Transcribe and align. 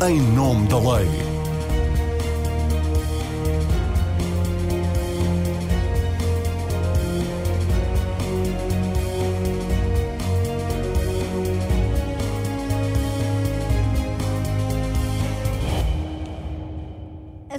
em 0.00 0.20
nome 0.20 0.68
da 0.68 0.78
lei. 0.78 1.37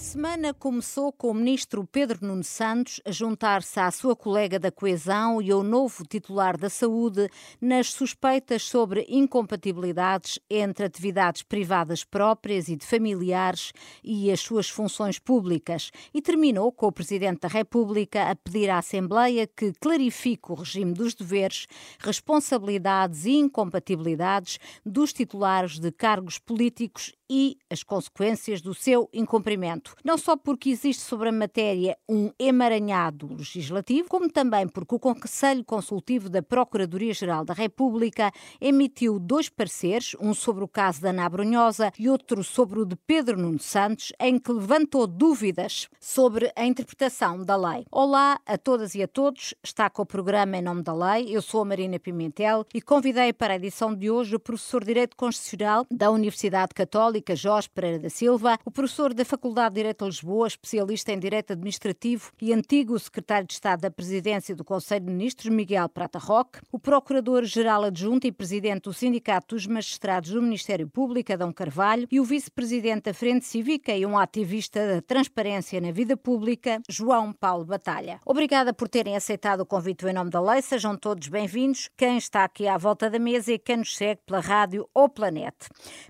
Semana 0.09 0.55
começou 0.55 1.13
com 1.13 1.29
o 1.29 1.33
ministro 1.35 1.85
Pedro 1.85 2.25
Nuno 2.25 2.43
Santos 2.43 2.99
a 3.05 3.11
juntar-se 3.11 3.79
à 3.79 3.91
sua 3.91 4.15
colega 4.15 4.57
da 4.57 4.71
Coesão 4.71 5.39
e 5.39 5.51
ao 5.51 5.61
novo 5.61 6.03
titular 6.03 6.57
da 6.57 6.67
Saúde 6.67 7.29
nas 7.61 7.91
suspeitas 7.91 8.63
sobre 8.63 9.05
incompatibilidades 9.07 10.39
entre 10.49 10.83
atividades 10.83 11.43
privadas 11.43 12.03
próprias 12.03 12.69
e 12.69 12.75
de 12.75 12.87
familiares 12.87 13.71
e 14.03 14.31
as 14.31 14.39
suas 14.39 14.67
funções 14.67 15.19
públicas. 15.19 15.91
E 16.11 16.23
terminou 16.23 16.71
com 16.71 16.87
o 16.87 16.91
Presidente 16.91 17.41
da 17.41 17.47
República 17.47 18.31
a 18.31 18.35
pedir 18.35 18.67
à 18.71 18.79
Assembleia 18.79 19.45
que 19.45 19.73
clarifique 19.73 20.51
o 20.51 20.55
regime 20.55 20.91
dos 20.91 21.13
deveres, 21.13 21.67
responsabilidades 21.99 23.25
e 23.25 23.33
incompatibilidades 23.33 24.57
dos 24.83 25.13
titulares 25.13 25.77
de 25.77 25.91
cargos 25.91 26.39
políticos 26.39 27.13
e 27.29 27.57
as 27.69 27.83
consequências 27.83 28.61
do 28.61 28.73
seu 28.73 29.07
incumprimento. 29.13 29.95
Não 30.03 30.17
só 30.17 30.35
porque 30.35 30.69
existe 30.69 31.03
sobre 31.03 31.29
a 31.29 31.31
matéria 31.31 31.97
um 32.07 32.31
emaranhado 32.39 33.31
legislativo, 33.33 34.09
como 34.09 34.29
também 34.29 34.67
porque 34.67 34.95
o 34.95 34.99
Conselho 34.99 35.63
Consultivo 35.63 36.29
da 36.29 36.41
Procuradoria-Geral 36.41 37.45
da 37.45 37.53
República 37.53 38.31
emitiu 38.59 39.19
dois 39.19 39.49
pareceres, 39.49 40.15
um 40.19 40.33
sobre 40.33 40.63
o 40.63 40.67
caso 40.67 41.01
da 41.01 41.09
Ana 41.09 41.29
Brunhosa 41.29 41.91
e 41.99 42.09
outro 42.09 42.43
sobre 42.43 42.79
o 42.79 42.85
de 42.85 42.95
Pedro 42.95 43.37
Nuno 43.37 43.59
Santos, 43.59 44.11
em 44.19 44.39
que 44.39 44.51
levantou 44.51 45.05
dúvidas 45.05 45.87
sobre 45.99 46.51
a 46.55 46.65
interpretação 46.65 47.43
da 47.43 47.55
lei. 47.55 47.85
Olá 47.91 48.39
a 48.45 48.57
todas 48.57 48.95
e 48.95 49.03
a 49.03 49.07
todos, 49.07 49.53
está 49.63 49.89
com 49.89 50.01
o 50.01 50.05
programa 50.05 50.57
Em 50.57 50.61
Nome 50.61 50.81
da 50.81 50.93
Lei, 50.93 51.27
eu 51.29 51.41
sou 51.41 51.61
a 51.61 51.65
Marina 51.65 51.99
Pimentel 51.99 52.65
e 52.73 52.81
convidei 52.81 53.31
para 53.33 53.53
a 53.53 53.57
edição 53.57 53.93
de 53.93 54.09
hoje 54.09 54.35
o 54.35 54.39
professor 54.39 54.81
de 54.81 54.87
Direito 54.87 55.15
Constitucional 55.15 55.85
da 55.91 56.09
Universidade 56.09 56.73
Católica 56.73 57.18
Católica 57.19 57.35
Jorge 57.35 57.69
Pereira 57.69 57.99
da 57.99 58.09
Silva, 58.09 58.57
o 58.65 58.71
professor 58.71 59.13
da 59.13 59.25
Faculdade 59.25 59.75
de 59.75 59.81
Direito 59.81 60.05
de 60.05 60.11
Lisboa, 60.11 60.47
especialista 60.47 61.11
em 61.11 61.19
Direito 61.19 61.53
Administrativo 61.53 62.31
e 62.41 62.53
antigo 62.53 62.97
secretário 62.97 63.47
de 63.47 63.53
Estado 63.53 63.81
da 63.81 63.91
Presidência 63.91 64.55
do 64.55 64.63
Conselho 64.63 65.05
de 65.05 65.11
Ministros, 65.11 65.53
Miguel 65.53 65.89
Prata 65.89 66.19
Roque, 66.19 66.59
o 66.71 66.79
procurador-geral 66.79 67.83
adjunto 67.83 68.25
e 68.25 68.31
presidente 68.31 68.83
do 68.83 68.93
Sindicato 68.93 69.55
dos 69.55 69.67
Magistrados 69.67 70.31
do 70.31 70.41
Ministério 70.41 70.87
Público, 70.87 71.33
Adão 71.33 71.51
Carvalho, 71.51 72.07
e 72.11 72.19
o 72.19 72.23
vice-presidente 72.23 73.03
da 73.03 73.13
Frente 73.13 73.45
Cívica 73.45 73.93
e 73.93 74.05
um 74.05 74.17
ativista 74.17 74.95
da 74.95 75.01
transparência 75.01 75.81
na 75.81 75.91
vida 75.91 76.15
pública, 76.15 76.81
João 76.89 77.33
Paulo 77.33 77.65
Batalha. 77.65 78.19
Obrigada 78.25 78.73
por 78.73 78.87
terem 78.87 79.15
aceitado 79.15 79.61
o 79.61 79.65
convite 79.65 80.05
em 80.05 80.13
nome 80.13 80.29
da 80.29 80.41
lei, 80.41 80.61
sejam 80.61 80.95
todos 80.95 81.27
bem-vindos, 81.27 81.89
quem 81.97 82.17
está 82.17 82.43
aqui 82.43 82.67
à 82.67 82.77
volta 82.77 83.09
da 83.09 83.19
mesa 83.19 83.51
e 83.51 83.59
quem 83.59 83.77
nos 83.77 83.95
segue 83.95 84.21
pela 84.25 84.39
rádio 84.39 84.87
ou 84.93 85.09
planeta. 85.09 85.67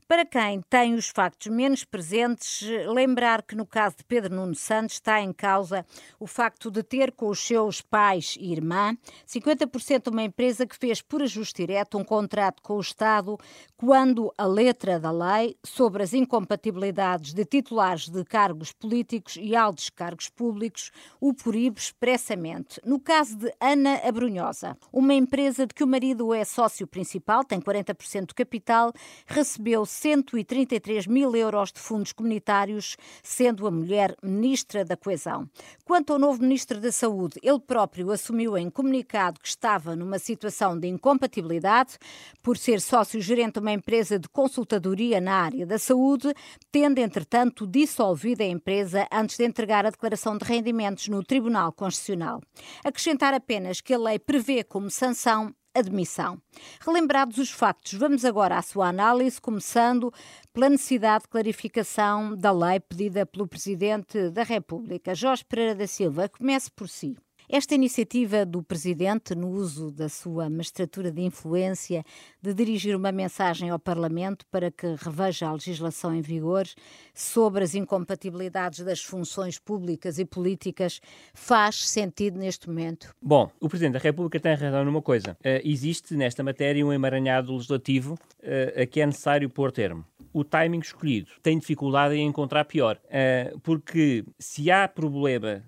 Para 0.08 0.26
quem 0.26 0.62
tem 0.70 0.99
os 1.00 1.10
factos 1.10 1.48
menos 1.48 1.86
presentes, 1.86 2.62
lembrar 2.94 3.42
que 3.42 3.56
no 3.56 3.66
caso 3.66 3.98
de 3.98 4.04
Pedro 4.04 4.36
Nuno 4.36 4.54
Santos 4.54 4.96
está 4.96 5.22
em 5.22 5.32
causa 5.32 5.86
o 6.20 6.28
facto 6.28 6.70
de 6.70 6.84
ter 6.84 7.14
com 7.14 7.30
os 7.30 7.40
seus 7.40 7.82
pais 7.82 8.36
e 8.40 8.52
irmã 8.52 8.96
50% 9.26 10.04
de 10.04 10.10
uma 10.10 10.24
empresa 10.24 10.68
que 10.68 10.78
fez 10.78 11.02
por 11.02 11.22
ajuste 11.22 11.66
direto 11.66 11.98
um 11.98 12.04
contrato 12.04 12.62
com 12.62 12.76
o 12.76 12.82
Estado 12.82 13.38
quando 13.78 14.34
a 14.38 14.46
letra 14.46 15.00
da 15.00 15.10
lei 15.10 15.56
sobre 15.64 16.04
as 16.04 16.14
incompatibilidades 16.14 17.34
de 17.34 17.46
titulares 17.46 18.10
de 18.10 18.26
cargos 18.26 18.74
políticos 18.74 19.38
e 19.40 19.56
altos 19.56 19.90
cargos 19.90 20.28
públicos 20.28 20.92
o 21.20 21.34
proíbe 21.34 21.80
expressamente. 21.80 22.82
No 22.84 23.00
caso 23.00 23.38
de 23.38 23.54
Ana 23.60 24.02
Abrunhosa, 24.04 24.78
uma 24.92 25.14
empresa 25.14 25.66
de 25.66 25.74
que 25.74 25.84
o 25.84 25.88
marido 25.88 26.34
é 26.34 26.44
sócio 26.44 26.86
principal, 26.86 27.46
tem 27.46 27.62
40% 27.62 28.28
do 28.28 28.36
capital, 28.36 28.92
recebeu 29.26 29.86
133 29.86 30.89
3 30.90 31.06
mil 31.06 31.36
euros 31.36 31.72
de 31.72 31.80
fundos 31.80 32.12
comunitários, 32.12 32.98
sendo 33.22 33.68
a 33.68 33.72
mulher 33.72 34.16
ministra 34.24 34.84
da 34.84 34.98
Coesão. 34.98 35.48
Quanto 35.86 36.12
ao 36.12 36.18
novo 36.18 36.42
ministro 36.42 36.82
da 36.82 36.92
Saúde, 36.92 37.40
ele 37.44 37.60
próprio 37.60 38.10
assumiu 38.10 38.58
em 38.58 38.72
comunicado 38.72 39.40
que 39.40 39.48
estava 39.48 39.96
numa 39.96 40.18
situação 40.18 40.80
de 40.80 40.88
incompatibilidade 40.88 42.00
por 42.42 42.58
ser 42.58 42.82
sócio-gerente 42.82 43.54
de 43.54 43.60
uma 43.60 43.72
empresa 43.72 44.18
de 44.18 44.28
consultadoria 44.30 45.22
na 45.22 45.36
área 45.36 45.64
da 45.64 45.78
saúde, 45.78 46.34
tendo, 46.72 46.98
entretanto, 46.98 47.68
dissolvido 47.68 48.42
a 48.42 48.48
empresa 48.48 49.08
antes 49.12 49.38
de 49.38 49.46
entregar 49.46 49.86
a 49.86 49.92
declaração 49.92 50.40
de 50.40 50.44
rendimentos 50.44 51.08
no 51.08 51.24
Tribunal 51.24 51.72
Constitucional. 51.72 52.42
Acrescentar 52.84 53.36
apenas 53.36 53.80
que 53.80 53.94
a 53.94 54.00
lei 54.00 54.18
prevê 54.18 54.64
como 54.64 54.90
sanção 54.90 55.54
admissão. 55.74 56.42
Relembrados 56.82 57.38
os 57.38 57.52
factos, 57.52 57.94
vamos 57.94 58.26
agora 58.26 58.58
à 58.58 58.62
sua 58.62 58.88
análise, 58.88 59.40
começando 59.40 60.14
pela 60.54 60.70
necessidade 60.70 61.24
de 61.24 61.30
clarificação 61.30 62.36
da 62.36 62.52
lei 62.52 62.80
pedida 62.80 63.26
pelo 63.26 63.48
Presidente 63.48 64.30
da 64.30 64.44
República. 64.44 65.16
Jorge 65.16 65.46
Pereira 65.46 65.76
da 65.76 65.88
Silva, 65.88 66.30
comece 66.30 66.70
por 66.72 66.90
si. 66.90 67.18
Esta 67.52 67.74
iniciativa 67.74 68.46
do 68.46 68.62
Presidente, 68.62 69.34
no 69.34 69.50
uso 69.50 69.90
da 69.90 70.08
sua 70.08 70.48
magistratura 70.52 71.12
de 71.12 71.24
influência, 71.24 72.04
de 72.40 72.54
dirigir 72.54 72.96
uma 72.96 73.12
mensagem 73.12 73.72
ao 73.72 73.80
Parlamento 73.80 74.46
para 74.52 74.70
que 74.70 74.86
reveja 74.96 75.48
a 75.48 75.54
legislação 75.54 76.14
em 76.14 76.22
vigor 76.22 76.68
sobre 77.12 77.64
as 77.64 77.74
incompatibilidades 77.74 78.82
das 78.82 79.02
funções 79.02 79.58
públicas 79.58 80.20
e 80.20 80.26
políticas, 80.26 81.02
faz 81.34 81.90
sentido 81.90 82.38
neste 82.38 82.70
momento? 82.70 83.16
Bom, 83.20 83.50
o 83.60 83.68
Presidente 83.68 83.94
da 83.94 84.00
República 84.00 84.40
tem 84.40 84.54
razão 84.54 84.86
numa 84.86 85.02
coisa. 85.02 85.32
Uh, 85.40 85.60
existe 85.64 86.16
nesta 86.16 86.44
matéria 86.44 86.86
um 86.86 86.94
emaranhado 86.94 87.52
legislativo 87.52 88.14
uh, 88.14 88.84
a 88.84 88.86
que 88.86 89.02
é 89.02 89.08
necessário 89.08 89.50
pôr 89.50 89.72
termo 89.72 90.06
o 90.34 90.44
timing 90.44 90.80
escolhido. 90.80 91.32
Tem 91.42 91.58
dificuldade 91.58 92.16
em 92.16 92.28
encontrar 92.28 92.66
pior, 92.66 93.00
uh, 93.06 93.60
porque 93.62 94.24
se 94.38 94.70
há 94.70 94.88
problema 94.88 95.64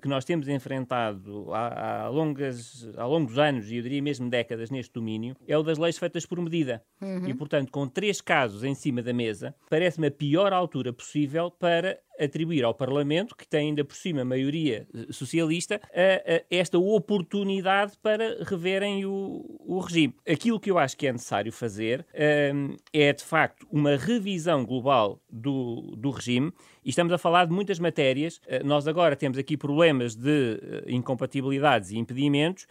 que 0.00 0.08
nós 0.08 0.24
temos 0.24 0.48
enfrentado 0.48 1.52
há, 1.52 2.04
há, 2.04 2.08
longas, 2.08 2.88
há 2.96 3.06
longos 3.06 3.38
anos, 3.38 3.70
e 3.70 3.76
eu 3.76 3.82
diria 3.82 4.00
mesmo 4.00 4.30
décadas, 4.30 4.70
neste 4.70 4.92
domínio, 4.92 5.36
é 5.46 5.56
o 5.56 5.62
das 5.62 5.78
leis 5.78 5.98
feitas 5.98 6.24
por 6.24 6.40
medida. 6.40 6.82
Uhum. 7.00 7.28
E, 7.28 7.34
portanto, 7.34 7.70
com 7.70 7.88
três 7.88 8.20
casos 8.20 8.64
em 8.64 8.74
cima 8.74 9.02
da 9.02 9.12
mesa, 9.12 9.54
parece-me 9.68 10.06
a 10.06 10.10
pior 10.10 10.52
altura 10.52 10.92
possível 10.92 11.50
para 11.50 11.98
atribuir 12.18 12.64
ao 12.64 12.74
Parlamento, 12.74 13.36
que 13.36 13.46
tem 13.46 13.68
ainda 13.68 13.84
por 13.84 13.94
cima 13.94 14.24
maioria 14.24 14.86
eh, 14.92 15.06
socialista, 15.12 15.80
a, 15.94 16.34
a 16.34 16.42
esta 16.50 16.78
oportunidade 16.78 17.92
para 18.02 18.42
reverem 18.44 19.06
o, 19.06 19.44
o, 19.60 19.78
regime. 19.78 20.14
Aquilo 20.28 20.58
que 20.58 20.70
eu 20.70 20.78
acho 20.78 20.96
que 20.96 21.06
é 21.06 21.12
necessário 21.12 21.52
fazer 21.52 22.04
um, 22.54 22.76
é, 22.92 23.12
de 23.12 23.24
facto, 23.24 23.66
uma 23.70 23.96
revisão 23.96 24.64
global 24.64 25.22
do, 25.30 25.94
do 25.96 26.10
regime. 26.10 26.52
E 26.88 26.90
estamos 26.90 27.12
a 27.12 27.18
falar 27.18 27.44
de 27.44 27.52
muitas 27.52 27.78
matérias. 27.78 28.38
Uh, 28.46 28.64
nós 28.66 28.88
agora 28.88 29.14
temos 29.14 29.36
aqui 29.36 29.58
problemas 29.58 30.14
de 30.14 30.58
uh, 30.86 30.90
incompatibilidades 30.90 31.90
e 31.90 31.98
impedimentos, 31.98 32.66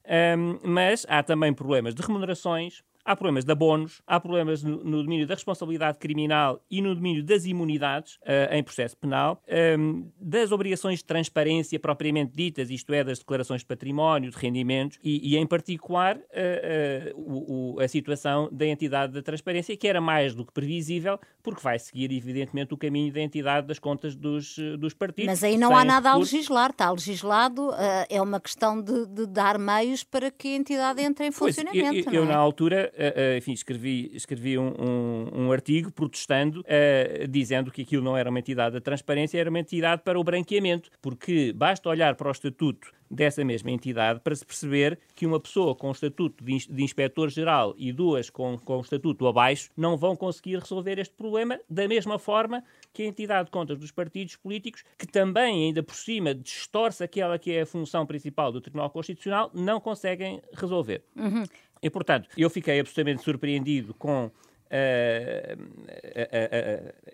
mas 0.64 1.06
há 1.08 1.22
também 1.22 1.54
problemas 1.54 1.94
de 1.94 2.02
remunerações, 2.02 2.82
Há 3.08 3.16
problemas 3.16 3.46
de 3.46 3.52
abonos, 3.54 4.02
há 4.06 4.20
problemas 4.20 4.62
no, 4.62 4.84
no, 4.84 5.02
domínio 5.02 5.26
da 5.26 5.34
responsabilidade 5.34 5.98
criminal 5.98 6.62
e 6.70 6.82
no 6.82 6.94
domínio 6.94 7.24
das 7.24 7.46
imunidades 7.46 8.16
uh, 8.16 8.54
em 8.54 8.62
processo 8.62 8.98
penal, 8.98 9.42
um, 9.48 9.54
ehm, 9.56 10.04
das 10.20 10.52
obrigações 10.52 11.00
de 11.00 11.06
transparência 11.06 11.80
propriamente 11.80 12.34
ditas, 12.36 12.70
isto 12.70 12.94
é, 12.94 13.06
das 13.06 13.20
declarações 13.20 13.62
de 13.62 13.66
património, 13.66 14.30
de 14.30 14.36
rendimentos 14.36 15.00
e, 15.02 15.34
e 15.34 15.38
em 15.38 15.48
particular, 15.48 16.18
uh, 16.18 17.16
uh, 17.16 17.76
o, 17.76 17.80
a 17.80 17.88
situação 17.88 18.50
da 18.52 18.66
entidade 18.66 19.14
da 19.14 19.22
transparência, 19.22 19.78
que 19.78 19.88
era 19.88 20.02
mais 20.02 20.36
do 20.36 20.46
que 20.46 20.52
previsível, 20.52 21.18
porque 21.42 21.62
vai 21.62 21.80
seguir, 21.80 22.12
evidentemente, 22.12 22.74
o 22.74 22.78
caminho 22.78 23.14
da 23.14 23.22
entidade 23.22 23.68
das 23.68 23.80
contas 23.80 24.18
dos, 24.18 24.58
dos 24.78 24.94
partidos. 24.94 25.28
Mas 25.28 25.46
aí 25.46 25.58
não 25.58 25.74
há 25.78 25.86
nada 25.86 26.12
a 26.12 26.18
legislar, 26.18 26.72
está 26.72 26.92
legislado, 26.92 27.70
é 28.10 28.22
uma 28.22 28.42
questão 28.42 28.82
de, 28.82 29.06
de, 29.06 29.26
dar 29.26 29.58
meios 29.58 30.04
para 30.04 30.30
que 30.30 30.50
a 30.50 30.58
entidade 30.58 31.02
entre 31.02 31.28
em 31.28 31.32
funcionamento. 31.32 32.04
Pois, 32.04 32.06
eu, 32.08 32.12
eu, 32.12 32.24
eu 32.24 32.30
é? 32.30 32.34
na 32.34 32.38
altura 32.38 32.92
enfim, 33.38 33.54
escrevi, 33.54 34.10
escrevi 34.14 34.58
um, 34.58 34.74
um, 34.80 35.46
um 35.46 35.52
artigo 35.52 35.92
protestando, 35.92 36.62
uh, 36.62 37.28
dizendo 37.28 37.72
que 37.72 37.82
aquilo 37.82 38.04
não 38.04 38.18
era 38.18 38.30
uma 38.30 38.40
entidade 38.40 38.74
da 38.74 38.82
transparência, 38.82 39.40
era 39.40 39.50
uma 39.50 39.60
entidade 39.60 40.02
para 40.04 40.20
o 40.20 40.24
branqueamento, 40.24 40.90
porque 41.02 41.54
basta 41.54 41.90
olhar 41.90 42.16
para 42.16 42.28
o 42.28 42.32
estatuto 42.32 42.92
dessa 43.10 43.44
mesma 43.44 43.72
entidade 43.72 44.20
para 44.20 44.36
se 44.36 44.46
perceber 44.46 45.00
que 45.16 45.26
uma 45.26 45.40
pessoa 45.40 45.76
com 45.76 45.90
o 45.90 45.92
estatuto 45.92 46.44
de, 46.44 46.68
de 46.68 46.84
inspetor-geral 46.84 47.74
e 47.78 47.92
duas 47.92 48.30
com, 48.30 48.58
com 48.58 48.78
o 48.78 48.82
estatuto 48.82 49.28
abaixo 49.28 49.70
não 49.76 49.98
vão 49.98 50.16
conseguir 50.16 50.60
resolver 50.60 51.00
este 51.00 51.14
problema 51.16 51.60
da 51.70 51.88
mesma 51.88 52.20
forma 52.20 52.64
que 52.94 53.04
a 53.04 53.06
entidade 53.06 53.46
de 53.46 53.52
contas 53.52 53.78
dos 53.78 53.92
partidos 53.92 54.36
políticos, 54.36 54.84
que 54.98 55.08
também, 55.08 55.68
ainda 55.68 55.84
por 55.84 55.96
cima, 55.96 56.34
distorce 56.34 57.04
aquela 57.04 57.38
que 57.40 57.52
é 57.52 57.62
a 57.62 57.66
função 57.66 58.06
principal 58.06 58.52
do 58.52 58.62
Tribunal 58.62 58.90
Constitucional, 58.90 59.52
não 59.54 59.80
conseguem 59.80 60.42
resolver. 60.54 61.04
Uhum. 61.16 61.44
E, 61.82 61.90
portanto, 61.90 62.30
eu 62.38 62.50
fiquei 62.50 62.80
absolutamente 62.80 63.24
surpreendido 63.24 63.94
com 63.94 64.32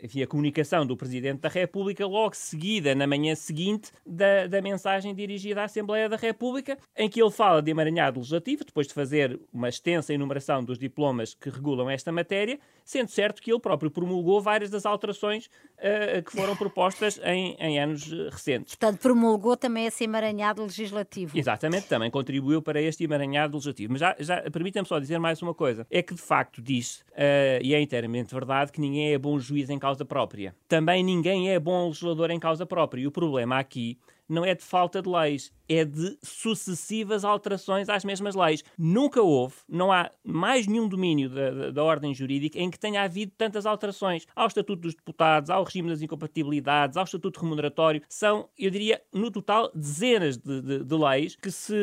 enfim, 0.01 0.21
a 0.21 0.27
comunicação 0.27 0.85
do 0.85 0.97
Presidente 0.97 1.41
da 1.41 1.49
República 1.49 2.05
logo 2.05 2.35
seguida, 2.35 2.95
na 2.95 3.07
manhã 3.07 3.35
seguinte, 3.35 3.91
da, 4.05 4.47
da 4.47 4.61
mensagem 4.61 5.13
dirigida 5.13 5.61
à 5.61 5.65
Assembleia 5.65 6.09
da 6.09 6.17
República, 6.17 6.77
em 6.95 7.09
que 7.09 7.21
ele 7.21 7.31
fala 7.31 7.61
de 7.61 7.71
emaranhado 7.71 8.19
legislativo, 8.19 8.65
depois 8.65 8.87
de 8.87 8.93
fazer 8.93 9.39
uma 9.51 9.69
extensa 9.69 10.13
enumeração 10.13 10.63
dos 10.63 10.77
diplomas 10.77 11.33
que 11.33 11.49
regulam 11.49 11.89
esta 11.89 12.11
matéria, 12.11 12.59
sendo 12.83 13.09
certo 13.09 13.41
que 13.41 13.51
ele 13.51 13.59
próprio 13.59 13.89
promulgou 13.89 14.41
várias 14.41 14.69
das 14.69 14.85
alterações 14.85 15.45
uh, 15.45 16.21
que 16.23 16.31
foram 16.31 16.55
propostas 16.55 17.19
em, 17.23 17.55
em, 17.59 17.79
anos 17.79 18.11
recentes. 18.31 18.75
Portanto, 18.75 18.99
promulgou 18.99 19.55
também 19.55 19.85
esse 19.85 20.03
emaranhado 20.03 20.63
legislativo. 20.63 21.37
Exatamente, 21.37 21.87
também 21.87 22.11
contribuiu 22.11 22.61
para 22.61 22.81
este 22.81 23.03
emaranhado 23.03 23.55
legislativo. 23.55 23.93
Mas 23.93 23.99
já, 23.99 24.15
já 24.19 24.41
permita-me 24.51 24.87
só 24.87 24.99
dizer 24.99 25.19
mais 25.19 25.41
uma 25.41 25.53
coisa: 25.53 25.87
é 25.89 26.01
que 26.01 26.13
de 26.13 26.21
facto 26.21 26.61
diz, 26.61 27.01
uh, 27.11 27.13
e 27.61 27.73
é 27.73 27.81
inteiramente 27.81 28.33
verdade, 28.33 28.71
que 28.71 28.81
ninguém 28.81 29.13
é 29.13 29.17
bom 29.17 29.37
juiz 29.39 29.69
em 29.69 29.79
causa 29.79 30.03
própria. 30.05 30.55
Também 30.67 31.03
ninguém 31.03 31.49
é 31.49 31.59
bom 31.59 31.87
legislador 31.87 32.31
em 32.31 32.39
causa 32.39 32.65
própria. 32.65 33.01
E 33.01 33.07
o 33.07 33.11
problema 33.11 33.57
aqui 33.59 33.97
não 34.27 34.45
é 34.45 34.55
de 34.55 34.63
falta 34.63 35.01
de 35.01 35.09
leis, 35.09 35.51
é 35.67 35.85
de 35.85 36.17
sucessivas 36.21 37.23
alterações 37.23 37.89
às 37.89 38.03
mesmas 38.03 38.35
leis. 38.35 38.63
Nunca 38.77 39.21
houve, 39.21 39.55
não 39.67 39.91
há 39.91 40.11
mais 40.23 40.67
nenhum 40.67 40.87
domínio 40.87 41.29
da, 41.29 41.51
da, 41.51 41.71
da, 41.71 41.83
ordem 41.83 42.13
jurídica 42.13 42.59
em 42.59 42.69
que 42.69 42.79
tenha 42.79 43.03
havido 43.03 43.31
tantas 43.37 43.65
alterações. 43.65 44.25
Ao 44.35 44.47
Estatuto 44.47 44.81
dos 44.81 44.95
Deputados, 44.95 45.49
ao 45.49 45.63
regime 45.63 45.89
das 45.89 46.01
incompatibilidades, 46.01 46.97
ao 46.97 47.03
Estatuto 47.03 47.41
remuneratório. 47.41 48.01
São, 48.09 48.49
eu 48.57 48.69
diria, 48.69 49.01
no 49.13 49.31
total, 49.31 49.71
dezenas 49.73 50.37
de, 50.37 50.61
de, 50.61 50.83
de 50.83 50.95
leis 50.95 51.35
que 51.35 51.51
se 51.51 51.73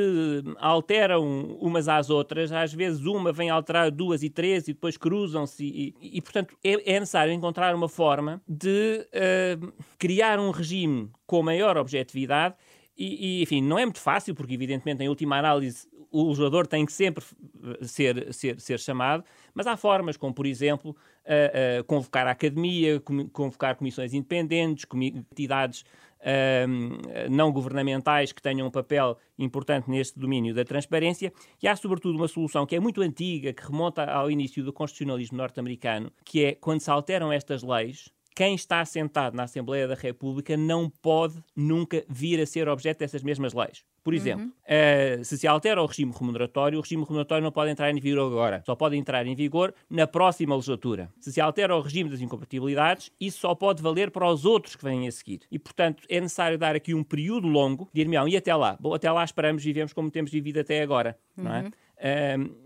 alteram 0.58 1.56
umas 1.60 1.88
às 1.88 2.10
outras. 2.10 2.52
Às 2.52 2.72
vezes 2.72 3.04
uma 3.04 3.32
vem 3.32 3.50
alterar 3.50 3.90
duas 3.90 4.22
e 4.22 4.30
três 4.30 4.68
e 4.68 4.72
depois 4.72 4.96
cruzam-se. 4.96 5.64
E, 5.64 5.94
e, 6.00 6.18
e, 6.18 6.22
portanto, 6.22 6.56
é, 6.62 6.94
é, 6.94 7.00
necessário 7.00 7.32
encontrar 7.32 7.74
uma 7.74 7.88
forma 7.88 8.42
de 8.48 9.06
uh, 9.08 9.72
criar 9.98 10.38
um 10.38 10.50
regime 10.50 11.10
com 11.26 11.42
maior 11.42 11.76
objetividade 11.76 12.54
e, 13.00 13.38
e, 13.38 13.42
enfim, 13.42 13.62
não 13.62 13.78
é 13.78 13.84
muito 13.86 13.98
fácil, 13.98 14.34
porque 14.34 14.52
evidentemente, 14.52 15.02
em 15.02 15.08
última 15.08 15.38
análise, 15.38 15.88
o 16.12 16.24
legislador 16.24 16.66
tem 16.66 16.84
que 16.84 16.92
sempre 16.92 17.24
eh, 17.64 17.84
ser, 17.84 18.34
ser, 18.34 18.60
ser 18.60 18.78
chamado, 18.78 19.24
mas 19.54 19.66
há 19.66 19.74
formas, 19.74 20.18
como 20.18 20.34
por 20.34 20.44
exemplo, 20.44 20.90
uh, 20.90 21.80
uh, 21.80 21.84
convocar 21.84 22.26
a 22.26 22.32
academia, 22.32 23.00
com, 23.00 23.26
convocar 23.30 23.76
comissões 23.76 24.12
independentes, 24.12 24.84
entidades 24.92 25.80
uh, 26.20 27.30
não 27.30 27.50
governamentais 27.50 28.32
que 28.32 28.42
tenham 28.42 28.66
um 28.66 28.70
papel 28.70 29.16
importante 29.38 29.88
neste 29.88 30.18
domínio 30.18 30.54
da 30.54 30.64
transparência, 30.64 31.32
e 31.62 31.66
há 31.66 31.74
sobretudo 31.74 32.16
uma 32.16 32.28
solução 32.28 32.66
que 32.66 32.76
é 32.76 32.80
muito 32.80 33.00
antiga, 33.00 33.52
que 33.52 33.62
remonta 33.62 34.04
ao 34.04 34.30
início 34.30 34.62
do 34.62 34.74
constitucionalismo 34.74 35.38
norte-americano, 35.38 36.12
que 36.22 36.44
é 36.44 36.54
quando 36.54 36.80
se 36.80 36.90
alteram 36.90 37.32
estas 37.32 37.62
leis, 37.62 38.12
quem 38.34 38.54
está 38.54 38.84
sentado 38.84 39.36
na 39.36 39.44
Assembleia 39.44 39.86
da 39.86 39.94
República 39.94 40.56
não 40.56 40.88
pode 40.88 41.42
nunca 41.54 42.04
vir 42.08 42.40
a 42.40 42.46
ser 42.46 42.68
objeto 42.68 42.98
dessas 42.98 43.22
mesmas 43.22 43.52
leis. 43.52 43.84
Por 44.02 44.14
exemplo, 44.14 44.46
uhum. 44.46 45.20
uh, 45.20 45.24
se 45.24 45.36
se 45.36 45.46
altera 45.46 45.82
o 45.82 45.86
regime 45.86 46.12
remuneratório, 46.18 46.78
o 46.78 46.82
regime 46.82 47.02
remuneratório 47.02 47.44
não 47.44 47.52
pode 47.52 47.70
entrar 47.70 47.90
em 47.90 48.00
vigor 48.00 48.26
agora, 48.26 48.62
só 48.64 48.74
pode 48.74 48.96
entrar 48.96 49.26
em 49.26 49.34
vigor 49.34 49.74
na 49.90 50.06
próxima 50.06 50.54
legislatura. 50.54 51.10
Se 51.20 51.30
se 51.32 51.40
altera 51.40 51.76
o 51.76 51.80
regime 51.80 52.08
das 52.08 52.20
incompatibilidades, 52.20 53.12
isso 53.20 53.40
só 53.40 53.54
pode 53.54 53.82
valer 53.82 54.10
para 54.10 54.26
os 54.26 54.46
outros 54.46 54.74
que 54.74 54.84
vêm 54.84 55.06
a 55.06 55.12
seguir. 55.12 55.40
E, 55.50 55.58
portanto, 55.58 56.02
é 56.08 56.18
necessário 56.18 56.56
dar 56.56 56.74
aqui 56.74 56.94
um 56.94 57.04
período 57.04 57.46
longo 57.46 57.90
de 57.92 58.00
ir 58.00 58.08
e 58.10 58.36
até 58.36 58.54
lá. 58.54 58.76
Bom, 58.80 58.94
até 58.94 59.10
lá 59.12 59.22
esperamos 59.22 59.62
e 59.62 59.66
vivemos 59.66 59.92
como 59.92 60.10
temos 60.10 60.30
vivido 60.30 60.60
até 60.60 60.82
agora, 60.82 61.18
uhum. 61.36 61.44
não 61.44 61.54
é? 61.54 61.70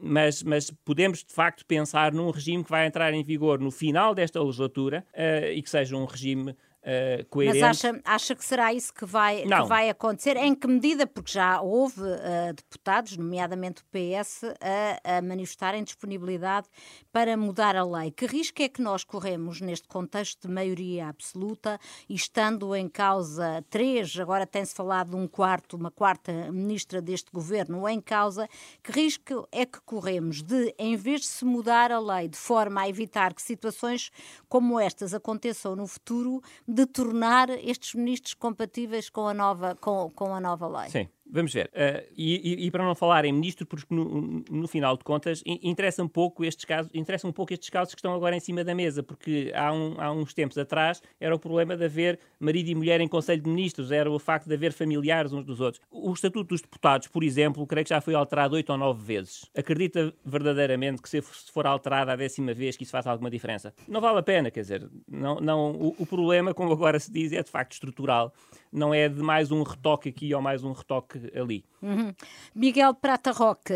Mas, 0.01 0.43
mas, 0.43 0.71
podemos 0.85 1.25
de 1.25 1.33
facto 1.33 1.67
pensar 1.67 2.13
num 2.13 2.31
regime 2.31 2.63
que 2.63 2.71
vai 2.71 2.87
entrar 2.87 3.13
em 3.13 3.23
vigor 3.23 3.59
no 3.59 3.71
final 3.71 4.15
desta 4.15 4.41
legislatura 4.41 5.05
uh, 5.13 5.51
e 5.53 5.61
que 5.61 5.69
seja 5.69 5.97
um 5.97 6.05
regime 6.05 6.55
uh, 6.85 7.25
coerente. 7.27 7.61
Mas 7.61 7.85
acha, 7.85 8.01
acha 8.05 8.35
que 8.35 8.45
será 8.45 8.73
isso 8.73 8.93
que 8.93 9.05
vai, 9.05 9.43
que 9.43 9.63
vai 9.67 9.89
acontecer? 9.89 10.37
Em 10.37 10.55
que 10.55 10.67
medida? 10.67 11.07
Porque 11.07 11.33
já 11.33 11.61
houve 11.61 12.01
uh, 12.01 12.55
deputados, 12.55 13.17
nomeadamente 13.17 13.83
o 13.83 13.85
PS, 13.87 14.45
a, 14.45 15.17
a, 15.17 15.23
manifestarem 15.23 15.83
disponibilidade 15.83 16.69
para 17.13 17.37
mudar 17.37 17.77
a 17.77 17.85
lei. 17.85 18.11
Que 18.11 18.27
risco 18.27 18.63
é 18.63 18.69
que 18.69 18.83
nós 18.83 19.05
corremos 19.05 19.61
neste 19.61 19.89
contexto 19.89 20.47
de 20.47 20.53
maioria 20.53 21.09
absoluta 21.09 21.79
e 22.09 22.15
estando 22.15 22.75
em 22.75 22.89
causa 22.89 23.65
três, 23.71 24.19
agora 24.19 24.47
tem-se 24.47 24.75
falado 24.75 25.11
de 25.11 25.17
um 25.17 25.27
quarto, 25.27 25.77
uma 25.77 25.91
quarta 25.91 26.33
ministra 26.53 27.01
deste 27.01 27.31
governo 27.33 27.89
em 27.89 28.01
causa, 28.01 28.49
que 28.83 28.93
risco 28.93 29.49
é 29.51 29.65
que 29.65 29.81
corremos 29.81 30.43
de, 30.43 30.75
em 30.79 30.97
vez 30.97 31.23
de 31.23 31.27
se 31.27 31.45
mudar 31.45 31.91
a 31.91 31.99
lei 31.99 32.29
de 32.29 32.37
forma 32.37 32.83
a 32.83 32.89
evitar 32.89 33.33
que 33.33 33.43
situações 33.43 34.11
como 34.49 34.79
estas 34.79 35.15
aconteçam 35.15 35.75
no 35.77 35.87
futuro, 35.87 36.43
de 36.75 36.87
tornar 36.87 37.51
estes 37.51 37.95
ministros 37.95 38.35
compatíveis 38.35 39.09
com 39.09 39.29
a 39.29 39.35
nova, 39.35 39.77
com, 39.77 40.11
com 40.11 40.35
a 40.35 40.41
nova 40.41 40.67
lei. 40.67 40.91
Sim. 40.91 41.09
Vamos 41.27 41.53
ver. 41.53 41.71
Uh, 41.73 42.07
e, 42.17 42.67
e, 42.67 42.71
para 42.71 42.85
não 42.85 42.95
falar 42.95 43.25
em 43.25 43.33
ministro, 43.33 43.67
porque 43.67 43.93
no, 43.95 44.45
no 44.51 44.69
final 44.69 44.97
de 44.97 45.03
contas 45.03 45.43
interessa 45.47 46.03
um 46.03 46.09
pouco 46.09 46.45
estes 46.45 46.65
casos, 46.65 46.91
interessa 46.95 47.27
um 47.27 47.33
pouco 47.33 47.53
estes 47.53 47.71
casos 47.71 47.95
que 47.95 47.99
estão 47.99 48.15
agora 48.15 48.37
em 48.37 48.41
cima 48.41 48.63
da 48.63 48.75
mesa, 48.75 49.03
porque 49.03 49.51
há, 49.55 49.73
um, 49.73 49.95
há 49.99 50.13
uns 50.13 50.35
tempos 50.35 50.59
atrás 50.59 51.03
era 51.19 51.35
o 51.35 51.39
problema 51.39 51.77
de 51.77 51.85
haver 51.85 52.21
marido 52.39 52.69
e 52.69 52.75
mulher 52.75 53.01
em 53.01 53.09
Conselho 53.09 53.43
de 53.43 53.49
Ministros, 53.49 53.91
era 53.91 54.11
o 54.11 54.19
facto 54.19 54.47
de 54.47 54.55
haver 54.55 54.73
familiares 54.73 55.33
uns 55.33 55.45
dos 55.45 55.61
outros. 55.61 55.83
O 55.91 56.13
Estatuto 56.13 56.51
dos 56.51 56.61
Deputados, 56.61 57.09
por 57.09 57.25
exemplo, 57.25 57.67
creio 57.67 57.85
que 57.85 57.91
já 57.91 58.01
foi 58.01 58.15
alterado 58.15 58.55
oito 58.55 58.71
ou 58.71 58.79
nove 58.79 59.03
vezes. 59.03 59.51
Acredita 59.57 60.13
verdadeiramente 60.25 61.01
que 61.01 61.09
se 61.09 61.23
for 61.23 61.67
alterado 61.67 62.11
a 62.11 62.17
décima 62.17 62.53
vez 62.53 62.77
que 62.77 62.83
isso 62.83 62.93
faz 62.93 63.07
alguma 63.07 63.31
diferença? 63.31 63.73
Não 63.89 64.01
vale 64.01 64.19
a 64.19 64.23
pena, 64.23 64.51
quer 64.51 64.61
dizer, 64.61 64.91
não, 65.09 65.41
não, 65.41 65.73
o, 65.73 65.95
o 65.99 66.07
problema, 66.07 66.53
como 66.53 66.73
agora 66.73 67.01
se 67.01 67.11
diz, 67.11 67.33
é 67.33 67.43
de 67.43 67.51
facto 67.51 67.73
estrutural 67.73 68.33
não 68.75 68.93
é 68.93 69.09
de 69.09 69.23
mais 69.23 69.53
um 69.53 69.63
retoque 69.63 70.09
aqui 70.09 70.35
ou 70.35 70.43
mais 70.43 70.65
um 70.65 70.73
retoque 70.73 71.14
ali. 71.35 71.65
Uhum. 71.83 72.15
Miguel 72.55 72.95
Prata 72.95 73.31
Roque, 73.31 73.75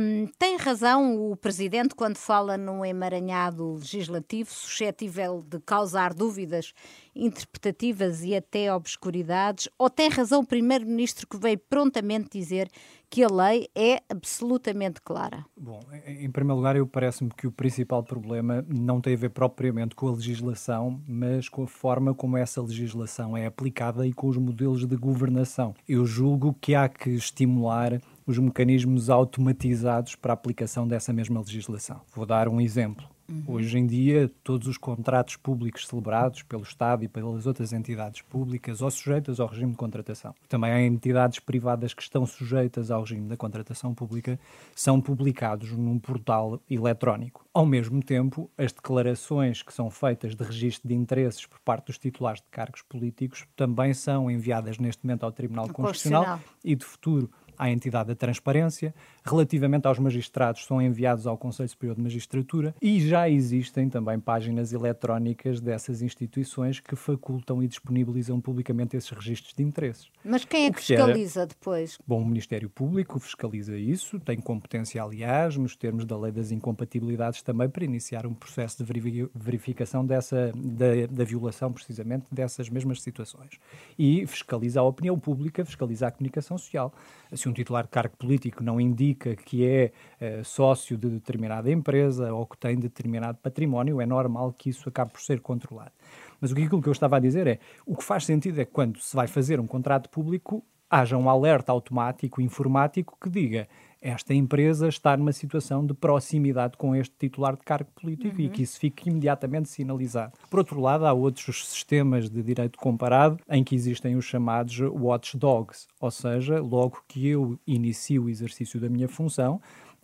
um, 0.00 0.26
tem 0.38 0.56
razão 0.56 1.30
o 1.30 1.36
Presidente 1.36 1.94
quando 1.94 2.16
fala 2.16 2.56
num 2.56 2.84
emaranhado 2.84 3.74
legislativo 3.74 4.50
suscetível 4.50 5.44
de 5.46 5.58
causar 5.60 6.14
dúvidas 6.14 6.72
interpretativas 7.14 8.22
e 8.22 8.34
até 8.34 8.72
obscuridades, 8.72 9.68
ou 9.76 9.90
tem 9.90 10.08
razão 10.08 10.40
o 10.40 10.46
Primeiro-Ministro 10.46 11.26
que 11.26 11.36
veio 11.36 11.58
prontamente 11.58 12.38
dizer 12.38 12.70
que 13.10 13.22
a 13.22 13.28
lei 13.28 13.68
é 13.74 14.02
absolutamente 14.08 15.00
clara? 15.00 15.44
Bom, 15.56 15.80
em 16.06 16.30
primeiro 16.30 16.56
lugar, 16.56 16.76
eu 16.76 16.86
parece-me 16.86 17.30
que 17.30 17.46
o 17.46 17.52
principal 17.52 18.02
problema 18.02 18.64
não 18.68 19.00
tem 19.00 19.14
a 19.14 19.16
ver 19.16 19.30
propriamente 19.30 19.94
com 19.94 20.08
a 20.08 20.12
legislação, 20.12 21.00
mas 21.06 21.48
com 21.48 21.64
a 21.64 21.66
forma 21.66 22.14
como 22.14 22.36
essa 22.36 22.60
legislação 22.60 23.36
é 23.36 23.46
aplicada 23.46 24.06
e 24.06 24.12
com 24.12 24.28
os 24.28 24.36
modelos 24.36 24.86
de 24.86 24.96
governação. 24.96 25.74
Eu 25.88 26.04
julgo 26.04 26.54
que 26.60 26.74
há 26.74 26.88
que 26.88 27.10
estimular 27.10 28.00
os 28.28 28.36
mecanismos 28.36 29.08
automatizados 29.08 30.14
para 30.14 30.32
a 30.32 30.34
aplicação 30.34 30.86
dessa 30.86 31.14
mesma 31.14 31.40
legislação. 31.40 32.02
Vou 32.14 32.26
dar 32.26 32.46
um 32.46 32.60
exemplo. 32.60 33.08
Uhum. 33.26 33.44
Hoje 33.46 33.78
em 33.78 33.86
dia, 33.86 34.30
todos 34.44 34.68
os 34.68 34.76
contratos 34.76 35.36
públicos 35.36 35.86
celebrados 35.86 36.42
pelo 36.42 36.62
Estado 36.62 37.04
e 37.04 37.08
pelas 37.08 37.46
outras 37.46 37.72
entidades 37.72 38.20
públicas 38.22 38.82
ou 38.82 38.90
sujeitas 38.90 39.40
ao 39.40 39.46
regime 39.48 39.72
de 39.72 39.78
contratação. 39.78 40.34
Também 40.46 40.70
há 40.70 40.82
entidades 40.82 41.38
privadas 41.38 41.94
que 41.94 42.02
estão 42.02 42.26
sujeitas 42.26 42.90
ao 42.90 43.00
regime 43.00 43.28
da 43.28 43.36
contratação 43.36 43.94
pública, 43.94 44.38
são 44.74 45.00
publicados 45.00 45.72
num 45.72 45.98
portal 45.98 46.60
eletrónico. 46.70 47.46
Ao 47.52 47.64
mesmo 47.64 48.02
tempo, 48.02 48.50
as 48.58 48.72
declarações 48.72 49.62
que 49.62 49.72
são 49.72 49.90
feitas 49.90 50.34
de 50.34 50.44
registro 50.44 50.88
de 50.88 50.94
interesses 50.94 51.46
por 51.46 51.60
parte 51.60 51.86
dos 51.86 51.98
titulares 51.98 52.40
de 52.40 52.48
cargos 52.50 52.82
políticos 52.82 53.46
também 53.56 53.92
são 53.94 54.30
enviadas 54.30 54.78
neste 54.78 55.04
momento 55.04 55.24
ao 55.24 55.32
Tribunal 55.32 55.68
Constitucional, 55.68 56.24
Constitucional 56.24 56.58
e 56.64 56.74
de 56.74 56.84
futuro 56.84 57.30
à 57.58 57.70
entidade 57.70 58.08
da 58.08 58.14
transparência. 58.14 58.94
Relativamente 59.28 59.86
aos 59.86 59.98
magistrados, 59.98 60.64
são 60.64 60.80
enviados 60.80 61.26
ao 61.26 61.36
Conselho 61.36 61.68
Superior 61.68 61.96
de 61.96 62.02
Magistratura 62.02 62.74
e 62.80 62.98
já 63.06 63.28
existem 63.28 63.86
também 63.90 64.18
páginas 64.18 64.72
eletrónicas 64.72 65.60
dessas 65.60 66.00
instituições 66.00 66.80
que 66.80 66.96
facultam 66.96 67.62
e 67.62 67.68
disponibilizam 67.68 68.40
publicamente 68.40 68.96
esses 68.96 69.10
registros 69.10 69.52
de 69.52 69.62
interesses. 69.62 70.08
Mas 70.24 70.46
quem 70.46 70.64
é 70.64 70.70
que, 70.70 70.76
que 70.76 70.82
fiscaliza 70.82 71.40
era... 71.40 71.46
depois? 71.46 71.98
Bom, 72.06 72.22
o 72.22 72.24
Ministério 72.24 72.70
Público 72.70 73.18
fiscaliza 73.18 73.76
isso, 73.76 74.18
tem 74.18 74.40
competência, 74.40 75.02
aliás, 75.02 75.58
nos 75.58 75.76
termos 75.76 76.06
da 76.06 76.16
Lei 76.16 76.32
das 76.32 76.50
Incompatibilidades 76.50 77.42
também, 77.42 77.68
para 77.68 77.84
iniciar 77.84 78.26
um 78.26 78.32
processo 78.32 78.82
de 78.82 79.28
verificação 79.34 80.06
dessa, 80.06 80.52
da, 80.54 81.06
da 81.10 81.24
violação, 81.24 81.70
precisamente, 81.70 82.24
dessas 82.32 82.70
mesmas 82.70 83.02
situações. 83.02 83.58
E 83.98 84.26
fiscaliza 84.26 84.80
a 84.80 84.84
opinião 84.84 85.18
pública, 85.18 85.66
fiscaliza 85.66 86.06
a 86.06 86.10
comunicação 86.10 86.56
social. 86.56 86.94
Se 87.32 87.46
um 87.46 87.52
titular 87.52 87.84
de 87.84 87.90
cargo 87.90 88.16
político 88.16 88.64
não 88.64 88.80
indica 88.80 89.17
que 89.18 89.66
é 89.66 89.92
uh, 90.20 90.44
sócio 90.44 90.96
de 90.96 91.08
determinada 91.08 91.70
empresa 91.70 92.32
ou 92.32 92.46
que 92.46 92.56
tem 92.56 92.76
determinado 92.76 93.38
património, 93.38 94.00
é 94.00 94.06
normal 94.06 94.52
que 94.52 94.70
isso 94.70 94.88
acabe 94.88 95.12
por 95.12 95.20
ser 95.20 95.40
controlado. 95.40 95.92
Mas 96.40 96.52
o 96.52 96.54
que 96.54 96.62
aquilo 96.64 96.80
que 96.80 96.88
eu 96.88 96.92
estava 96.92 97.16
a 97.16 97.20
dizer 97.20 97.46
é, 97.46 97.58
o 97.84 97.96
que 97.96 98.04
faz 98.04 98.24
sentido 98.24 98.60
é 98.60 98.64
quando 98.64 98.98
se 99.00 99.14
vai 99.14 99.26
fazer 99.26 99.58
um 99.58 99.66
contrato 99.66 100.08
público, 100.08 100.64
haja 100.88 101.16
um 101.16 101.28
alerta 101.28 101.72
automático, 101.72 102.40
informático, 102.40 103.16
que 103.20 103.28
diga 103.28 103.68
esta 104.00 104.32
empresa 104.32 104.88
está 104.88 105.16
numa 105.16 105.32
situação 105.32 105.84
de 105.84 105.92
proximidade 105.92 106.76
com 106.76 106.94
este 106.94 107.14
titular 107.18 107.56
de 107.56 107.64
cargo 107.64 107.90
político 108.00 108.36
uhum. 108.36 108.44
e 108.44 108.48
que 108.48 108.62
isso 108.62 108.78
fique 108.78 109.08
imediatamente 109.08 109.68
sinalizado. 109.68 110.32
Por 110.48 110.60
outro 110.60 110.80
lado, 110.80 111.04
há 111.04 111.12
outros 111.12 111.68
sistemas 111.68 112.30
de 112.30 112.42
direito 112.42 112.78
comparado 112.78 113.38
em 113.48 113.64
que 113.64 113.74
existem 113.74 114.16
os 114.16 114.24
chamados 114.24 114.78
watchdogs, 114.80 115.88
ou 116.00 116.10
seja, 116.10 116.60
logo 116.60 117.02
que 117.08 117.26
eu 117.26 117.58
inicio 117.66 118.24
o 118.24 118.30
exercício 118.30 118.80
da 118.80 118.88
minha 118.88 119.08
função, 119.08 119.60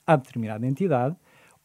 a 0.07 0.17
determinada 0.17 0.67
entidade 0.67 1.17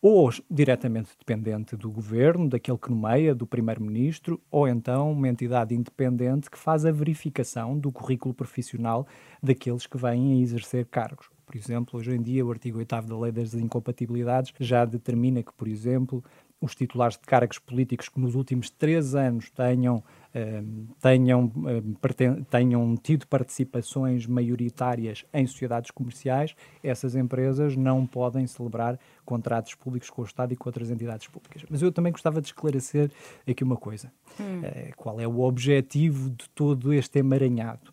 ou 0.01 0.29
diretamente 0.49 1.09
dependente 1.19 1.75
do 1.75 1.91
governo, 1.91 2.47
daquele 2.47 2.77
que 2.77 2.89
nomeia, 2.89 3.35
do 3.35 3.45
primeiro-ministro, 3.45 4.41
ou 4.49 4.67
então 4.67 5.11
uma 5.11 5.27
entidade 5.27 5.75
independente 5.75 6.49
que 6.49 6.57
faz 6.57 6.85
a 6.85 6.91
verificação 6.91 7.77
do 7.77 7.91
currículo 7.91 8.33
profissional 8.33 9.05
daqueles 9.43 9.85
que 9.85 9.97
vêm 9.97 10.33
a 10.33 10.41
exercer 10.41 10.85
cargos. 10.85 11.27
Por 11.49 11.57
exemplo, 11.57 11.99
hoje 11.99 12.11
em 12.11 12.21
dia, 12.21 12.45
o 12.45 12.51
artigo 12.51 12.77
8 12.77 13.01
da 13.07 13.17
Lei 13.17 13.31
das 13.31 13.55
Incompatibilidades 13.55 14.53
já 14.59 14.85
determina 14.85 15.41
que, 15.41 15.51
por 15.51 15.67
exemplo, 15.67 16.23
os 16.61 16.75
titulares 16.75 17.17
de 17.17 17.23
cargos 17.23 17.57
políticos 17.57 18.07
que 18.07 18.19
nos 18.19 18.35
últimos 18.35 18.69
três 18.69 19.15
anos 19.15 19.49
tenham, 19.49 20.03
eh, 20.31 20.61
tenham, 21.01 21.51
eh, 21.65 22.43
tenham 22.51 22.95
tido 22.97 23.25
participações 23.25 24.27
maioritárias 24.27 25.25
em 25.33 25.47
sociedades 25.47 25.89
comerciais, 25.89 26.55
essas 26.83 27.15
empresas 27.15 27.75
não 27.75 28.05
podem 28.05 28.45
celebrar 28.45 28.99
contratos 29.25 29.73
públicos 29.73 30.11
com 30.11 30.21
o 30.21 30.25
Estado 30.25 30.53
e 30.53 30.55
com 30.55 30.69
outras 30.69 30.91
entidades 30.91 31.25
públicas. 31.25 31.63
Mas 31.67 31.81
eu 31.81 31.91
também 31.91 32.11
gostava 32.11 32.41
de 32.41 32.49
esclarecer 32.49 33.09
aqui 33.49 33.63
uma 33.63 33.77
coisa. 33.77 34.11
Hum. 34.39 34.61
Eh, 34.63 34.91
qual 34.95 35.19
é 35.19 35.27
o 35.27 35.39
objetivo 35.39 36.29
de 36.29 36.47
todo 36.51 36.93
este 36.93 37.17
emaranhado? 37.17 37.91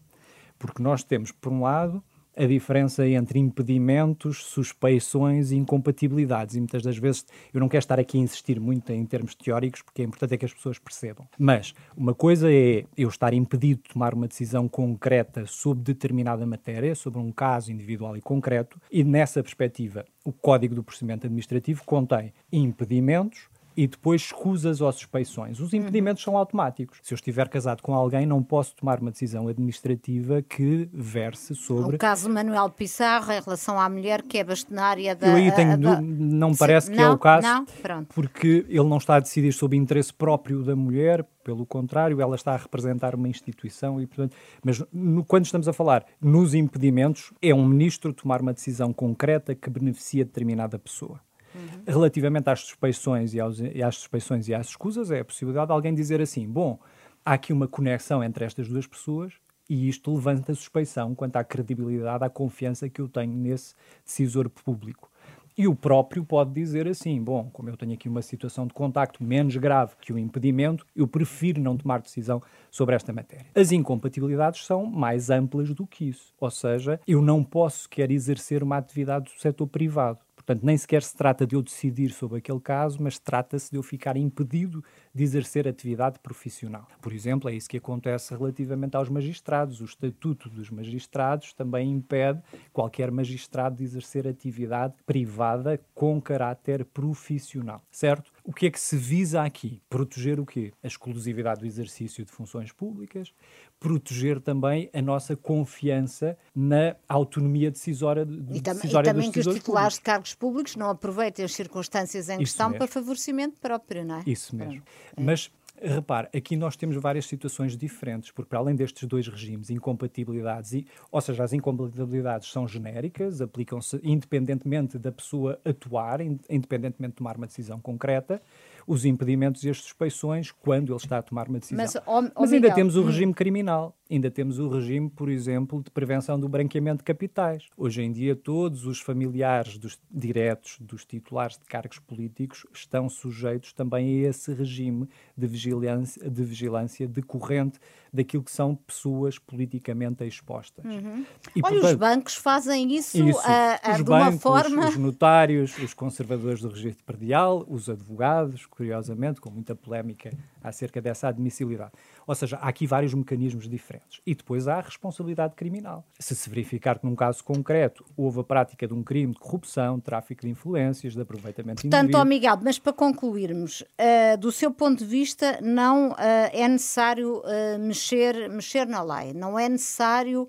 Porque 0.58 0.82
nós 0.82 1.02
temos, 1.02 1.32
por 1.32 1.50
um 1.50 1.62
lado, 1.62 2.04
a 2.36 2.44
diferença 2.44 3.06
entre 3.08 3.38
impedimentos, 3.38 4.44
suspeições 4.44 5.50
e 5.50 5.56
incompatibilidades. 5.56 6.54
E 6.54 6.58
muitas 6.58 6.82
das 6.82 6.98
vezes 6.98 7.24
eu 7.52 7.60
não 7.60 7.68
quero 7.68 7.80
estar 7.80 7.98
aqui 7.98 8.18
a 8.18 8.20
insistir 8.20 8.60
muito 8.60 8.92
em 8.92 9.04
termos 9.06 9.34
teóricos, 9.34 9.82
porque 9.82 10.02
é 10.02 10.04
importante 10.04 10.34
é 10.34 10.36
que 10.36 10.44
as 10.44 10.52
pessoas 10.52 10.78
percebam. 10.78 11.26
Mas 11.38 11.74
uma 11.96 12.14
coisa 12.14 12.52
é 12.52 12.84
eu 12.96 13.08
estar 13.08 13.32
impedido 13.32 13.82
de 13.82 13.94
tomar 13.94 14.12
uma 14.12 14.28
decisão 14.28 14.68
concreta 14.68 15.46
sobre 15.46 15.82
determinada 15.82 16.44
matéria, 16.46 16.94
sobre 16.94 17.18
um 17.18 17.32
caso 17.32 17.72
individual 17.72 18.16
e 18.16 18.20
concreto, 18.20 18.80
e 18.90 19.02
nessa 19.02 19.42
perspectiva, 19.42 20.04
o 20.24 20.32
Código 20.32 20.74
do 20.74 20.82
Procedimento 20.82 21.26
Administrativo 21.26 21.82
contém 21.84 22.32
impedimentos, 22.52 23.48
e 23.76 23.86
depois 23.86 24.22
escusas 24.22 24.80
ou 24.80 24.90
suspeições. 24.90 25.60
Os 25.60 25.74
impedimentos 25.74 26.24
uhum. 26.26 26.32
são 26.32 26.38
automáticos. 26.38 26.98
Se 27.02 27.12
eu 27.12 27.16
estiver 27.16 27.48
casado 27.48 27.82
com 27.82 27.94
alguém, 27.94 28.24
não 28.24 28.42
posso 28.42 28.74
tomar 28.74 29.00
uma 29.00 29.10
decisão 29.10 29.48
administrativa 29.48 30.42
que 30.42 30.88
verse 30.92 31.54
sobre. 31.54 31.96
O 31.96 31.98
caso 31.98 32.30
Manuel 32.30 32.70
Pissarro 32.70 33.32
em 33.32 33.40
relação 33.40 33.78
à 33.78 33.88
mulher 33.88 34.22
que 34.22 34.38
é 34.38 34.44
bastonária 34.44 35.14
da. 35.14 35.28
Eu 35.28 35.36
aí 35.36 35.52
tenho. 35.52 35.76
Da... 35.78 36.00
Não 36.00 36.50
me 36.50 36.56
parece 36.56 36.90
que 36.90 36.96
é 36.96 37.02
não, 37.02 37.10
é 37.10 37.14
o 37.14 37.18
caso, 37.18 37.46
não? 37.46 38.04
porque 38.06 38.64
ele 38.68 38.88
não 38.88 38.98
está 38.98 39.16
a 39.16 39.20
decidir 39.20 39.52
sobre 39.52 39.76
o 39.76 39.80
interesse 39.80 40.12
próprio 40.12 40.62
da 40.62 40.74
mulher, 40.74 41.26
pelo 41.44 41.64
contrário, 41.64 42.20
ela 42.20 42.34
está 42.34 42.54
a 42.54 42.56
representar 42.56 43.14
uma 43.14 43.28
instituição 43.28 44.00
e, 44.00 44.06
portanto, 44.06 44.34
mas 44.64 44.82
no, 44.92 45.24
quando 45.24 45.44
estamos 45.44 45.68
a 45.68 45.72
falar 45.72 46.04
nos 46.20 46.54
impedimentos, 46.54 47.32
é 47.40 47.54
um 47.54 47.64
ministro 47.64 48.12
tomar 48.12 48.40
uma 48.40 48.52
decisão 48.52 48.92
concreta 48.92 49.54
que 49.54 49.70
beneficia 49.70 50.24
determinada 50.24 50.76
pessoa. 50.76 51.20
Uhum. 51.56 51.82
Relativamente 51.86 52.48
às 52.48 52.60
suspeições 52.60 53.34
e, 53.34 53.40
aos, 53.40 53.60
e 53.60 53.82
às 53.82 53.96
suspeições 53.96 54.48
e 54.48 54.54
às 54.54 54.68
escusas, 54.68 55.10
é 55.10 55.20
a 55.20 55.24
possibilidade 55.24 55.66
de 55.66 55.72
alguém 55.72 55.94
dizer 55.94 56.20
assim: 56.20 56.48
bom, 56.48 56.78
há 57.24 57.32
aqui 57.32 57.52
uma 57.52 57.66
conexão 57.66 58.22
entre 58.22 58.44
estas 58.44 58.68
duas 58.68 58.86
pessoas 58.86 59.34
e 59.68 59.88
isto 59.88 60.14
levanta 60.14 60.54
suspeição 60.54 61.14
quanto 61.14 61.36
à 61.36 61.44
credibilidade, 61.44 62.24
à 62.24 62.30
confiança 62.30 62.88
que 62.88 63.00
eu 63.00 63.08
tenho 63.08 63.32
nesse 63.32 63.74
decisor 64.04 64.48
público. 64.48 65.10
E 65.58 65.66
o 65.66 65.74
próprio 65.74 66.22
pode 66.22 66.52
dizer 66.52 66.86
assim: 66.86 67.22
bom, 67.22 67.48
como 67.50 67.70
eu 67.70 67.76
tenho 67.78 67.94
aqui 67.94 68.10
uma 68.10 68.20
situação 68.20 68.66
de 68.66 68.74
contacto 68.74 69.24
menos 69.24 69.56
grave 69.56 69.94
que 70.00 70.12
o 70.12 70.18
impedimento, 70.18 70.84
eu 70.94 71.08
prefiro 71.08 71.62
não 71.62 71.78
tomar 71.78 72.02
decisão 72.02 72.42
sobre 72.70 72.94
esta 72.94 73.10
matéria. 73.10 73.46
As 73.54 73.72
incompatibilidades 73.72 74.66
são 74.66 74.84
mais 74.84 75.30
amplas 75.30 75.72
do 75.72 75.86
que 75.86 76.10
isso, 76.10 76.34
ou 76.38 76.50
seja, 76.50 77.00
eu 77.06 77.22
não 77.22 77.42
posso 77.42 77.84
sequer 77.84 78.10
exercer 78.10 78.62
uma 78.62 78.76
atividade 78.76 79.32
do 79.32 79.40
setor 79.40 79.66
privado. 79.66 80.18
Portanto, 80.46 80.64
nem 80.64 80.78
sequer 80.78 81.02
se 81.02 81.14
trata 81.16 81.44
de 81.44 81.56
eu 81.56 81.62
decidir 81.62 82.10
sobre 82.12 82.38
aquele 82.38 82.60
caso, 82.60 83.02
mas 83.02 83.18
trata-se 83.18 83.68
de 83.68 83.76
eu 83.76 83.82
ficar 83.82 84.16
impedido 84.16 84.82
de 85.16 85.24
exercer 85.24 85.66
atividade 85.66 86.18
profissional. 86.18 86.86
Por 87.00 87.10
exemplo, 87.10 87.48
é 87.48 87.54
isso 87.54 87.70
que 87.70 87.78
acontece 87.78 88.34
relativamente 88.34 88.98
aos 88.98 89.08
magistrados. 89.08 89.80
O 89.80 89.86
Estatuto 89.86 90.50
dos 90.50 90.68
Magistrados 90.68 91.54
também 91.54 91.90
impede 91.90 92.42
qualquer 92.70 93.10
magistrado 93.10 93.76
de 93.76 93.84
exercer 93.84 94.28
atividade 94.28 94.92
privada 95.06 95.80
com 95.94 96.20
caráter 96.20 96.84
profissional, 96.84 97.82
certo? 97.90 98.30
O 98.44 98.52
que 98.52 98.66
é 98.66 98.70
que 98.70 98.78
se 98.78 98.94
visa 98.94 99.42
aqui? 99.42 99.80
Proteger 99.88 100.38
o 100.38 100.44
quê? 100.44 100.74
A 100.84 100.86
exclusividade 100.86 101.60
do 101.60 101.66
exercício 101.66 102.22
de 102.22 102.30
funções 102.30 102.70
públicas, 102.70 103.32
proteger 103.80 104.40
também 104.40 104.90
a 104.92 105.00
nossa 105.00 105.34
confiança 105.34 106.36
na 106.54 106.94
autonomia 107.08 107.70
decisória, 107.70 108.24
de, 108.24 108.58
e, 108.58 108.60
tam 108.60 108.74
decisória 108.74 109.08
e 109.08 109.12
também 109.12 109.32
que 109.32 109.40
os 109.40 109.46
titulares 109.46 109.94
de 109.94 110.00
cargos 110.02 110.34
públicos 110.34 110.76
não 110.76 110.90
aproveitem 110.90 111.44
as 111.44 111.54
circunstâncias 111.54 112.28
em 112.28 112.34
Isso 112.34 112.40
questão 112.40 112.68
mesmo. 112.68 112.78
para 112.78 112.86
favorecimento 112.86 113.58
próprio, 113.60 114.04
não 114.04 114.16
é? 114.16 114.22
Isso 114.26 114.54
mesmo. 114.54 114.82
É. 114.82 115.05
Mas 115.18 115.50
Repare, 115.82 116.28
aqui 116.34 116.56
nós 116.56 116.74
temos 116.74 116.96
várias 116.96 117.26
situações 117.26 117.76
diferentes, 117.76 118.30
porque 118.30 118.48
para 118.48 118.58
além 118.58 118.74
destes 118.74 119.06
dois 119.06 119.28
regimes, 119.28 119.68
incompatibilidades, 119.68 120.72
e, 120.72 120.86
ou 121.12 121.20
seja, 121.20 121.44
as 121.44 121.52
incompatibilidades 121.52 122.50
são 122.50 122.66
genéricas, 122.66 123.42
aplicam-se 123.42 124.00
independentemente 124.02 124.98
da 124.98 125.12
pessoa 125.12 125.60
atuar, 125.64 126.22
independentemente 126.22 127.12
de 127.12 127.16
tomar 127.16 127.36
uma 127.36 127.46
decisão 127.46 127.78
concreta, 127.78 128.40
os 128.86 129.04
impedimentos 129.04 129.64
e 129.64 129.70
as 129.70 129.78
suspeições 129.78 130.52
quando 130.52 130.92
ele 130.92 130.96
está 130.96 131.18
a 131.18 131.22
tomar 131.22 131.48
uma 131.48 131.58
decisão. 131.58 131.82
Mas, 131.82 131.96
oh, 131.96 132.30
oh 132.34 132.40
Mas 132.40 132.52
ainda 132.52 132.68
Miguel, 132.68 132.74
temos 132.74 132.96
o 132.96 133.02
regime 133.02 133.34
criminal, 133.34 133.96
ainda 134.10 134.30
temos 134.30 134.58
o 134.58 134.68
regime, 134.68 135.10
por 135.10 135.28
exemplo, 135.28 135.82
de 135.82 135.90
prevenção 135.90 136.38
do 136.38 136.48
branqueamento 136.48 136.98
de 136.98 137.04
capitais. 137.04 137.64
Hoje 137.76 138.02
em 138.02 138.12
dia, 138.12 138.36
todos 138.36 138.86
os 138.86 139.00
familiares 139.00 139.76
dos 139.78 139.98
diretos 140.10 140.78
dos 140.80 141.04
titulares 141.04 141.58
de 141.58 141.64
cargos 141.64 141.98
políticos 141.98 142.66
estão 142.72 143.08
sujeitos 143.08 143.72
também 143.72 144.24
a 144.24 144.28
esse 144.28 144.52
regime 144.52 145.08
de 145.36 145.46
vigilância, 145.46 146.30
de 146.30 146.44
vigilância 146.44 147.08
decorrente 147.08 147.80
daquilo 148.12 148.42
que 148.42 148.50
são 148.50 148.74
pessoas 148.74 149.38
politicamente 149.38 150.24
expostas. 150.24 150.84
Uhum. 150.84 151.24
E, 151.54 151.60
Olha, 151.62 151.74
portanto, 151.74 151.84
os 151.84 151.94
bancos 151.94 152.34
fazem 152.34 152.94
isso, 152.94 153.22
isso 153.22 153.38
a, 153.40 153.78
a, 153.82 153.96
de 153.96 154.04
bancos, 154.04 154.34
uma 154.34 154.40
forma. 154.40 154.88
Os 154.88 154.96
notários, 154.96 155.76
os 155.78 155.92
conservadores 155.92 156.60
do 156.60 156.68
registro 156.68 157.04
predial, 157.04 157.64
os 157.68 157.90
advogados, 157.90 158.64
curiosamente, 158.76 159.40
com 159.40 159.50
muita 159.50 159.74
polémica 159.74 160.30
acerca 160.62 161.00
dessa 161.00 161.28
admissibilidade. 161.28 161.92
Ou 162.26 162.34
seja, 162.34 162.56
há 162.56 162.68
aqui 162.68 162.86
vários 162.86 163.14
mecanismos 163.14 163.68
diferentes. 163.68 164.20
E 164.26 164.34
depois 164.34 164.68
há 164.68 164.76
a 164.76 164.80
responsabilidade 164.80 165.54
criminal. 165.54 166.04
Se 166.18 166.34
se 166.36 166.50
verificar 166.50 166.98
que 166.98 167.06
num 167.06 167.16
caso 167.16 167.42
concreto 167.42 168.04
houve 168.16 168.40
a 168.40 168.44
prática 168.44 168.86
de 168.86 168.92
um 168.92 169.02
crime 169.02 169.32
de 169.32 169.38
corrupção, 169.38 169.96
de 169.96 170.02
tráfico 170.02 170.42
de 170.42 170.50
influências, 170.50 171.14
de 171.14 171.20
aproveitamento 171.20 171.82
Portanto, 171.82 172.04
indevido... 172.04 172.12
Portanto, 172.12 172.28
Miguel, 172.28 172.58
mas 172.62 172.78
para 172.78 172.92
concluirmos, 172.92 173.80
uh, 173.80 174.36
do 174.38 174.52
seu 174.52 174.70
ponto 174.70 174.98
de 174.98 175.06
vista, 175.06 175.58
não 175.62 176.10
uh, 176.10 176.16
é 176.52 176.68
necessário 176.68 177.38
uh, 177.38 177.78
mexer, 177.78 178.50
mexer 178.50 178.86
na 178.86 179.02
lei, 179.02 179.32
não 179.32 179.58
é 179.58 179.68
necessário 179.68 180.48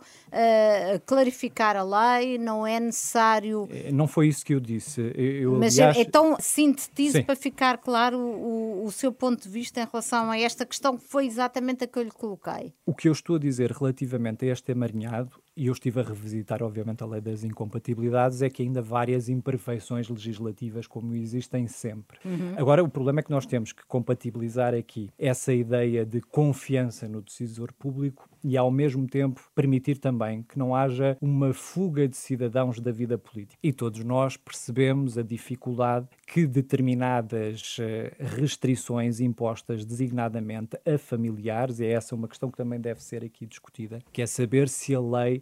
clarificar 1.05 1.75
a 1.75 1.83
lei, 1.83 2.37
não 2.37 2.67
é 2.67 2.79
necessário... 2.79 3.67
Não 3.93 4.07
foi 4.07 4.27
isso 4.27 4.45
que 4.45 4.53
eu 4.53 4.59
disse. 4.59 5.01
Eu, 5.15 5.53
mas 5.53 5.79
aliás... 5.79 5.97
então 5.97 6.35
sintetize 6.39 7.19
Sim. 7.19 7.23
para 7.23 7.35
ficar 7.35 7.77
claro 7.77 8.16
o, 8.17 8.85
o 8.85 8.91
seu 8.91 9.11
ponto 9.11 9.43
de 9.43 9.49
vista 9.49 9.81
em 9.81 9.85
relação 9.85 10.31
a 10.31 10.39
esta 10.39 10.65
questão 10.65 10.97
que 10.97 11.05
foi 11.05 11.25
exatamente 11.25 11.83
a 11.83 11.87
que 11.87 11.97
eu 11.97 12.03
lhe 12.03 12.11
coloquei. 12.11 12.73
O 12.85 12.93
que 12.93 13.07
eu 13.07 13.11
estou 13.11 13.35
a 13.35 13.39
dizer 13.39 13.71
relativamente 13.71 14.45
a 14.45 14.51
este 14.51 14.71
emaranhado, 14.71 15.41
e 15.57 15.65
eu 15.65 15.73
estive 15.73 15.99
a 15.99 16.03
revisitar, 16.03 16.61
obviamente, 16.61 17.03
a 17.03 17.07
lei 17.07 17.19
das 17.19 17.43
incompatibilidades, 17.43 18.43
é 18.43 18.49
que 18.49 18.61
ainda 18.61 18.79
várias 18.79 19.27
imperfeições 19.27 20.07
legislativas, 20.07 20.85
como 20.85 21.15
existem 21.15 21.65
sempre. 21.65 22.19
Uhum. 22.23 22.53
Agora, 22.55 22.83
o 22.83 22.87
problema 22.87 23.21
é 23.21 23.23
que 23.23 23.31
nós 23.31 23.47
temos 23.47 23.73
que 23.73 23.83
compatibilizar 23.87 24.75
aqui 24.75 25.09
essa 25.17 25.51
ideia 25.51 26.05
de 26.05 26.21
confiança 26.21 27.07
no 27.07 27.23
decisor 27.23 27.73
público 27.73 28.29
e, 28.43 28.55
ao 28.55 28.69
mesmo 28.69 29.07
tempo, 29.07 29.41
permitir 29.55 29.97
também 29.97 30.43
que 30.43 30.59
não 30.59 30.75
haja 30.75 31.17
uma 31.19 31.51
fuga 31.53 32.07
de 32.07 32.15
cidadãos 32.15 32.79
da 32.79 32.91
vida 32.91 33.17
política. 33.17 33.57
E 33.63 33.73
todos 33.73 34.03
nós 34.03 34.37
percebemos 34.37 35.17
a 35.17 35.23
dificuldade 35.23 36.07
que 36.27 36.45
determinadas 36.45 37.77
eh, 37.79 38.13
restrições 38.19 39.19
impostas 39.19 39.83
designadamente 39.83 40.77
a 40.85 40.97
familiares, 40.99 41.79
e 41.79 41.85
é 41.85 41.93
essa 41.93 42.13
uma 42.13 42.27
questão 42.27 42.51
que 42.51 42.57
também 42.57 42.79
deve 42.79 43.03
ser 43.03 43.23
aqui 43.23 43.47
discutida, 43.47 43.99
que 44.13 44.21
é 44.21 44.27
saber 44.27 44.69
se 44.69 44.93
a 44.93 44.99
lei 44.99 45.41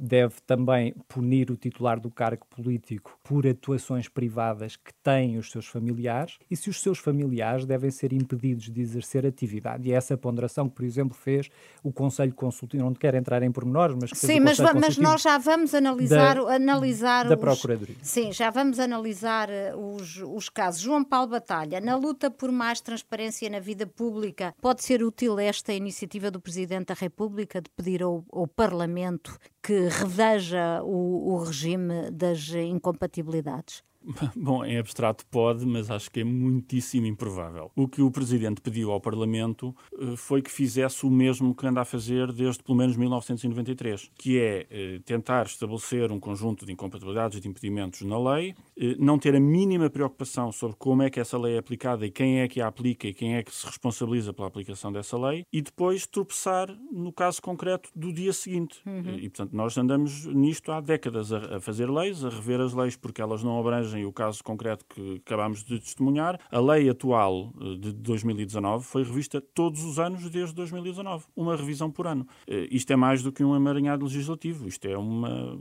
deve 0.00 0.36
também 0.46 0.94
punir 1.06 1.50
o 1.50 1.56
titular 1.56 2.00
do 2.00 2.10
cargo 2.10 2.46
político 2.48 3.18
por 3.22 3.46
atuações 3.46 4.08
privadas 4.08 4.74
que 4.74 4.94
têm 5.02 5.36
os 5.36 5.50
seus 5.50 5.66
familiares 5.66 6.38
e 6.50 6.56
se 6.56 6.70
os 6.70 6.80
seus 6.80 6.98
familiares 6.98 7.66
devem 7.66 7.90
ser 7.90 8.14
impedidos 8.14 8.70
de 8.70 8.80
exercer 8.80 9.26
atividade. 9.26 9.86
E 9.86 9.92
é 9.92 9.96
essa 9.96 10.16
ponderação 10.16 10.70
que, 10.70 10.74
por 10.74 10.86
exemplo, 10.86 11.14
fez 11.14 11.50
o 11.82 11.92
Conselho 11.92 12.34
Consultivo, 12.34 12.82
não 12.82 12.94
quero 12.94 13.18
entrar 13.18 13.42
em 13.42 13.52
pormenores, 13.52 13.94
mas 14.00 14.10
que 14.10 14.16
Sim, 14.16 14.40
mas, 14.40 14.58
mas 14.58 14.96
nós 14.96 15.20
já 15.20 15.36
vamos 15.36 15.74
analisar, 15.74 16.36
da, 16.36 16.54
analisar 16.54 17.28
da 17.28 17.34
os, 17.34 17.40
Procuradoria. 17.40 17.96
Sim, 18.00 18.32
já 18.32 18.48
vamos 18.48 18.80
analisar 18.80 19.50
eh, 19.50 19.74
os, 19.76 20.16
os 20.16 20.48
casos. 20.48 20.80
João 20.80 21.04
Paulo 21.04 21.28
Batalha, 21.28 21.78
na 21.78 21.94
luta 21.96 22.30
por 22.30 22.50
mais 22.50 22.80
transparência 22.80 23.50
na 23.50 23.60
vida 23.60 23.86
pública, 23.86 24.54
pode 24.62 24.82
ser 24.82 25.02
útil 25.02 25.38
esta 25.38 25.74
iniciativa 25.74 26.30
do 26.30 26.40
Presidente 26.40 26.86
da 26.86 26.94
República 26.94 27.60
de 27.60 27.68
pedir 27.70 28.02
ao, 28.02 28.24
ao 28.32 28.46
Parlamento 28.46 29.38
que 29.62 29.89
reveja 29.90 30.82
o, 30.82 31.34
o 31.34 31.44
regime 31.44 32.10
das 32.10 32.48
incompatibilidades? 32.48 33.82
Bom, 34.36 34.64
em 34.64 34.78
abstrato 34.78 35.24
pode, 35.26 35.66
mas 35.66 35.90
acho 35.90 36.10
que 36.10 36.20
é 36.20 36.24
muitíssimo 36.24 37.06
improvável. 37.06 37.70
O 37.76 37.86
que 37.86 38.02
o 38.02 38.10
Presidente 38.10 38.60
pediu 38.60 38.90
ao 38.90 39.00
Parlamento 39.00 39.74
eh, 39.98 40.16
foi 40.16 40.42
que 40.42 40.50
fizesse 40.50 41.04
o 41.04 41.10
mesmo 41.10 41.54
que 41.54 41.66
anda 41.66 41.80
a 41.80 41.84
fazer 41.84 42.32
desde 42.32 42.62
pelo 42.62 42.78
menos 42.78 42.96
1993, 42.96 44.10
que 44.14 44.38
é 44.38 44.66
eh, 44.70 45.00
tentar 45.04 45.46
estabelecer 45.46 46.10
um 46.10 46.18
conjunto 46.18 46.64
de 46.64 46.72
incompatibilidades 46.72 47.38
e 47.38 47.40
de 47.40 47.48
impedimentos 47.48 48.02
na 48.02 48.18
lei, 48.18 48.54
eh, 48.76 48.96
não 48.98 49.18
ter 49.18 49.34
a 49.34 49.40
mínima 49.40 49.90
preocupação 49.90 50.50
sobre 50.50 50.76
como 50.78 51.02
é 51.02 51.10
que 51.10 51.20
essa 51.20 51.38
lei 51.38 51.54
é 51.54 51.58
aplicada 51.58 52.06
e 52.06 52.10
quem 52.10 52.40
é 52.40 52.48
que 52.48 52.60
a 52.60 52.66
aplica 52.66 53.06
e 53.06 53.14
quem 53.14 53.36
é 53.36 53.42
que 53.42 53.54
se 53.54 53.66
responsabiliza 53.66 54.32
pela 54.32 54.48
aplicação 54.48 54.92
dessa 54.92 55.18
lei, 55.18 55.44
e 55.52 55.60
depois 55.60 56.06
tropeçar 56.06 56.74
no 56.90 57.12
caso 57.12 57.42
concreto 57.42 57.90
do 57.94 58.12
dia 58.12 58.32
seguinte. 58.32 58.80
Uhum. 58.86 59.16
E, 59.16 59.28
portanto, 59.28 59.52
nós 59.52 59.76
andamos 59.76 60.26
nisto 60.26 60.72
há 60.72 60.80
décadas 60.80 61.32
a, 61.32 61.56
a 61.56 61.60
fazer 61.60 61.90
leis, 61.90 62.24
a 62.24 62.28
rever 62.28 62.60
as 62.60 62.72
leis 62.72 62.96
porque 62.96 63.20
elas 63.20 63.42
não 63.42 63.58
abrangem 63.58 63.89
e 63.98 64.04
o 64.04 64.12
caso 64.12 64.42
concreto 64.42 64.84
que 64.88 65.22
acabámos 65.26 65.64
de 65.64 65.78
testemunhar, 65.78 66.38
a 66.50 66.60
lei 66.60 66.88
atual 66.88 67.52
eh, 67.60 67.76
de 67.78 67.92
2019 67.92 68.84
foi 68.84 69.02
revista 69.02 69.40
todos 69.40 69.82
os 69.84 69.98
anos 69.98 70.28
desde 70.30 70.54
2019, 70.54 71.24
uma 71.36 71.56
revisão 71.56 71.90
por 71.90 72.06
ano. 72.06 72.26
Eh, 72.46 72.68
isto 72.70 72.92
é 72.92 72.96
mais 72.96 73.22
do 73.22 73.32
que 73.32 73.44
um 73.44 73.54
emaranhado 73.54 74.04
legislativo, 74.04 74.68
isto 74.68 74.86
é 74.86 74.96
uma. 74.96 75.58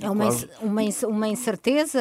É 0.00 0.10
uma, 0.10 0.24
quase, 0.24 0.48
uma, 0.60 0.82
uma 1.08 1.28
incerteza. 1.28 2.00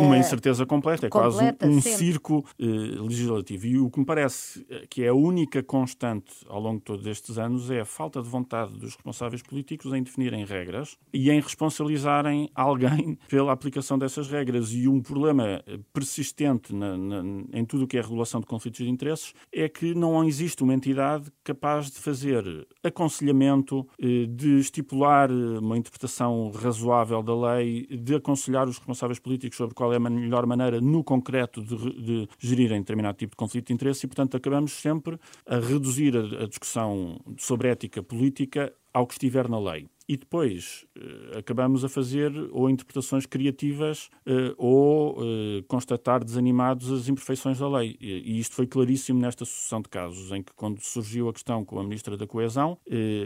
Uma 0.00 0.16
eh, 0.16 0.20
incerteza 0.20 0.66
completa, 0.66 1.06
é 1.06 1.10
completa, 1.10 1.56
quase 1.58 1.74
um, 1.74 1.78
um 1.78 1.80
circo 1.80 2.44
legislativo. 2.58 3.66
E 3.66 3.78
o 3.78 3.90
que 3.90 3.98
me 3.98 4.06
parece 4.06 4.66
que 4.88 5.02
é 5.02 5.08
a 5.08 5.14
única 5.14 5.62
constante 5.62 6.34
ao 6.48 6.60
longo 6.60 6.78
de 6.78 6.84
todos 6.84 7.06
estes 7.06 7.38
anos 7.38 7.70
é 7.70 7.80
a 7.80 7.84
falta 7.84 8.22
de 8.22 8.28
vontade 8.28 8.72
dos 8.72 8.94
responsáveis 8.94 9.42
políticos 9.42 9.92
em 9.92 10.02
definirem 10.02 10.44
regras 10.44 10.96
e 11.12 11.30
em 11.30 11.40
responsabilizarem 11.40 12.50
alguém 12.54 13.18
pela 13.28 13.52
aplicação 13.52 13.98
dessas 13.98 14.28
regras. 14.28 14.72
E 14.72 14.88
um 14.88 15.00
problema 15.18 15.64
persistente 15.92 16.72
na, 16.72 16.96
na, 16.96 17.22
em 17.52 17.64
tudo 17.64 17.84
o 17.84 17.86
que 17.88 17.98
é 17.98 18.00
regulação 18.00 18.40
de 18.40 18.46
conflitos 18.46 18.84
de 18.84 18.88
interesses 18.88 19.34
é 19.52 19.68
que 19.68 19.92
não 19.92 20.22
existe 20.22 20.62
uma 20.62 20.72
entidade 20.72 21.32
capaz 21.42 21.90
de 21.90 21.98
fazer 21.98 22.66
aconselhamento, 22.84 23.86
eh, 24.00 24.26
de 24.28 24.60
estipular 24.60 25.28
eh, 25.28 25.58
uma 25.58 25.76
interpretação 25.76 26.52
razoável 26.52 27.20
da 27.20 27.34
lei, 27.34 27.86
de 27.86 28.14
aconselhar 28.14 28.68
os 28.68 28.78
responsáveis 28.78 29.18
políticos 29.18 29.56
sobre 29.56 29.74
qual 29.74 29.92
é 29.92 29.96
a 29.96 30.00
melhor 30.00 30.46
maneira, 30.46 30.80
no 30.80 31.02
concreto, 31.02 31.60
de, 31.62 31.76
de 31.76 32.28
gerirem 32.38 32.80
determinado 32.80 33.18
tipo 33.18 33.32
de 33.32 33.36
conflito 33.36 33.66
de 33.66 33.72
interesse 33.72 34.06
e, 34.06 34.08
portanto, 34.08 34.36
acabamos 34.36 34.72
sempre 34.72 35.18
a 35.44 35.56
reduzir 35.56 36.16
a, 36.16 36.44
a 36.44 36.46
discussão 36.46 37.20
sobre 37.36 37.68
ética 37.68 38.02
política 38.04 38.72
ao 38.94 39.04
que 39.06 39.14
estiver 39.14 39.48
na 39.48 39.58
lei 39.58 39.88
e 40.08 40.16
depois 40.16 40.86
uh, 40.96 41.38
acabamos 41.38 41.84
a 41.84 41.88
fazer 41.88 42.32
ou 42.50 42.70
interpretações 42.70 43.26
criativas 43.26 44.08
uh, 44.26 44.54
ou 44.56 45.20
uh, 45.20 45.62
constatar 45.68 46.24
desanimados 46.24 46.90
as 46.90 47.08
imperfeições 47.08 47.58
da 47.58 47.68
lei. 47.68 47.94
E, 48.00 48.36
e, 48.36 48.40
isto 48.40 48.54
foi 48.54 48.66
claríssimo 48.66 49.20
nesta 49.20 49.44
sucessão 49.44 49.82
de 49.82 49.88
casos, 49.90 50.32
em 50.32 50.42
que, 50.42 50.52
quando 50.54 50.80
surgiu 50.80 51.28
a 51.28 51.32
questão 51.32 51.62
com 51.62 51.78
a 51.78 51.82
Ministra 51.82 52.16
da 52.16 52.26
Coesão, 52.26 52.78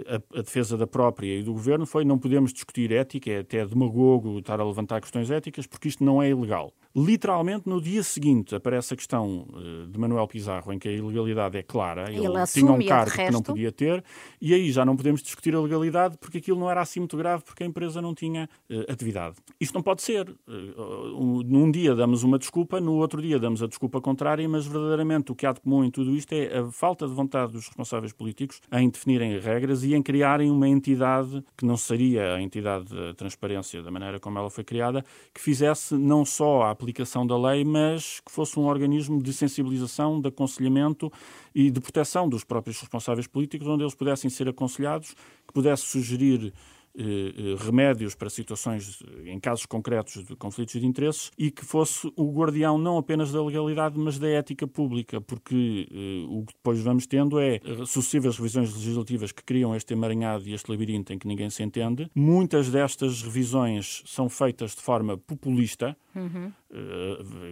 a, 0.08 0.38
a, 0.38 0.42
defesa 0.42 0.76
da 0.76 0.86
própria 0.86 1.38
e 1.38 1.42
do 1.42 1.52
Governo 1.52 1.86
foi 1.86 2.04
não 2.04 2.18
podemos 2.18 2.52
discutir 2.52 2.90
ética, 2.90 3.30
é 3.30 3.38
até 3.40 3.64
demagogo 3.64 4.40
estar 4.40 4.58
a 4.58 4.64
levantar 4.64 5.00
questões 5.00 5.30
éticas, 5.30 5.66
porque 5.66 5.86
isto 5.86 6.02
não 6.02 6.20
é 6.20 6.30
ilegal. 6.30 6.72
Literalmente, 6.94 7.68
no 7.68 7.80
dia 7.80 8.02
seguinte, 8.02 8.54
aparece 8.54 8.92
a 8.92 8.96
questão 8.96 9.46
de 9.90 9.98
Manuel 9.98 10.26
Pizarro, 10.26 10.72
em 10.72 10.78
que 10.78 10.88
a 10.88 10.92
ilegalidade 10.92 11.56
é 11.56 11.62
clara, 11.62 12.10
ele, 12.10 12.26
ele 12.26 12.46
tinha 12.46 12.70
um 12.70 12.84
cargo 12.84 13.12
que 13.12 13.30
não 13.30 13.42
podia 13.42 13.70
ter, 13.70 14.04
e 14.40 14.52
aí 14.52 14.70
já 14.70 14.84
não 14.84 14.96
podemos 14.96 15.22
discutir 15.22 15.54
a 15.54 15.60
legalidade, 15.60 16.18
porque 16.18 16.38
aquilo 16.38 16.58
não 16.58 16.71
era 16.73 16.80
assim 16.82 17.00
muito 17.00 17.17
grave 17.17 17.45
porque 17.45 17.63
a 17.63 17.67
empresa 17.67 18.02
não 18.02 18.15
tinha 18.15 18.49
uh, 18.71 18.93
atividade. 18.93 19.37
Isto 19.61 19.75
não 19.75 19.82
pode 19.82 20.02
ser. 20.02 20.28
Uh, 20.49 21.43
num 21.45 21.71
dia 21.71 21.95
damos 21.95 22.23
uma 22.23 22.39
desculpa, 22.39 22.80
no 22.80 22.95
outro 22.95 23.23
dia 23.23 23.39
damos 23.39 23.63
a 23.63 23.67
desculpa 23.67 24.00
contrária, 24.00 24.49
mas 24.49 24.67
verdadeiramente 24.67 25.30
o 25.30 25.35
que 25.35 25.47
há 25.47 25.52
de 25.52 25.61
comum 25.61 25.85
em 25.85 25.91
tudo 25.91 26.15
isto 26.17 26.32
é 26.32 26.58
a 26.58 26.71
falta 26.71 27.06
de 27.06 27.15
vontade 27.15 27.52
dos 27.52 27.67
responsáveis 27.67 28.13
políticos 28.13 28.61
em 28.73 28.91
definirem 28.91 29.39
regras 29.39 29.85
e 29.85 29.95
em 29.95 30.02
criarem 30.02 30.50
uma 30.50 30.69
entidade 30.69 31.45
que 31.56 31.65
não 31.65 31.76
seria 31.76 32.35
a 32.35 32.43
entidade 32.43 32.95
da 32.95 33.15
transparência 33.15 33.82
da 33.82 33.91
maneira 33.91 34.19
como 34.19 34.39
ela 34.39 34.50
foi 34.50 34.65
criada, 34.65 35.04
que 35.32 35.41
fizesse 35.41 35.95
não 35.95 36.25
só 36.25 36.63
a 36.63 36.71
aplicação 36.71 37.26
da 37.26 37.37
lei, 37.37 37.65
mas 37.65 38.21
que 38.21 38.32
fosse 38.32 38.58
um 38.58 38.65
organismo 38.65 39.23
de 39.23 39.32
sensibilização, 39.32 40.21
de 40.21 40.28
aconselhamento 40.28 41.13
e 41.54 41.71
de 41.71 41.80
proteção 41.80 42.28
dos 42.28 42.45
próprios 42.45 42.80
responsáveis 42.80 43.26
políticos, 43.26 43.67
onde 43.67 43.82
eles 43.82 43.95
pudessem 43.95 44.30
ser 44.30 44.49
aconselhados, 44.49 45.15
que 45.47 45.52
pudesse 45.52 45.84
sugerir 45.84 46.52
eh, 46.95 47.02
eh, 47.02 47.56
remédios 47.58 48.15
para 48.15 48.28
situações, 48.28 49.02
em 49.25 49.41
casos 49.41 49.65
concretos 49.65 50.23
de 50.25 50.36
conflitos 50.36 50.78
de 50.78 50.86
interesses, 50.86 51.30
e 51.38 51.50
que 51.50 51.65
fosse 51.65 52.12
o 52.15 52.30
guardião 52.30 52.76
não 52.76 52.99
apenas 52.99 53.32
da 53.32 53.43
legalidade, 53.43 53.99
mas 53.99 54.19
da 54.19 54.28
ética 54.28 54.67
pública, 54.67 55.19
porque 55.19 55.88
eh, 55.91 56.26
o 56.28 56.45
que 56.45 56.52
depois 56.52 56.80
vamos 56.80 57.06
tendo 57.06 57.41
é 57.41 57.60
sucessivas 57.86 58.36
revisões 58.36 58.75
legislativas 58.75 59.32
que 59.32 59.43
criam 59.43 59.75
este 59.75 59.95
emaranhado 59.95 60.47
e 60.47 60.52
este 60.52 60.71
labirinto 60.71 61.15
em 61.15 61.19
que 61.19 61.26
ninguém 61.26 61.49
se 61.49 61.62
entende. 61.62 62.10
Muitas 62.15 62.69
destas 62.69 63.23
revisões 63.23 64.02
são 64.04 64.28
feitas 64.28 64.75
de 64.75 64.82
forma 64.82 65.17
populista, 65.17 65.97
uhum. 66.15 66.52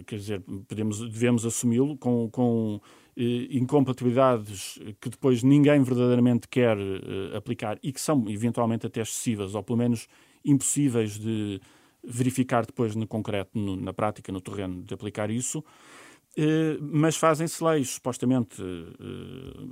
quer 0.05 0.17
dizer, 0.17 0.43
podemos, 0.67 0.99
devemos 1.09 1.45
assumi-lo 1.47 1.97
com, 1.97 2.29
com 2.29 2.79
eh, 2.79 3.00
incompatibilidades 3.17 4.79
que 4.99 5.09
depois 5.09 5.43
ninguém 5.43 5.83
verdadeiramente 5.83 6.47
quer 6.47 6.77
eh, 6.77 7.35
aplicar 7.35 7.77
e 7.83 7.91
que 7.91 7.99
são 7.99 8.25
eventualmente 8.29 8.87
até 8.87 9.01
excessivas 9.01 9.53
ou 9.53 9.61
pelo 9.63 9.77
menos 9.77 10.07
impossíveis 10.45 11.19
de 11.19 11.59
verificar 12.03 12.65
depois 12.65 12.95
no 12.95 13.05
concreto, 13.05 13.51
no, 13.57 13.75
na 13.75 13.93
prática, 13.93 14.31
no 14.31 14.41
terreno 14.41 14.81
de 14.83 14.93
aplicar 14.93 15.29
isso. 15.29 15.63
Eh, 16.37 16.77
mas 16.79 17.17
fazem-se 17.17 17.61
leis 17.63 17.91
supostamente 17.91 18.63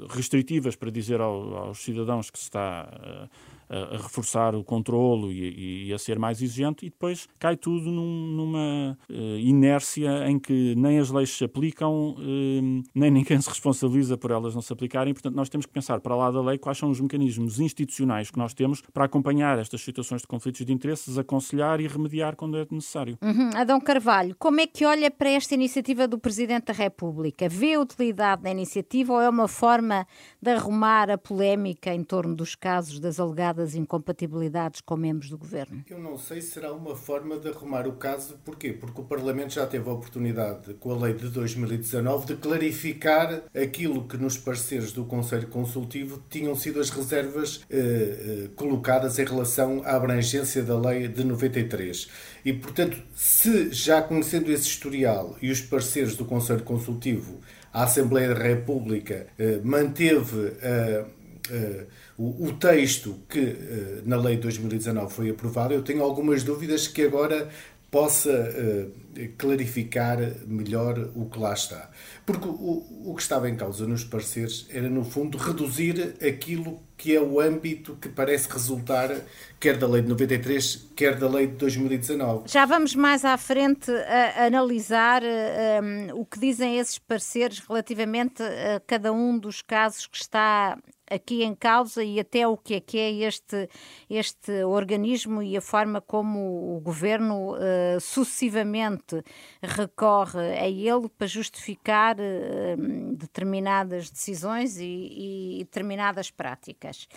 restritivas 0.10 0.76
para 0.76 0.92
dizer 0.92 1.22
aos 1.22 1.80
cidadãos 1.80 2.30
que 2.30 2.38
se 2.38 2.46
está 2.46 3.30
a, 3.70 3.98
reforçar 3.98 4.56
o 4.56 4.64
controlo 4.64 5.32
e, 5.32 5.88
e, 5.88 5.94
a 5.94 5.98
ser 5.98 6.18
mais 6.18 6.42
exigente, 6.42 6.86
e 6.86 6.90
depois 6.90 7.28
cai 7.38 7.56
tudo 7.56 7.92
num, 7.92 8.28
numa 8.28 8.98
uh, 9.10 9.38
inércia 9.40 10.28
em 10.28 10.40
que 10.40 10.76
nem 10.76 11.00
as 11.00 11.10
leis 11.12 11.30
se 11.30 11.44
aplicam, 11.44 12.12
uh, 12.12 12.84
nem 12.96 13.12
ninguém 13.12 13.40
se 13.42 13.50
responsabiliza 13.50 14.18
por 14.18 14.32
elas 14.32 14.56
não 14.56 14.62
se 14.62 14.74
aplicarem. 14.74 15.14
Portanto, 15.14 15.36
nós 15.36 15.50
temos 15.50 15.66
que 15.66 15.72
pensar 15.72 16.00
para 16.00 16.16
lá 16.16 16.32
da 16.32 16.42
lei 16.42 16.58
quais 16.58 16.78
são 16.78 16.90
os 16.90 17.00
mecanismos 17.00 17.60
institucionais 17.60 18.32
que 18.32 18.38
nós 18.38 18.54
temos 18.54 18.82
para 18.94 19.06
acompanhar 19.06 19.60
estas 19.60 19.82
situações 19.82 20.22
de 20.22 20.28
conflitos 20.28 20.66
de 20.66 20.74
interesses, 20.74 21.18
aconselhar 21.18 21.80
e 21.80 21.88
remediar 21.88 22.36
quando 22.36 22.58
é 22.58 22.66
necessário. 22.72 23.18
Uhum. 23.22 23.50
Adão 23.56 23.80
Carvalho, 23.80 24.36
como 24.38 24.60
é 24.60 24.68
que 24.68 24.86
olha 24.86 25.12
para 25.12 25.30
esta 25.30 25.54
iniciativa 25.54 26.08
do 26.08 26.18
Presidente 26.18 26.66
da 26.66 26.74
República? 26.74 27.48
Vê 27.48 27.78
utilidade 27.78 28.44
da 28.44 28.50
iniciativa 28.50 29.14
ou 29.14 29.22
é 29.22 29.30
uma 29.30 29.48
forma 29.48 30.08
de 30.42 30.52
arrumar 30.52 31.10
a 31.10 31.18
polémica 31.18 31.94
em 31.94 32.04
torno 32.04 32.36
dos 32.36 32.56
casos 32.56 33.00
das 33.00 33.20
alegadas 33.20 33.59
alegadas 33.60 33.76
incompatibilidades 33.76 34.82
com 34.82 34.96
membros 34.96 35.30
do 35.30 35.38
governo? 35.38 35.84
Eu 35.90 36.00
não 36.00 36.18
sei 36.18 36.42
se 36.42 36.52
será 36.52 36.72
uma 36.72 36.96
forma 36.96 37.38
de 37.38 37.50
arrumar 37.50 37.88
o 37.88 37.94
caso. 37.94 38.40
Porquê? 38.46 38.72
Porque 38.72 39.02
o 39.02 39.04
Parlamento 39.04 39.54
já 39.54 39.68
teve 39.68 39.90
a 39.90 39.94
oportunidade, 39.94 40.74
com 40.76 40.92
a 40.92 40.98
lei 40.98 41.14
de 41.14 41.30
2019, 41.30 42.28
de 42.28 42.36
clarificar 42.36 43.44
aquilo 43.54 44.08
que 44.08 44.18
nos 44.18 44.38
pareceres 44.38 44.92
do 44.92 45.04
Conselho 45.04 45.48
Consultivo 45.48 46.24
tinham 46.30 46.56
sido 46.56 46.80
as 46.80 46.90
reservas 46.90 47.66
eh, 47.70 47.78
eh, 47.78 48.50
colocadas 48.56 49.20
em 49.20 49.26
relação 49.26 49.82
à 49.84 49.96
abrangência 49.96 50.64
da 50.64 50.80
lei 50.80 51.08
de 51.08 51.24
93. 51.24 52.10
E, 52.46 52.54
portanto, 52.54 52.98
se 53.14 53.72
já 53.72 54.02
conhecendo 54.02 54.52
esse 54.52 54.68
historial 54.68 55.36
e 55.42 55.52
os 55.52 55.62
pareceres 55.62 56.16
do 56.16 56.26
Conselho 56.26 56.64
Consultivo, 56.64 57.40
a 57.74 57.84
Assembleia 57.84 58.34
da 58.34 58.42
República 58.42 59.28
eh, 59.38 59.60
manteve 59.64 60.54
a 60.64 61.20
uh, 61.50 61.88
o, 62.20 62.48
o, 62.48 62.54
texto 62.54 63.18
que 63.30 63.40
uh, 63.40 64.02
na 64.06 64.18
lei 64.18 64.36
de 64.36 64.42
2019 64.42 65.14
foi 65.14 65.30
aprovado, 65.30 65.74
eu 65.74 65.82
tenho 65.82 66.04
algumas 66.04 66.44
dúvidas 66.44 66.86
que 66.86 67.04
agora 67.04 67.48
possa 67.90 68.30
uh, 68.30 69.30
clarificar 69.38 70.18
melhor 70.46 71.00
o 71.16 71.30
que 71.30 71.40
lá 71.40 71.54
está. 71.54 71.90
Porque 72.26 72.48
o, 72.48 72.86
o 73.06 73.16
que 73.16 73.22
estava 73.22 73.50
em 73.50 73.56
causa 73.56 73.88
nos 73.88 74.04
pareceres 74.04 74.68
era, 74.70 74.90
no 74.90 75.06
fundo, 75.06 75.38
reduzir 75.38 76.16
aquilo 76.22 76.82
que 77.00 77.16
é 77.16 77.22
o 77.22 77.40
âmbito 77.40 77.96
que 77.96 78.10
parece 78.10 78.50
resultar 78.50 79.10
quer 79.58 79.78
da 79.78 79.88
lei 79.88 80.02
de 80.02 80.10
93, 80.10 80.90
quer 80.96 81.16
da 81.16 81.30
lei 81.30 81.48
de 81.48 81.54
2019. 81.54 82.44
Já 82.48 82.66
vamos 82.66 82.94
mais 82.94 83.24
à 83.24 83.38
frente 83.38 83.90
a, 83.92 84.46
analisar 84.46 85.24
um, 85.24 86.20
o 86.20 86.26
que 86.26 86.38
dizem 86.38 86.78
esses 86.78 87.00
pareceres 87.00 87.60
relativamente 87.60 88.44
a 88.44 88.82
cada 88.86 89.14
um 89.14 89.40
dos 89.40 89.62
casos 89.62 90.08
que 90.08 90.18
está 90.18 90.78
aqui 91.10 91.44
em 91.44 91.56
causa 91.56 92.04
e 92.04 92.20
até 92.20 92.48
o 92.48 92.58
que 92.58 92.76
é 92.76 92.80
que 92.80 92.98
é 92.98 93.12
este, 93.12 93.70
este 94.10 94.64
organismo 94.64 95.42
e 95.42 95.58
a 95.58 95.62
forma 95.62 96.02
como 96.02 96.76
o 96.76 96.80
governo 96.80 97.54
uh, 97.54 98.00
sucessivamente 98.00 99.24
recorre 99.62 100.58
a 100.58 100.68
ele 100.68 101.10
para 101.18 101.28
justificar 101.28 102.16
uh, 102.18 103.16
determinadas 103.16 104.10
decisões 104.10 104.78
e, 104.78 105.60
e 105.60 105.64
determinadas 105.64 106.32
práticas. 106.32 107.08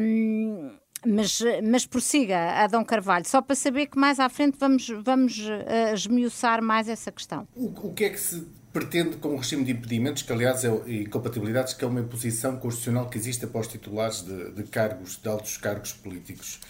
Um, 0.00 0.70
mas, 1.06 1.40
mas 1.62 1.86
prossiga, 1.86 2.62
Adão 2.62 2.84
Carvalho, 2.84 3.26
só 3.26 3.40
para 3.40 3.56
saber 3.56 3.86
que 3.86 3.98
mais 3.98 4.20
à 4.20 4.28
frente 4.28 4.58
vamos, 4.58 4.86
vamos 5.02 5.38
uh, 5.38 5.94
esmiuçar 5.94 6.62
mais 6.62 6.88
essa 6.88 7.10
questão. 7.10 7.48
O, 7.56 7.88
o 7.88 7.94
que 7.94 8.04
é 8.04 8.10
que 8.10 8.20
se 8.20 8.59
pretende 8.72 9.16
com 9.16 9.34
o 9.34 9.36
regime 9.36 9.64
de 9.64 9.72
impedimentos, 9.72 10.22
que 10.22 10.32
aliás 10.32 10.64
é 10.64 10.68
incompatibilidades, 10.86 11.74
que 11.74 11.84
é 11.84 11.88
uma 11.88 12.00
imposição 12.00 12.56
constitucional 12.56 13.08
que 13.08 13.18
existe 13.18 13.44
após 13.44 13.66
titulares 13.66 14.22
de, 14.22 14.52
de 14.52 14.62
cargos, 14.64 15.20
de 15.20 15.28
altos 15.28 15.56
cargos 15.56 15.92
políticos. 15.92 16.60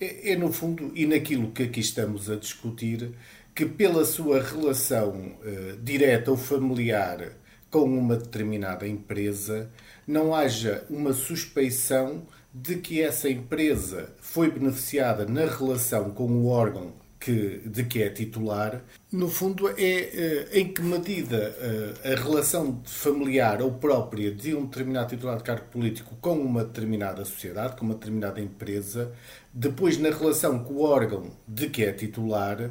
É, 0.00 0.32
é, 0.32 0.36
no 0.36 0.52
fundo, 0.52 0.92
e 0.94 1.06
naquilo 1.06 1.50
que 1.50 1.64
aqui 1.64 1.80
estamos 1.80 2.30
a 2.30 2.36
discutir, 2.36 3.12
que 3.54 3.66
pela 3.66 4.04
sua 4.04 4.42
relação 4.42 5.10
uh, 5.10 5.76
direta 5.82 6.30
ou 6.30 6.36
familiar 6.36 7.32
com 7.70 7.84
uma 7.84 8.16
determinada 8.16 8.86
empresa, 8.86 9.70
não 10.06 10.34
haja 10.34 10.84
uma 10.88 11.12
suspeição 11.12 12.26
de 12.52 12.76
que 12.76 13.00
essa 13.00 13.28
empresa 13.28 14.12
foi 14.18 14.50
beneficiada 14.50 15.24
na 15.24 15.46
relação 15.46 16.10
com 16.10 16.26
o 16.26 16.46
órgão 16.46 16.92
que, 17.20 17.60
de 17.66 17.84
que 17.84 18.02
é 18.02 18.08
titular, 18.08 18.82
no 19.12 19.28
fundo 19.28 19.68
é 19.68 19.74
eh, 19.76 20.48
em 20.54 20.72
que 20.72 20.80
medida 20.80 21.54
eh, 21.60 22.12
a 22.12 22.16
relação 22.16 22.80
familiar 22.86 23.60
ou 23.60 23.72
própria 23.72 24.32
de 24.32 24.54
um 24.54 24.64
determinado 24.64 25.10
titular 25.10 25.36
de 25.36 25.44
cargo 25.44 25.66
político 25.66 26.16
com 26.18 26.32
uma 26.38 26.64
determinada 26.64 27.22
sociedade, 27.26 27.76
com 27.76 27.84
uma 27.84 27.94
determinada 27.94 28.40
empresa, 28.40 29.12
depois 29.52 29.98
na 29.98 30.08
relação 30.08 30.64
com 30.64 30.74
o 30.74 30.82
órgão 30.82 31.30
de 31.46 31.68
que 31.68 31.84
é 31.84 31.92
titular, 31.92 32.70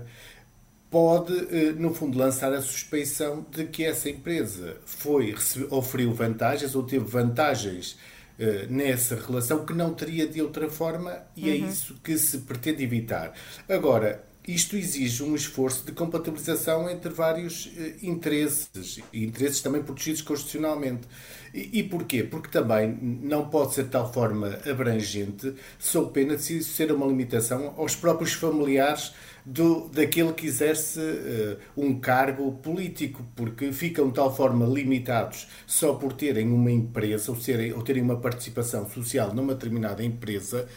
pode, 0.90 1.38
eh, 1.56 1.74
no 1.74 1.94
fundo, 1.94 2.18
lançar 2.18 2.52
a 2.52 2.62
suspeição 2.62 3.46
de 3.52 3.66
que 3.66 3.86
essa 3.86 4.10
empresa 4.10 4.78
foi, 4.84 5.36
oferiu 5.70 6.12
vantagens 6.12 6.74
ou 6.74 6.82
teve 6.82 7.06
vantagens 7.06 7.98
nessa 8.70 9.18
relação 9.18 9.66
que 9.66 9.74
não 9.74 9.94
teria 9.94 10.26
de 10.26 10.42
outra 10.42 10.70
forma 10.70 11.24
e 11.36 11.50
é 11.50 11.56
uhum. 11.56 11.66
é 11.66 11.70
isso 11.70 12.00
que 12.02 12.18
se 12.18 12.38
pretende 12.38 12.82
evitar. 12.82 13.34
Agora, 13.68 14.29
isto 14.54 14.76
exige 14.76 15.24
um 15.24 15.36
esforço 15.36 15.86
de 15.86 15.92
compatibilização 15.92 16.90
entre 16.90 17.10
vários 17.10 17.72
eh, 17.78 17.96
interesses, 18.02 19.00
e 19.14 19.24
interesses 19.24 19.62
também 19.62 19.82
protegidos 19.84 20.22
constitucionalmente. 20.22 21.08
E, 21.54 21.80
e 21.80 21.84
porquê? 21.84 22.24
Porque 22.24 22.50
também 22.50 22.98
não 23.02 23.50
pode 23.50 23.74
ser 23.74 23.84
de 23.84 23.90
tal 23.90 24.12
forma 24.12 24.60
abrangente, 24.70 25.54
sob 25.78 26.12
pena 26.12 26.36
de 26.36 26.64
ser 26.64 26.92
uma 26.92 27.06
limitação 27.06 27.74
aos 27.78 27.96
próprios 27.96 28.34
familiares 28.34 29.14
do, 29.46 29.90
daquele 29.90 30.34
que 30.34 30.48
exerce 30.48 31.00
uh, 31.00 31.58
um 31.76 32.00
cargo 32.00 32.52
político, 32.54 33.26
porque 33.36 33.72
ficam 33.72 34.08
de 34.10 34.14
tal 34.16 34.36
forma 34.36 34.66
limitados 34.66 35.48
só 35.66 35.94
por 35.94 36.14
terem 36.14 36.52
uma 36.52 36.72
empresa 36.72 37.32
ou, 37.32 37.40
serem, 37.40 37.74
ou 37.74 37.82
terem 37.82 38.04
uma 38.04 38.18
participação 38.18 38.88
social 38.90 39.34
numa 39.34 39.54
determinada 39.54 40.04
empresa, 40.04 40.68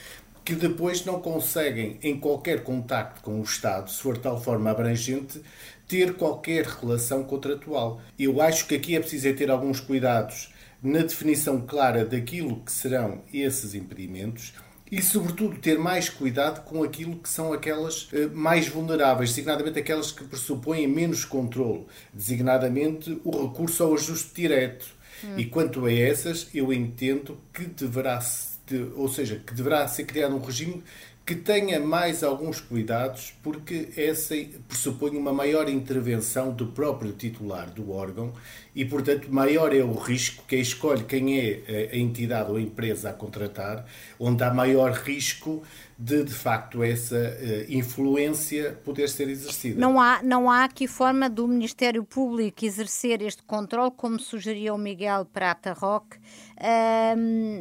que 0.44 0.54
depois 0.54 1.04
não 1.04 1.20
conseguem, 1.20 1.98
em 2.02 2.18
qualquer 2.18 2.62
contacto 2.64 3.22
com 3.22 3.40
o 3.40 3.42
Estado, 3.42 3.90
se 3.90 4.00
for 4.00 4.14
de 4.14 4.20
tal 4.20 4.40
forma 4.40 4.70
abrangente, 4.70 5.40
ter 5.86 6.14
qualquer 6.14 6.64
relação 6.64 7.22
contratual. 7.22 8.00
Eu 8.18 8.40
acho 8.40 8.66
que 8.66 8.74
aqui 8.74 8.96
é 8.96 9.00
preciso 9.00 9.28
é 9.28 9.32
ter 9.32 9.50
alguns 9.50 9.78
cuidados 9.80 10.52
na 10.82 11.00
definição 11.00 11.60
clara 11.60 12.04
daquilo 12.04 12.60
que 12.60 12.72
serão 12.72 13.22
esses 13.32 13.74
impedimentos 13.74 14.52
e, 14.90 15.00
sobretudo, 15.00 15.56
ter 15.58 15.78
mais 15.78 16.10
cuidado 16.10 16.64
com 16.64 16.82
aquilo 16.82 17.16
que 17.16 17.28
são 17.28 17.52
aquelas 17.52 18.08
eh, 18.12 18.26
mais 18.26 18.68
vulneráveis, 18.68 19.30
designadamente 19.30 19.78
aquelas 19.78 20.12
que 20.12 20.24
pressupõem 20.24 20.86
menos 20.86 21.24
controle, 21.24 21.86
designadamente 22.12 23.18
o 23.24 23.46
recurso 23.46 23.84
ao 23.84 23.94
ajuste 23.94 24.34
direto. 24.34 24.84
Hum. 25.24 25.38
E 25.38 25.46
quanto 25.46 25.86
a 25.86 25.92
essas, 25.92 26.48
eu 26.52 26.70
entendo 26.72 27.38
que 27.54 27.64
deverá 27.64 28.20
de, 28.66 28.90
ou 28.96 29.08
seja, 29.08 29.36
que 29.44 29.54
deverá 29.54 29.86
ser 29.88 30.04
criado 30.04 30.34
um 30.34 30.40
regime 30.40 30.82
que 31.24 31.36
tenha 31.36 31.78
mais 31.78 32.24
alguns 32.24 32.60
cuidados, 32.60 33.32
porque 33.42 33.90
essa 33.96 34.34
pressupõe 34.66 35.16
uma 35.16 35.32
maior 35.32 35.68
intervenção 35.68 36.50
do 36.50 36.66
próprio 36.66 37.12
titular 37.12 37.70
do 37.70 37.92
órgão 37.92 38.32
e, 38.74 38.84
portanto, 38.84 39.32
maior 39.32 39.74
é 39.74 39.84
o 39.84 39.92
risco 39.92 40.42
que 40.48 40.56
escolhe 40.56 41.04
quem 41.04 41.38
é 41.38 41.90
a 41.92 41.96
entidade 41.96 42.50
ou 42.50 42.56
a 42.56 42.60
empresa 42.60 43.10
a 43.10 43.12
contratar, 43.12 43.86
onde 44.18 44.42
há 44.42 44.52
maior 44.52 44.90
risco 44.92 45.62
de, 45.96 46.24
de 46.24 46.34
facto, 46.34 46.82
essa 46.82 47.14
uh, 47.14 47.72
influência 47.72 48.76
poder 48.84 49.08
ser 49.08 49.28
exercida. 49.28 49.80
Não 49.80 50.00
há, 50.00 50.20
não 50.20 50.50
há 50.50 50.64
aqui 50.64 50.88
forma 50.88 51.30
do 51.30 51.46
Ministério 51.46 52.02
Público 52.02 52.64
exercer 52.64 53.22
este 53.22 53.42
controle, 53.44 53.92
como 53.96 54.18
sugeria 54.18 54.74
o 54.74 54.78
Miguel 54.78 55.24
Prata 55.26 55.72
Roque, 55.72 56.16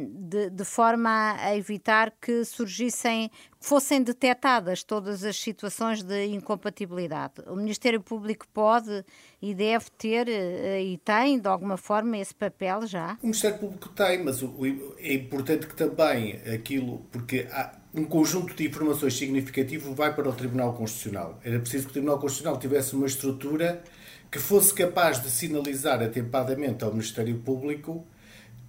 de, 0.06 0.50
de 0.50 0.64
forma 0.64 1.36
a 1.38 1.56
evitar 1.56 2.12
que 2.20 2.44
surgissem, 2.44 3.30
fossem 3.60 4.02
detectadas 4.02 4.82
todas 4.82 5.24
as 5.24 5.36
situações 5.36 6.02
de 6.02 6.26
incompatibilidade. 6.26 7.34
O 7.46 7.56
Ministério 7.56 8.00
Público 8.00 8.46
pode 8.52 9.04
e 9.40 9.54
deve 9.54 9.86
ter, 9.96 10.28
uh, 10.28 10.80
e 10.80 10.98
tem, 11.04 11.38
de 11.38 11.48
alguma 11.48 11.76
forma, 11.76 12.18
esse 12.18 12.34
papel 12.34 12.86
já? 12.86 13.18
O 13.22 13.26
Ministério 13.26 13.58
Público 13.58 13.88
tem, 13.90 14.22
mas 14.22 14.42
é 14.98 15.14
importante 15.14 15.66
que 15.66 15.74
também 15.74 16.40
aquilo, 16.54 17.06
porque 17.10 17.46
há 17.50 17.72
um 17.94 18.04
conjunto 18.04 18.54
de 18.54 18.66
informações 18.66 19.16
significativo 19.16 19.94
vai 19.94 20.14
para 20.14 20.28
o 20.28 20.32
Tribunal 20.32 20.74
Constitucional. 20.74 21.38
Era 21.44 21.58
preciso 21.58 21.84
que 21.84 21.90
o 21.90 21.92
Tribunal 21.92 22.18
Constitucional 22.18 22.58
tivesse 22.58 22.94
uma 22.94 23.06
estrutura 23.06 23.82
que 24.30 24.38
fosse 24.38 24.72
capaz 24.72 25.22
de 25.22 25.30
sinalizar 25.30 26.02
atempadamente 26.02 26.82
ao 26.82 26.90
Ministério 26.90 27.36
Público 27.38 28.06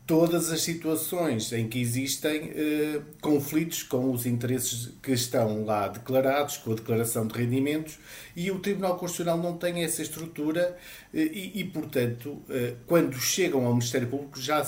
todas 0.05 0.51
as 0.51 0.61
situações 0.61 1.53
em 1.53 1.67
que 1.67 1.79
existem 1.79 2.51
eh, 2.53 3.01
conflitos 3.21 3.83
com 3.83 4.11
os 4.11 4.25
interesses 4.25 4.91
que 5.01 5.13
estão 5.13 5.63
lá 5.63 5.87
declarados, 5.87 6.57
com 6.57 6.73
a 6.73 6.75
declaração 6.75 7.25
de 7.25 7.37
rendimentos, 7.37 7.97
e 8.35 8.51
o 8.51 8.59
Tribunal 8.59 8.97
Constitucional 8.97 9.37
não 9.37 9.57
tem 9.57 9.83
essa 9.83 10.01
estrutura 10.01 10.77
eh, 11.13 11.21
e, 11.21 11.61
e, 11.61 11.63
portanto, 11.63 12.41
eh, 12.49 12.75
quando 12.85 13.17
chegam 13.17 13.65
ao 13.65 13.71
Ministério 13.71 14.09
Público 14.09 14.39
já, 14.39 14.61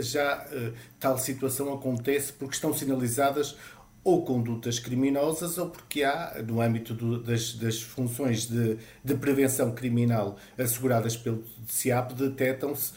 já 0.00 0.46
eh, 0.50 0.72
tal 0.98 1.18
situação 1.18 1.72
acontece 1.74 2.32
porque 2.32 2.54
estão 2.54 2.72
sinalizadas 2.72 3.56
ou 4.02 4.24
condutas 4.24 4.78
criminosas 4.78 5.58
ou 5.58 5.68
porque 5.68 6.02
há, 6.02 6.42
no 6.46 6.62
âmbito 6.62 6.94
do, 6.94 7.22
das, 7.22 7.52
das, 7.54 7.82
funções 7.82 8.46
de, 8.46 8.78
de, 9.04 9.14
prevenção 9.16 9.72
criminal 9.72 10.38
asseguradas 10.56 11.14
pelo 11.14 11.44
CIAP, 11.66 12.14
detectam-se 12.14 12.92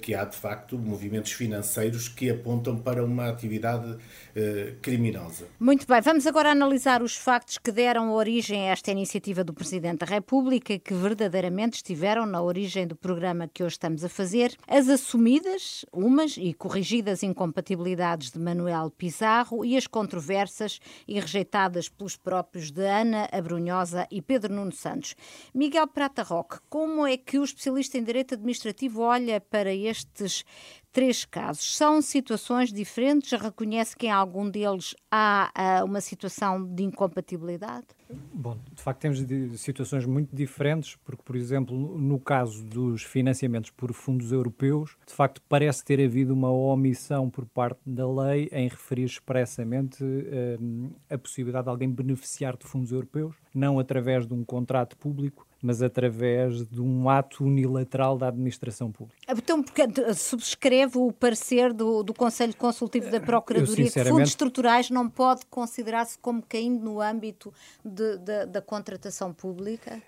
que 0.00 0.14
há, 0.14 0.24
de 0.24 0.36
facto, 0.36 0.78
movimentos 0.78 1.32
financeiros 1.32 2.08
que 2.08 2.30
apontam 2.30 2.78
para 2.78 3.04
uma 3.04 3.28
atividade 3.28 3.90
uh, 3.92 4.76
criminosa. 4.82 5.46
Muito 5.58 5.86
bem, 5.86 6.00
vamos 6.00 6.26
agora 6.26 6.50
analisar 6.50 7.02
os 7.02 7.16
factos 7.16 7.58
que 7.58 7.72
deram 7.72 8.12
origem 8.12 8.68
a 8.68 8.72
esta 8.72 8.90
iniciativa 8.90 9.42
do 9.42 9.54
Presidente 9.54 10.00
da 10.00 10.06
República 10.06 10.78
que 10.78 10.92
verdadeiramente 10.92 11.76
estiveram 11.76 12.26
na 12.26 12.42
origem 12.42 12.86
do 12.86 12.94
programa 12.94 13.48
que 13.48 13.62
hoje 13.62 13.74
estamos 13.74 14.04
a 14.04 14.08
fazer. 14.08 14.56
As 14.68 14.88
assumidas, 14.88 15.84
umas 15.92 16.36
e 16.36 16.52
corrigidas 16.52 17.22
incompatibilidades 17.22 18.30
de 18.30 18.38
Manuel 18.38 18.90
Pizarro 18.90 19.64
e 19.64 19.76
as 19.76 19.86
controversas 19.86 20.78
e 21.08 21.18
rejeitadas 21.18 21.88
pelos 21.88 22.16
próprios 22.16 22.70
de 22.70 22.84
Ana 22.84 23.28
Abrunhosa 23.32 24.06
e 24.10 24.20
Pedro 24.20 24.52
Nuno 24.52 24.72
Santos. 24.72 25.14
Miguel 25.54 25.86
Prata 25.86 26.22
Roque, 26.22 26.58
como 26.68 27.06
é 27.06 27.16
que 27.16 27.38
o 27.38 27.44
especialista 27.44 27.96
em 27.96 28.04
Direito 28.04 28.34
Administrativo 28.34 29.00
olha 29.00 29.40
para 29.54 29.72
estes 29.72 30.44
três 30.92 31.24
casos. 31.24 31.76
São 31.76 32.02
situações 32.02 32.72
diferentes? 32.72 33.30
Reconhece 33.40 33.96
que 33.96 34.06
em 34.06 34.10
algum 34.10 34.50
deles 34.50 34.96
há 35.08 35.80
uh, 35.80 35.84
uma 35.84 36.00
situação 36.00 36.64
de 36.64 36.82
incompatibilidade? 36.82 37.86
Bom, 38.32 38.58
de 38.72 38.82
facto 38.82 39.00
temos 39.02 39.20
situações 39.60 40.06
muito 40.06 40.34
diferentes, 40.34 40.96
porque, 41.04 41.22
por 41.22 41.36
exemplo, 41.36 41.96
no 41.96 42.18
caso 42.18 42.64
dos 42.64 43.04
financiamentos 43.04 43.70
por 43.70 43.92
fundos 43.92 44.32
europeus, 44.32 44.96
de 45.06 45.12
facto 45.12 45.40
parece 45.48 45.84
ter 45.84 46.04
havido 46.04 46.34
uma 46.34 46.50
omissão 46.50 47.30
por 47.30 47.46
parte 47.46 47.78
da 47.86 48.10
lei 48.10 48.48
em 48.50 48.66
referir 48.66 49.04
expressamente 49.04 50.02
uh, 50.02 50.96
a 51.08 51.16
possibilidade 51.16 51.66
de 51.66 51.70
alguém 51.70 51.88
beneficiar 51.88 52.56
de 52.56 52.66
fundos 52.66 52.90
europeus, 52.90 53.36
não 53.54 53.78
através 53.78 54.26
de 54.26 54.34
um 54.34 54.44
contrato 54.44 54.96
público, 54.96 55.46
mas 55.64 55.82
através 55.82 56.66
de 56.68 56.80
um 56.80 57.08
ato 57.08 57.42
unilateral 57.42 58.18
da 58.18 58.28
administração 58.28 58.92
pública. 58.92 59.18
Então, 59.28 59.62
porque 59.62 59.82
subscreve 60.14 60.98
o 60.98 61.10
parecer 61.10 61.72
do, 61.72 62.02
do 62.02 62.12
Conselho 62.12 62.54
Consultivo 62.54 63.10
da 63.10 63.18
Procuradoria 63.18 63.90
que 63.90 64.04
fundos 64.04 64.28
estruturais 64.28 64.90
não 64.90 65.08
pode 65.08 65.46
considerar-se 65.46 66.18
como 66.18 66.42
caindo 66.46 66.84
no 66.84 67.00
âmbito 67.00 67.52
de, 67.82 68.18
de, 68.18 68.46
da 68.46 68.60
contratação 68.60 69.32
pública? 69.32 70.02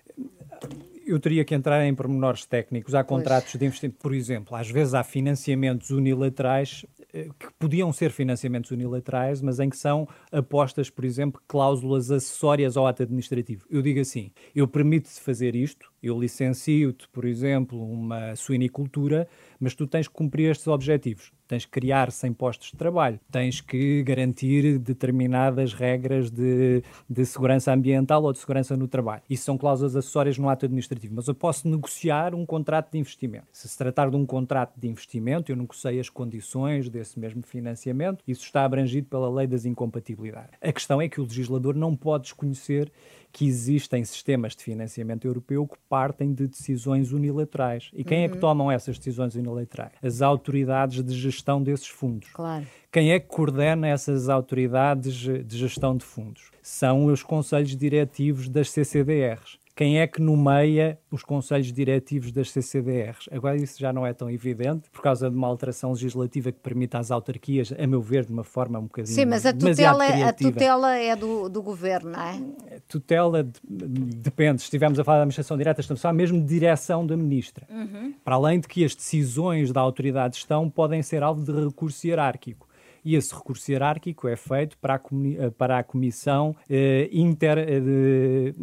Eu 1.05 1.19
teria 1.19 1.43
que 1.43 1.55
entrar 1.55 1.83
em 1.85 1.95
pormenores 1.95 2.45
técnicos. 2.45 2.93
Há 2.93 3.03
contratos 3.03 3.51
pois. 3.51 3.59
de 3.59 3.65
investimento, 3.65 3.97
por 3.99 4.13
exemplo, 4.13 4.55
às 4.55 4.69
vezes 4.69 4.93
há 4.93 5.03
financiamentos 5.03 5.89
unilaterais 5.89 6.85
eh, 6.96 6.96
que 7.39 7.47
podiam 7.59 7.91
ser 7.91 8.11
financiamentos 8.11 8.71
unilaterais, 8.71 9.41
mas 9.41 9.59
em 9.59 9.69
que 9.69 9.77
são 9.77 10.07
apostas, 10.31 10.89
por 10.89 11.05
exemplo, 11.05 11.41
cláusulas 11.47 12.11
acessórias 12.11 12.77
ao 12.77 12.87
ato 12.87 13.03
administrativo. 13.03 13.65
Eu 13.69 13.81
digo 13.81 13.99
assim: 13.99 14.31
eu 14.55 14.67
permito-te 14.67 15.19
fazer 15.19 15.55
isto, 15.55 15.91
eu 16.01 16.19
licencio-te, 16.19 17.07
por 17.09 17.25
exemplo, 17.25 17.81
uma 17.83 18.35
suinicultura, 18.35 19.27
mas 19.59 19.73
tu 19.73 19.87
tens 19.87 20.07
que 20.07 20.13
cumprir 20.13 20.51
estes 20.51 20.67
objetivos. 20.67 21.31
Tens 21.47 21.63
que 21.63 21.71
criar 21.71 22.11
100 22.11 22.33
postos 22.33 22.71
de 22.71 22.77
trabalho, 22.77 23.19
tens 23.31 23.61
que 23.61 24.03
garantir 24.03 24.77
determinadas 24.77 25.73
regras 25.73 26.29
de, 26.29 26.83
de 27.09 27.25
segurança 27.25 27.71
ambiental 27.71 28.21
ou 28.23 28.33
de 28.33 28.39
segurança 28.39 28.75
no 28.75 28.87
trabalho. 28.87 29.23
Isso 29.29 29.45
são 29.45 29.57
cláusulas 29.57 29.95
acessórias 29.95 30.37
no 30.37 30.49
ato 30.49 30.65
administrativo, 30.65 31.15
mas 31.15 31.27
eu 31.27 31.33
posso 31.33 31.67
negociar 31.69 32.35
um 32.35 32.45
contrato 32.45 32.91
de 32.91 32.97
investimento. 32.97 33.47
Se 33.53 33.67
se 33.67 33.77
tratar 33.77 34.09
de 34.09 34.17
um 34.17 34.25
contrato 34.25 34.77
de 34.77 34.89
investimento, 34.89 35.49
eu 35.49 35.55
negociei 35.55 36.01
as 36.01 36.09
condições 36.09 36.89
desse 36.89 37.17
mesmo 37.17 37.41
financiamento, 37.41 38.23
isso 38.27 38.43
está 38.43 38.65
abrangido 38.65 39.07
pela 39.07 39.29
lei 39.29 39.47
das 39.47 39.65
incompatibilidades. 39.65 40.51
A 40.61 40.73
questão 40.73 41.01
é 41.01 41.07
que 41.07 41.21
o 41.21 41.23
legislador 41.23 41.75
não 41.75 41.95
pode 41.95 42.23
desconhecer 42.23 42.91
que 43.37 43.45
existem 43.45 44.03
sistemas 44.03 44.55
de 44.55 44.63
financiamento 44.63 45.27
europeu 45.27 45.67
que 45.67 45.77
partem 45.87 46.33
de 46.33 46.47
decisões 46.47 47.11
unilaterais. 47.11 47.91
E 47.93 48.03
quem 48.03 48.17
uhum. 48.17 48.25
é 48.25 48.27
que 48.29 48.33
uhum. 48.33 48.39
tomam 48.39 48.71
essas 48.71 48.97
decisões 48.97 49.35
unilaterais? 49.35 49.91
As 50.01 50.23
autoridades 50.23 51.03
de 51.03 51.13
gestão 51.13 51.61
desses 51.61 51.85
fundos. 51.85 52.29
Claro. 52.33 52.65
Quem 52.91 53.11
é 53.11 53.19
que 53.19 53.27
coordena 53.27 53.87
essas 53.87 54.27
autoridades 54.27 55.13
de 55.13 55.55
gestão 55.55 55.95
de 55.95 56.03
fundos? 56.03 56.49
São 56.63 57.05
os 57.05 57.21
conselhos 57.21 57.77
diretivos 57.77 58.49
das 58.49 58.71
CCDRs 58.71 59.59
quem 59.77 59.99
é 59.99 60.07
que 60.07 60.19
nomeia 60.19 60.97
os 61.11 61.21
conselhos 61.21 61.71
diretivos 61.71 62.31
das 62.31 62.49
CCDRs. 62.49 63.29
Agora 63.31 63.55
isso 63.55 63.79
já 63.79 63.93
não 63.93 64.07
é 64.07 64.11
tão 64.11 64.27
evidente, 64.27 64.89
por 64.89 65.03
causa 65.03 65.29
de 65.29 65.35
uma 65.35 65.47
alteração 65.47 65.91
legislativa 65.91 66.51
que 66.51 66.57
permite 66.57 66.97
às 66.97 67.11
autarquias, 67.11 67.71
a 67.71 67.85
meu 67.85 68.01
ver, 68.01 68.25
de 68.25 68.33
uma 68.33 68.43
forma 68.43 68.79
um 68.79 68.85
bocadinho 68.85 69.13
Sim, 69.13 69.25
mas 69.25 69.45
a 69.45 69.53
tutela, 69.53 70.03
é- 70.03 70.23
a 70.23 70.33
tutela 70.33 70.95
é 70.97 71.15
do, 71.15 71.47
do 71.47 71.61
governo, 71.61 72.09
não 72.09 72.19
é? 72.19 72.75
A 72.75 72.79
tutela 72.87 73.43
de, 73.43 73.51
depende. 73.63 74.61
Se 74.61 74.65
estivermos 74.65 74.99
a 74.99 75.03
falar 75.03 75.17
da 75.17 75.21
administração 75.21 75.55
direta, 75.55 75.79
estamos 75.79 76.01
a 76.01 76.03
falar 76.03 76.13
mesmo 76.15 76.41
de 76.41 76.47
direção 76.47 77.05
da 77.05 77.15
ministra. 77.15 77.67
Uhum. 77.69 78.15
Para 78.25 78.33
além 78.33 78.59
de 78.59 78.67
que 78.67 78.83
as 78.83 78.95
decisões 78.95 79.71
da 79.71 79.79
autoridade 79.79 80.33
de 80.33 80.39
gestão 80.39 80.67
podem 80.71 81.03
ser 81.03 81.21
alvo 81.21 81.43
de 81.43 81.51
recurso 81.51 82.07
hierárquico 82.07 82.66
e 83.07 83.15
esse 83.15 83.33
recurso 83.33 83.71
hierárquico 83.71 84.27
é 84.27 84.35
feito 84.35 84.77
para 84.79 84.95
a, 84.95 84.99
eh, 84.99 85.49
para 85.51 85.79
a 85.79 85.83
Comissão 85.83 86.53
eh, 86.69 87.07
inter, 87.09 87.57
eh, 87.57 87.63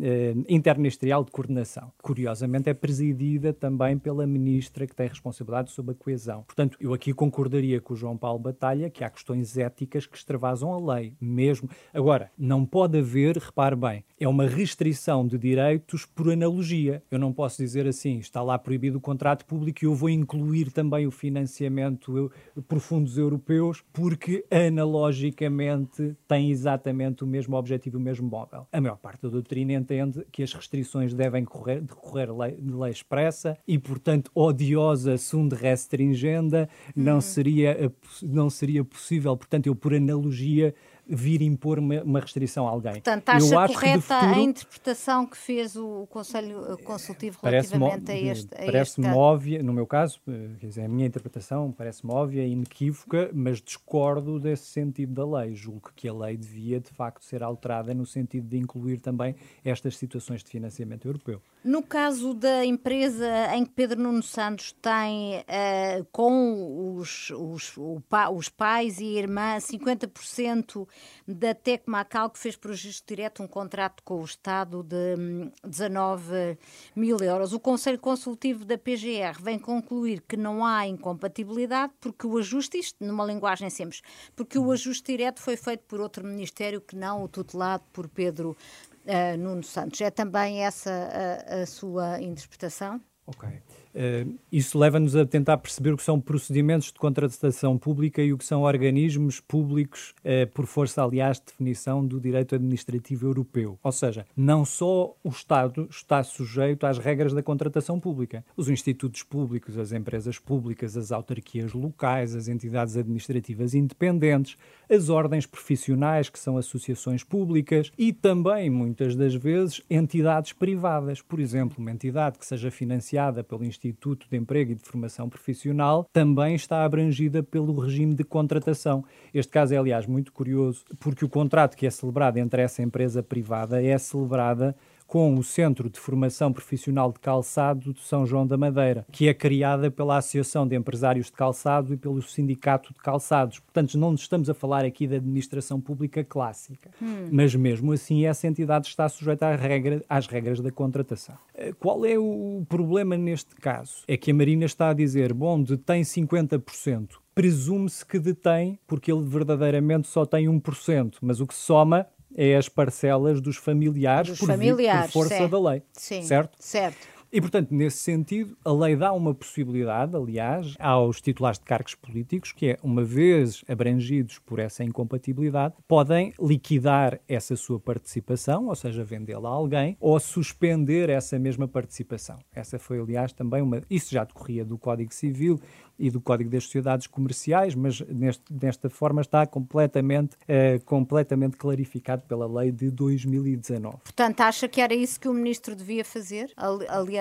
eh, 0.02 0.34
Interministerial 0.50 1.24
de 1.24 1.30
Coordenação. 1.30 1.90
Curiosamente, 2.02 2.68
é 2.68 2.74
presidida 2.74 3.54
também 3.54 3.96
pela 3.96 4.26
ministra 4.26 4.86
que 4.86 4.94
tem 4.94 5.08
responsabilidade 5.08 5.70
sobre 5.70 5.92
a 5.92 5.94
coesão. 5.94 6.42
Portanto, 6.42 6.76
eu 6.78 6.92
aqui 6.92 7.14
concordaria 7.14 7.80
com 7.80 7.94
o 7.94 7.96
João 7.96 8.18
Paulo 8.18 8.38
Batalha 8.38 8.90
que 8.90 9.02
há 9.02 9.08
questões 9.08 9.56
éticas 9.56 10.06
que 10.06 10.18
extravasam 10.18 10.74
a 10.74 10.94
lei, 10.94 11.14
mesmo. 11.18 11.70
Agora, 11.94 12.30
não 12.36 12.66
pode 12.66 12.98
haver, 12.98 13.38
repare 13.38 13.76
bem, 13.76 14.04
é 14.20 14.28
uma 14.28 14.46
restrição 14.46 15.26
de 15.26 15.38
direitos 15.38 16.04
por 16.04 16.30
analogia. 16.30 17.02
Eu 17.10 17.18
não 17.18 17.32
posso 17.32 17.62
dizer 17.62 17.86
assim, 17.86 18.18
está 18.18 18.42
lá 18.42 18.58
proibido 18.58 18.98
o 18.98 19.00
contrato 19.00 19.46
público 19.46 19.82
e 19.82 19.86
eu 19.86 19.94
vou 19.94 20.10
incluir 20.10 20.70
também 20.70 21.06
o 21.06 21.10
financiamento 21.10 22.30
por 22.68 22.78
fundos 22.78 23.16
europeus 23.16 23.82
porque 23.90 24.33
que 24.34 24.44
analogicamente 24.50 26.16
têm 26.26 26.50
exatamente 26.50 27.22
o 27.22 27.26
mesmo 27.26 27.56
objetivo, 27.56 27.98
o 27.98 28.00
mesmo 28.00 28.28
móvel. 28.28 28.66
A 28.72 28.80
maior 28.80 28.96
parte 28.96 29.22
da 29.22 29.28
doutrina 29.28 29.74
entende 29.74 30.26
que 30.32 30.42
as 30.42 30.52
restrições 30.52 31.14
devem 31.14 31.44
correr, 31.44 31.80
decorrer 31.80 32.36
lei, 32.36 32.52
de 32.52 32.72
lei 32.72 32.90
expressa 32.90 33.56
e, 33.66 33.78
portanto, 33.78 34.30
odiosa 34.34 35.16
sum 35.18 35.46
de 35.46 35.54
restringenda 35.54 36.68
não, 36.96 37.14
uhum. 37.14 37.20
seria, 37.20 37.92
não 38.22 38.50
seria 38.50 38.84
possível, 38.84 39.36
portanto, 39.36 39.66
eu, 39.66 39.76
por 39.76 39.94
analogia, 39.94 40.74
vir 41.06 41.42
impor 41.42 41.78
uma, 41.78 42.02
uma 42.02 42.20
restrição 42.20 42.66
a 42.66 42.70
alguém. 42.70 42.94
Portanto, 42.94 43.28
acha 43.28 43.46
Eu 43.46 43.68
correta 43.68 44.00
futuro, 44.00 44.34
a 44.34 44.38
interpretação 44.38 45.26
que 45.26 45.36
fez 45.36 45.76
o 45.76 46.06
Conselho 46.06 46.78
Consultivo 46.84 47.38
relativamente 47.42 48.10
a 48.10 48.16
este, 48.16 48.54
a 48.54 48.64
Parece-me 48.64 49.08
óbvia, 49.08 49.62
no 49.62 49.72
meu 49.72 49.86
caso, 49.86 50.20
eh, 50.26 50.50
quer 50.58 50.66
dizer, 50.66 50.84
a 50.84 50.88
minha 50.88 51.06
interpretação 51.06 51.72
parece-me 51.72 52.12
óbvia 52.12 52.44
e 52.44 52.52
inequívoca, 52.52 53.30
mas 53.32 53.60
discordo 53.60 54.40
desse 54.40 54.66
sentido 54.66 55.12
da 55.12 55.40
lei. 55.40 55.54
Julgo 55.54 55.90
que 55.94 56.08
a 56.08 56.14
lei 56.14 56.36
devia, 56.36 56.80
de 56.80 56.90
facto, 56.90 57.24
ser 57.24 57.42
alterada 57.42 57.92
no 57.94 58.06
sentido 58.06 58.48
de 58.48 58.56
incluir 58.56 59.00
também 59.00 59.34
estas 59.64 59.96
situações 59.96 60.42
de 60.42 60.50
financiamento 60.50 61.06
europeu. 61.06 61.40
No 61.64 61.82
caso 61.82 62.34
da 62.34 62.64
empresa 62.64 63.26
em 63.54 63.64
que 63.64 63.70
Pedro 63.70 64.00
Nuno 64.00 64.22
Santos 64.22 64.72
tem 64.82 65.38
uh, 65.38 66.04
com 66.12 66.96
os, 66.98 67.30
os, 67.30 67.74
pa, 68.06 68.28
os 68.28 68.50
pais 68.50 69.00
e 69.00 69.16
irmãs 69.16 69.66
50% 69.66 70.86
da 71.26 71.54
Tec 71.54 71.84
Macau, 71.86 72.30
que 72.30 72.38
fez 72.38 72.56
por 72.56 72.70
registro 72.70 73.14
direto 73.14 73.42
um 73.42 73.46
contrato 73.46 74.02
com 74.02 74.20
o 74.20 74.24
Estado 74.24 74.82
de 74.82 75.50
19 75.64 76.32
hum, 76.32 76.56
mil 76.94 77.16
euros. 77.18 77.52
O 77.52 77.60
Conselho 77.60 77.98
Consultivo 77.98 78.64
da 78.64 78.76
PGR 78.76 79.40
vem 79.40 79.58
concluir 79.58 80.22
que 80.22 80.36
não 80.36 80.64
há 80.64 80.86
incompatibilidade 80.86 81.92
porque 82.00 82.26
o 82.26 82.38
ajuste, 82.38 82.78
isto 82.78 83.04
numa 83.04 83.24
linguagem 83.24 83.70
simples, 83.70 84.02
porque 84.36 84.58
o 84.58 84.70
ajuste 84.70 85.12
direto 85.12 85.40
foi 85.40 85.56
feito 85.56 85.84
por 85.86 86.00
outro 86.00 86.24
ministério 86.24 86.80
que 86.80 86.96
não 86.96 87.22
o 87.22 87.28
tutelado 87.28 87.84
por 87.92 88.08
Pedro 88.08 88.56
uh, 89.04 89.38
Nuno 89.38 89.62
Santos. 89.62 90.00
É 90.00 90.10
também 90.10 90.64
essa 90.64 90.90
a, 90.90 91.62
a 91.62 91.66
sua 91.66 92.20
interpretação? 92.20 93.00
Ok. 93.26 93.48
Uh, 93.48 94.36
isso 94.50 94.76
leva-nos 94.76 95.14
a 95.14 95.24
tentar 95.24 95.56
perceber 95.56 95.92
o 95.92 95.96
que 95.96 96.02
são 96.02 96.20
procedimentos 96.20 96.88
de 96.88 96.94
contratação 96.94 97.78
pública 97.78 98.20
e 98.20 98.32
o 98.32 98.38
que 98.38 98.44
são 98.44 98.62
organismos 98.62 99.38
públicos, 99.38 100.12
uh, 100.18 100.50
por 100.52 100.66
força, 100.66 101.02
aliás, 101.02 101.38
de 101.38 101.46
definição 101.46 102.04
do 102.04 102.20
direito 102.20 102.56
administrativo 102.56 103.26
europeu. 103.26 103.78
Ou 103.82 103.92
seja, 103.92 104.26
não 104.36 104.64
só 104.64 105.14
o 105.22 105.28
Estado 105.28 105.86
está 105.88 106.22
sujeito 106.24 106.86
às 106.86 106.98
regras 106.98 107.32
da 107.32 107.42
contratação 107.42 108.00
pública. 108.00 108.44
Os 108.56 108.68
institutos 108.68 109.22
públicos, 109.22 109.78
as 109.78 109.92
empresas 109.92 110.40
públicas, 110.40 110.96
as 110.96 111.12
autarquias 111.12 111.72
locais, 111.72 112.34
as 112.34 112.48
entidades 112.48 112.96
administrativas 112.96 113.74
independentes, 113.74 114.56
as 114.90 115.08
ordens 115.08 115.46
profissionais, 115.46 116.28
que 116.28 116.38
são 116.38 116.58
associações 116.58 117.22
públicas, 117.22 117.92
e 117.96 118.12
também, 118.12 118.68
muitas 118.68 119.14
das 119.14 119.34
vezes, 119.36 119.80
entidades 119.88 120.52
privadas. 120.52 121.22
Por 121.22 121.38
exemplo, 121.38 121.76
uma 121.78 121.92
entidade 121.92 122.38
que 122.38 122.44
seja 122.44 122.72
financiada 122.72 123.13
pelo 123.42 123.64
Instituto 123.64 123.84
Instituto 124.04 124.26
de 124.28 124.36
Emprego 124.36 124.72
e 124.72 124.74
de 124.74 124.82
Formação 124.82 125.28
Profissional 125.28 126.08
também 126.12 126.54
está 126.54 126.84
abrangida 126.84 127.42
pelo 127.42 127.78
regime 127.78 128.14
de 128.14 128.24
contratação. 128.24 129.04
Este 129.32 129.52
caso 129.52 129.74
é, 129.74 129.76
aliás, 129.76 130.06
muito 130.06 130.32
curioso, 130.32 130.84
porque 130.98 131.24
o 131.24 131.28
contrato 131.28 131.76
que 131.76 131.86
é 131.86 131.90
celebrado 131.90 132.38
entre 132.38 132.62
essa 132.62 132.82
empresa 132.82 133.22
privada 133.22 133.82
é 133.82 133.96
celebrada 133.98 134.76
com 135.06 135.34
o 135.34 135.42
Centro 135.44 135.88
de 135.88 135.98
Formação 135.98 136.52
Profissional 136.52 137.12
de 137.12 137.20
Calçado 137.20 137.92
de 137.92 138.00
São 138.00 138.26
João 138.26 138.46
da 138.46 138.56
Madeira, 138.56 139.06
que 139.12 139.28
é 139.28 139.34
criada 139.34 139.90
pela 139.90 140.16
Associação 140.16 140.66
de 140.66 140.76
Empresários 140.76 141.26
de 141.26 141.32
Calçado 141.32 141.94
e 141.94 141.96
pelo 141.96 142.20
Sindicato 142.22 142.92
de 142.92 143.00
Calçados. 143.00 143.58
Portanto, 143.58 143.96
não 143.98 144.14
estamos 144.14 144.50
a 144.50 144.54
falar 144.54 144.84
aqui 144.84 145.06
da 145.06 145.16
administração 145.16 145.80
pública 145.80 146.24
clássica, 146.24 146.90
hum. 147.00 147.28
mas 147.30 147.54
mesmo 147.54 147.92
assim 147.92 148.26
essa 148.26 148.46
entidade 148.46 148.88
está 148.88 149.08
sujeita 149.08 149.46
à 149.46 149.56
regra, 149.56 150.04
às 150.08 150.26
regras 150.26 150.60
da 150.60 150.70
contratação. 150.70 151.36
Eh, 151.54 151.72
qual 151.78 152.04
é 152.04 152.18
o 152.18 152.64
problema 152.68 153.16
neste 153.16 153.54
caso? 153.56 154.02
É 154.08 154.16
que 154.16 154.30
a 154.30 154.34
Marina 154.34 154.64
está 154.64 154.90
a 154.90 154.94
dizer, 154.94 155.32
bom, 155.32 155.62
detém 155.62 156.02
50%, 156.02 157.10
presume-se 157.34 158.06
que 158.06 158.18
detém, 158.18 158.78
porque 158.86 159.10
ele 159.10 159.24
verdadeiramente 159.24 160.06
só 160.06 160.24
tem 160.24 160.46
1%, 160.46 161.16
mas 161.20 161.40
o 161.40 161.46
que 161.46 161.54
soma 161.54 162.06
é 162.36 162.56
as 162.56 162.68
parcelas 162.68 163.40
dos 163.40 163.56
familiares, 163.56 164.30
dos 164.30 164.38
por, 164.40 164.46
familiares, 164.46 165.12
por 165.12 165.20
força 165.20 165.36
certo. 165.36 165.50
da 165.50 165.70
lei. 165.70 165.82
Sim, 165.92 166.22
certo? 166.22 166.56
Certo. 166.58 167.13
E, 167.34 167.40
portanto, 167.40 167.72
nesse 167.72 167.96
sentido, 167.96 168.56
a 168.64 168.72
lei 168.72 168.94
dá 168.94 169.12
uma 169.12 169.34
possibilidade, 169.34 170.14
aliás, 170.14 170.76
aos 170.78 171.20
titulares 171.20 171.58
de 171.58 171.64
cargos 171.64 171.96
políticos, 171.96 172.52
que 172.52 172.68
é, 172.68 172.78
uma 172.80 173.02
vez 173.02 173.64
abrangidos 173.66 174.38
por 174.38 174.60
essa 174.60 174.84
incompatibilidade, 174.84 175.74
podem 175.88 176.32
liquidar 176.40 177.18
essa 177.28 177.56
sua 177.56 177.80
participação, 177.80 178.68
ou 178.68 178.74
seja, 178.76 179.02
vendê-la 179.02 179.48
a 179.48 179.52
alguém, 179.52 179.96
ou 179.98 180.20
suspender 180.20 181.10
essa 181.10 181.36
mesma 181.36 181.66
participação. 181.66 182.38
Essa 182.54 182.78
foi, 182.78 183.00
aliás, 183.00 183.32
também 183.32 183.60
uma. 183.60 183.82
Isso 183.90 184.14
já 184.14 184.22
decorria 184.22 184.64
do 184.64 184.78
Código 184.78 185.12
Civil 185.12 185.58
e 185.98 186.10
do 186.10 186.20
Código 186.20 186.50
das 186.50 186.64
Sociedades 186.64 187.06
Comerciais, 187.06 187.74
mas 187.74 188.00
neste, 188.00 188.42
nesta 188.52 188.90
forma 188.90 189.20
está 189.20 189.46
completamente, 189.46 190.36
uh, 190.36 190.84
completamente 190.84 191.56
clarificado 191.56 192.22
pela 192.22 192.46
lei 192.46 192.70
de 192.70 192.90
2019. 192.90 193.98
Portanto, 194.02 194.40
acha 194.40 194.68
que 194.68 194.80
era 194.80 194.94
isso 194.94 195.20
que 195.20 195.28
o 195.28 195.34
Ministro 195.34 195.74
devia 195.74 196.04
fazer? 196.04 196.52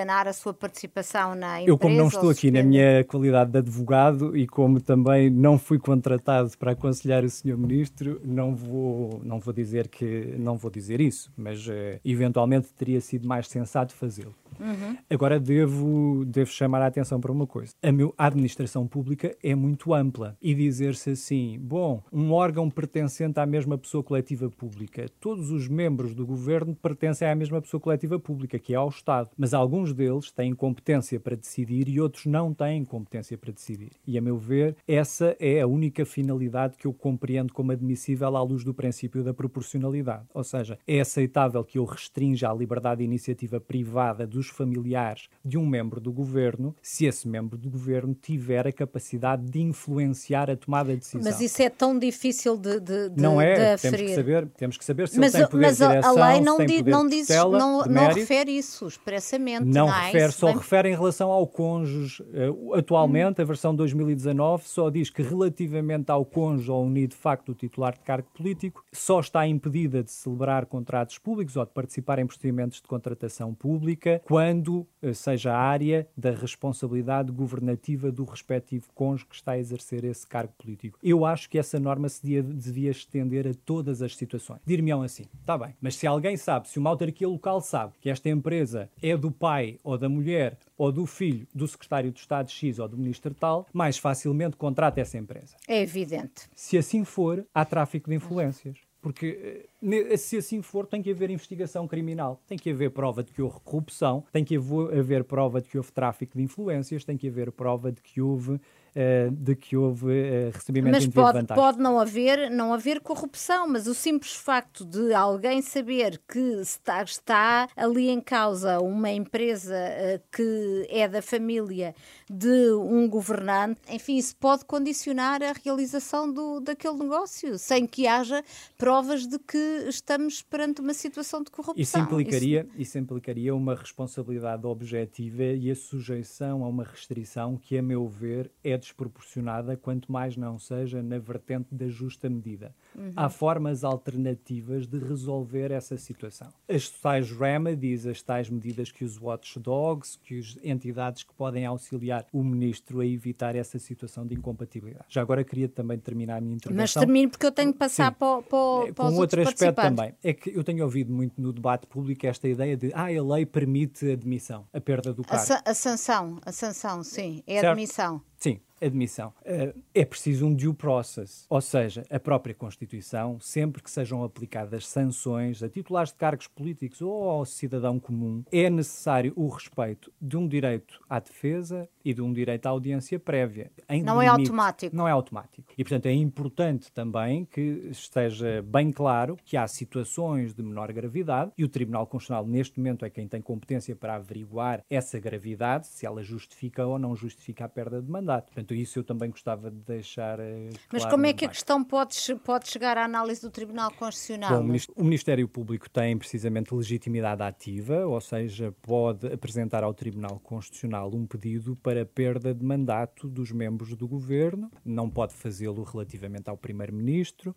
Alienar 0.04 0.28
a 0.28 0.32
sua 0.34 0.52
participação 0.52 1.34
na 1.34 1.62
empresa? 1.62 1.70
Eu, 1.70 1.78
como 1.78 1.96
não 1.96 2.08
estou 2.08 2.28
aqui 2.28 2.50
na 2.50 2.62
minha 2.62 3.02
qualidade 3.04 3.50
de 3.50 3.58
advogado 3.58 4.36
e 4.36 4.46
como 4.46 4.78
também 4.78 5.30
não 5.30 5.58
fui 5.58 5.78
contratado 5.78 6.50
para 6.58 6.72
aconselhar 6.72 7.24
o 7.24 7.30
Sr. 7.30 7.56
Ministro, 7.56 8.20
não 8.22 8.54
vou, 8.54 9.20
não 9.24 9.40
vou 9.40 9.54
dizer 9.54 9.88
que 9.88 10.34
não 10.38 10.58
vou 10.58 10.70
dizer 10.70 11.00
isso, 11.00 11.32
mas 11.36 11.66
uh, 11.66 11.72
eventualmente 12.04 12.68
teria 12.74 13.00
sido 13.00 13.26
mais 13.26 13.48
sensato 13.48 13.94
fazê-lo. 13.94 14.34
Uhum. 14.60 14.96
Agora 15.08 15.38
devo, 15.38 16.24
devo 16.26 16.50
chamar 16.50 16.82
a 16.82 16.86
atenção 16.86 17.20
para 17.20 17.32
uma 17.32 17.46
coisa. 17.46 17.72
A, 17.82 17.92
meu, 17.92 18.14
a 18.16 18.26
administração 18.26 18.86
pública 18.86 19.36
é 19.42 19.54
muito 19.54 19.94
ampla 19.94 20.36
e 20.40 20.54
dizer-se 20.54 21.10
assim, 21.10 21.58
bom, 21.60 22.02
um 22.12 22.32
órgão 22.32 22.70
pertencente 22.70 23.38
à 23.40 23.46
mesma 23.46 23.76
pessoa 23.78 24.02
coletiva 24.02 24.50
pública, 24.50 25.06
todos 25.20 25.50
os 25.50 25.68
membros 25.68 26.14
do 26.14 26.26
governo 26.26 26.74
pertencem 26.74 27.28
à 27.28 27.34
mesma 27.34 27.60
pessoa 27.60 27.80
coletiva 27.80 28.18
pública, 28.18 28.58
que 28.58 28.74
é 28.74 28.76
ao 28.76 28.88
Estado, 28.88 29.30
mas 29.36 29.54
alguns 29.54 29.92
deles 29.92 30.30
têm 30.30 30.54
competência 30.54 31.18
para 31.20 31.36
decidir 31.36 31.88
e 31.88 32.00
outros 32.00 32.26
não 32.26 32.52
têm 32.52 32.84
competência 32.84 33.36
para 33.36 33.52
decidir. 33.52 33.92
E 34.06 34.18
a 34.18 34.20
meu 34.20 34.36
ver, 34.36 34.76
essa 34.86 35.36
é 35.38 35.60
a 35.60 35.66
única 35.66 36.04
finalidade 36.04 36.76
que 36.76 36.86
eu 36.86 36.92
compreendo 36.92 37.52
como 37.52 37.72
admissível 37.72 38.36
à 38.36 38.42
luz 38.42 38.64
do 38.64 38.74
princípio 38.74 39.22
da 39.22 39.34
proporcionalidade. 39.34 40.24
Ou 40.32 40.44
seja, 40.44 40.78
é 40.86 41.00
aceitável 41.00 41.64
que 41.64 41.78
eu 41.78 41.84
restrinja 41.84 42.50
a 42.50 42.54
liberdade 42.54 42.98
de 42.98 43.04
iniciativa 43.04 43.60
privada 43.60 44.26
dos 44.26 44.43
dos 44.44 44.48
familiares 44.48 45.28
de 45.44 45.56
um 45.56 45.66
membro 45.66 46.00
do 46.00 46.12
governo 46.12 46.74
se 46.82 47.06
esse 47.06 47.26
membro 47.26 47.56
do 47.56 47.70
governo 47.70 48.14
tiver 48.14 48.66
a 48.66 48.72
capacidade 48.72 49.44
de 49.44 49.60
influenciar 49.60 50.50
a 50.50 50.56
tomada 50.56 50.92
de 50.92 50.98
decisão. 50.98 51.22
Mas 51.24 51.40
isso 51.40 51.62
é 51.62 51.70
tão 51.70 51.98
difícil 51.98 52.56
de, 52.56 52.80
de, 52.80 53.08
de 53.10 53.22
Não 53.22 53.40
é, 53.40 53.76
de 53.76 53.82
temos 53.82 54.00
que 54.00 54.14
saber, 54.14 54.46
temos 54.56 54.78
que 54.78 54.84
saber 54.84 55.08
se 55.08 55.18
mas, 55.18 55.34
ele 55.34 55.42
tem 55.44 55.50
poder 55.50 55.66
mas 55.66 55.78
de 55.78 55.86
direção, 55.86 56.22
a 56.22 56.32
lei 56.32 56.40
não, 56.40 56.64
diz, 56.64 56.82
não, 56.82 57.06
diz, 57.06 57.26
tutela, 57.26 57.58
não, 57.58 57.84
não 57.84 58.08
refere 58.08 58.56
isso 58.56 58.86
expressamente. 58.86 59.64
Não, 59.64 59.86
não 59.86 59.88
refere, 59.88 60.28
isso 60.28 60.38
só 60.38 60.46
bem... 60.46 60.56
refere 60.56 60.88
em 60.90 60.94
relação 60.94 61.30
ao 61.30 61.46
cônjuge. 61.46 62.22
Uh, 62.22 62.74
atualmente, 62.74 63.40
hum. 63.40 63.42
a 63.42 63.44
versão 63.44 63.74
2019 63.74 64.64
só 64.68 64.90
diz 64.90 65.10
que 65.10 65.22
relativamente 65.22 66.10
ao 66.10 66.24
cônjuge 66.24 66.70
ou 66.70 66.84
unido 66.84 67.14
de 67.14 67.16
facto 67.16 67.50
o 67.50 67.54
titular 67.54 67.94
de 67.94 68.00
cargo 68.00 68.28
político, 68.34 68.84
só 68.92 69.20
está 69.20 69.46
impedida 69.46 70.02
de 70.02 70.10
celebrar 70.10 70.66
contratos 70.66 71.18
públicos 71.18 71.56
ou 71.56 71.64
de 71.64 71.70
participar 71.72 72.18
em 72.18 72.26
procedimentos 72.26 72.80
de 72.80 72.88
contratação 72.88 73.54
pública 73.54 74.20
quando 74.34 74.84
uh, 75.00 75.14
seja 75.14 75.52
a 75.52 75.56
área 75.56 76.08
da 76.16 76.32
responsabilidade 76.32 77.30
governativa 77.30 78.10
do 78.10 78.24
respectivo 78.24 78.88
cônjuge 78.92 79.26
que 79.26 79.36
está 79.36 79.52
a 79.52 79.58
exercer 79.60 80.04
esse 80.04 80.26
cargo 80.26 80.52
político. 80.58 80.98
Eu 81.00 81.24
acho 81.24 81.48
que 81.48 81.56
essa 81.56 81.78
norma 81.78 82.08
se 82.08 82.20
devia, 82.20 82.42
devia 82.42 82.90
estender 82.90 83.46
a 83.46 83.54
todas 83.64 84.02
as 84.02 84.16
situações. 84.16 84.58
Dir-me-ão 84.66 85.02
assim, 85.02 85.26
está 85.40 85.56
bem, 85.56 85.76
mas 85.80 85.94
se 85.94 86.04
alguém 86.04 86.36
sabe, 86.36 86.68
se 86.68 86.80
uma 86.80 86.90
autarquia 86.90 87.28
local 87.28 87.60
sabe 87.60 87.92
que 88.00 88.10
esta 88.10 88.28
empresa 88.28 88.90
é 89.00 89.16
do 89.16 89.30
pai 89.30 89.78
ou 89.84 89.96
da 89.96 90.08
mulher 90.08 90.58
ou 90.76 90.90
do 90.90 91.06
filho 91.06 91.46
do 91.54 91.68
secretário 91.68 92.10
de 92.10 92.18
Estado 92.18 92.50
X 92.50 92.80
ou 92.80 92.88
do 92.88 92.98
ministro 92.98 93.32
tal, 93.34 93.68
mais 93.72 93.98
facilmente 93.98 94.56
contrata 94.56 95.00
essa 95.00 95.16
empresa. 95.16 95.54
É 95.68 95.80
evidente. 95.80 96.48
Se 96.56 96.76
assim 96.76 97.04
for, 97.04 97.46
há 97.54 97.64
tráfico 97.64 98.10
de 98.10 98.16
influências. 98.16 98.78
Porque 99.04 99.68
eh, 99.82 100.16
se 100.16 100.38
assim 100.38 100.62
for, 100.62 100.86
tem 100.86 101.02
que 101.02 101.10
haver 101.10 101.28
investigação 101.28 101.86
criminal, 101.86 102.40
tem 102.46 102.56
que 102.56 102.70
haver 102.70 102.90
prova 102.90 103.22
de 103.22 103.30
que 103.32 103.42
houve 103.42 103.60
corrupção, 103.60 104.24
tem 104.32 104.42
que 104.42 104.56
haver 104.56 105.24
prova 105.24 105.60
de 105.60 105.68
que 105.68 105.76
houve 105.76 105.92
tráfico 105.92 106.38
de 106.38 106.42
influências, 106.42 107.04
tem 107.04 107.14
que 107.14 107.28
haver 107.28 107.52
prova 107.52 107.92
de 107.92 108.00
que 108.00 108.22
houve 108.22 108.58
uh, 108.94 109.30
de 109.30 109.54
que 109.54 109.76
houve 109.76 110.06
uh, 110.06 110.50
recebimento 110.52 110.94
mas 110.94 111.04
de 111.04 111.10
pode, 111.10 111.38
vantagem. 111.38 111.62
pode 111.62 111.78
não 111.78 111.98
haver, 111.98 112.50
não 112.50 112.72
haver 112.72 113.00
corrupção, 113.00 113.68
mas 113.68 113.86
o 113.86 113.94
simples 113.94 114.34
facto 114.34 114.84
de 114.84 115.12
alguém 115.12 115.60
saber 115.62 116.20
que 116.28 116.38
está, 116.60 117.02
está 117.02 117.68
ali 117.76 118.08
em 118.08 118.20
causa 118.20 118.80
uma 118.80 119.10
empresa 119.10 119.74
uh, 119.74 120.22
que 120.30 120.86
é 120.88 121.08
da 121.08 121.20
família 121.20 121.94
de 122.28 122.72
um 122.72 123.08
governante, 123.08 123.80
enfim, 123.90 124.16
isso 124.16 124.36
pode 124.36 124.64
condicionar 124.64 125.42
a 125.42 125.52
realização 125.64 126.32
do, 126.32 126.60
daquele 126.60 126.98
negócio, 126.98 127.58
sem 127.58 127.86
que 127.86 128.06
haja 128.06 128.42
provas 128.76 129.26
de 129.26 129.38
que 129.38 129.86
estamos 129.88 130.42
perante 130.42 130.80
uma 130.80 130.94
situação 130.94 131.42
de 131.42 131.50
corrupção. 131.50 131.82
Isso 131.82 131.98
implicaria, 131.98 132.66
isso... 132.72 132.82
isso 132.82 132.98
implicaria 132.98 133.54
uma 133.54 133.74
responsabilidade 133.74 134.66
objetiva 134.66 135.42
e 135.42 135.70
a 135.70 135.74
sujeição 135.74 136.64
a 136.64 136.68
uma 136.68 136.84
restrição 136.84 137.56
que, 137.56 137.76
a 137.78 137.82
meu 137.82 138.08
ver, 138.08 138.50
é 138.62 138.76
desproporcionada, 138.84 139.76
quanto 139.76 140.10
mais 140.10 140.36
não 140.36 140.58
seja 140.58 141.02
na 141.02 141.18
vertente 141.18 141.74
da 141.74 141.88
justa 141.88 142.28
medida. 142.28 142.74
Uhum. 142.94 143.12
Há 143.16 143.28
formas 143.28 143.82
alternativas 143.82 144.86
de 144.86 144.98
resolver 144.98 145.70
essa 145.70 145.96
situação. 145.96 146.48
As 146.68 146.88
tais 146.88 147.30
remedies, 147.30 148.06
as 148.06 148.22
tais 148.22 148.48
medidas 148.48 148.92
que 148.92 149.04
os 149.04 149.20
watchdogs, 149.20 150.16
que 150.22 150.38
as 150.38 150.56
entidades 150.62 151.22
que 151.22 151.34
podem 151.34 151.66
auxiliar 151.66 152.26
o 152.32 152.42
ministro 152.42 153.00
a 153.00 153.06
evitar 153.06 153.56
essa 153.56 153.78
situação 153.78 154.26
de 154.26 154.34
incompatibilidade. 154.34 155.06
Já 155.08 155.22
agora 155.22 155.42
queria 155.42 155.68
também 155.68 155.98
terminar 155.98 156.36
a 156.36 156.40
minha 156.40 156.54
intervenção. 156.54 156.82
Mas 156.82 157.06
termino 157.06 157.30
porque 157.30 157.46
eu 157.46 157.52
tenho 157.52 157.72
que 157.72 157.78
passar 157.78 158.12
Sim. 158.12 158.18
para, 158.18 158.42
para, 158.42 158.92
para 158.92 159.10
Com 159.10 159.16
outro 159.16 159.42
aspecto 159.42 159.74
também. 159.74 160.14
É 160.22 160.32
que 160.32 160.56
eu 160.56 160.62
tenho 160.62 160.84
ouvido 160.84 161.12
muito 161.12 161.40
no 161.40 161.52
debate 161.52 161.86
público 161.86 162.26
esta 162.26 162.46
ideia 162.48 162.76
de 162.76 162.92
ah, 162.94 163.06
a 163.06 163.34
lei 163.34 163.46
permite 163.46 164.10
a 164.10 164.12
admissão, 164.12 164.66
a 164.72 164.80
perda 164.80 165.12
do 165.12 165.22
cargo. 165.22 165.52
A, 165.52 165.70
a 165.70 165.74
sanção, 165.74 166.38
a 166.44 166.52
sanção, 166.52 167.02
sim, 167.02 167.42
é 167.46 167.60
a 167.60 167.70
admissão. 167.70 168.20
Sim, 168.38 168.60
admissão. 168.80 169.32
Uh, 169.42 169.78
é 169.94 170.04
preciso 170.04 170.46
um 170.46 170.54
due 170.54 170.74
process, 170.74 171.46
ou 171.48 171.60
seja, 171.60 172.04
a 172.10 172.18
própria 172.18 172.54
Constituição, 172.54 173.38
sempre 173.40 173.82
que 173.82 173.90
sejam 173.90 174.22
aplicadas 174.22 174.86
sanções 174.86 175.62
a 175.62 175.68
titulares 175.68 176.10
de 176.10 176.16
cargos 176.16 176.46
políticos 176.46 177.00
ou 177.00 177.28
ao 177.28 177.44
cidadão 177.44 177.98
comum, 177.98 178.44
é 178.50 178.68
necessário 178.68 179.32
o 179.36 179.48
respeito 179.48 180.12
de 180.20 180.36
um 180.36 180.46
direito 180.46 181.00
à 181.08 181.18
defesa 181.18 181.88
e 182.04 182.12
de 182.12 182.20
um 182.20 182.32
direito 182.32 182.66
à 182.66 182.70
audiência 182.70 183.18
prévia. 183.18 183.70
não 184.04 184.20
é 184.20 184.26
automático. 184.26 184.94
Não 184.94 185.08
é 185.08 185.10
automático. 185.10 185.72
E, 185.76 185.82
portanto, 185.82 186.06
é 186.06 186.12
importante 186.12 186.92
também 186.92 187.44
que 187.44 187.60
esteja 187.90 188.62
bem 188.62 188.92
claro 188.92 189.36
que 189.44 189.56
há 189.56 189.66
situações 189.66 190.54
de 190.54 190.62
menor 190.62 190.92
gravidade 190.92 191.52
e 191.56 191.64
o 191.64 191.68
Tribunal 191.68 192.06
Constitucional, 192.06 192.46
neste 192.46 192.78
momento, 192.78 193.04
é 193.04 193.10
quem 193.10 193.26
tem 193.26 193.40
competência 193.40 193.96
para 193.96 194.16
averiguar 194.16 194.84
essa 194.90 195.18
gravidade, 195.18 195.86
se 195.86 196.04
ela 196.06 196.22
justifica 196.22 196.86
ou 196.86 196.98
não 196.98 197.16
justifica 197.16 197.64
a 197.64 197.68
perda 197.68 198.02
de 198.02 198.10
mandato. 198.10 198.46
Portanto, 198.46 198.73
isso 198.74 198.98
eu 198.98 199.04
também 199.04 199.30
gostava 199.30 199.70
de 199.70 199.78
deixar. 199.78 200.38
Uh, 200.40 200.70
Mas 200.92 201.04
como 201.04 201.26
é 201.26 201.32
que 201.32 201.44
a 201.44 201.48
questão 201.48 201.82
pode, 201.82 202.16
pode 202.44 202.68
chegar 202.68 202.98
à 202.98 203.04
análise 203.04 203.40
do 203.40 203.50
Tribunal 203.50 203.90
Constitucional? 203.92 204.62
Bom, 204.62 204.76
o 204.96 205.04
Ministério 205.04 205.48
Público 205.48 205.88
tem 205.88 206.16
precisamente 206.16 206.74
legitimidade 206.74 207.42
ativa, 207.42 208.06
ou 208.06 208.20
seja, 208.20 208.74
pode 208.82 209.26
apresentar 209.32 209.84
ao 209.84 209.94
Tribunal 209.94 210.40
Constitucional 210.40 211.10
um 211.14 211.26
pedido 211.26 211.76
para 211.76 212.04
perda 212.04 212.54
de 212.54 212.64
mandato 212.64 213.28
dos 213.28 213.50
membros 213.52 213.94
do 213.96 214.06
governo, 214.08 214.70
não 214.84 215.08
pode 215.08 215.34
fazê-lo 215.34 215.82
relativamente 215.82 216.48
ao 216.50 216.56
primeiro-ministro, 216.56 217.54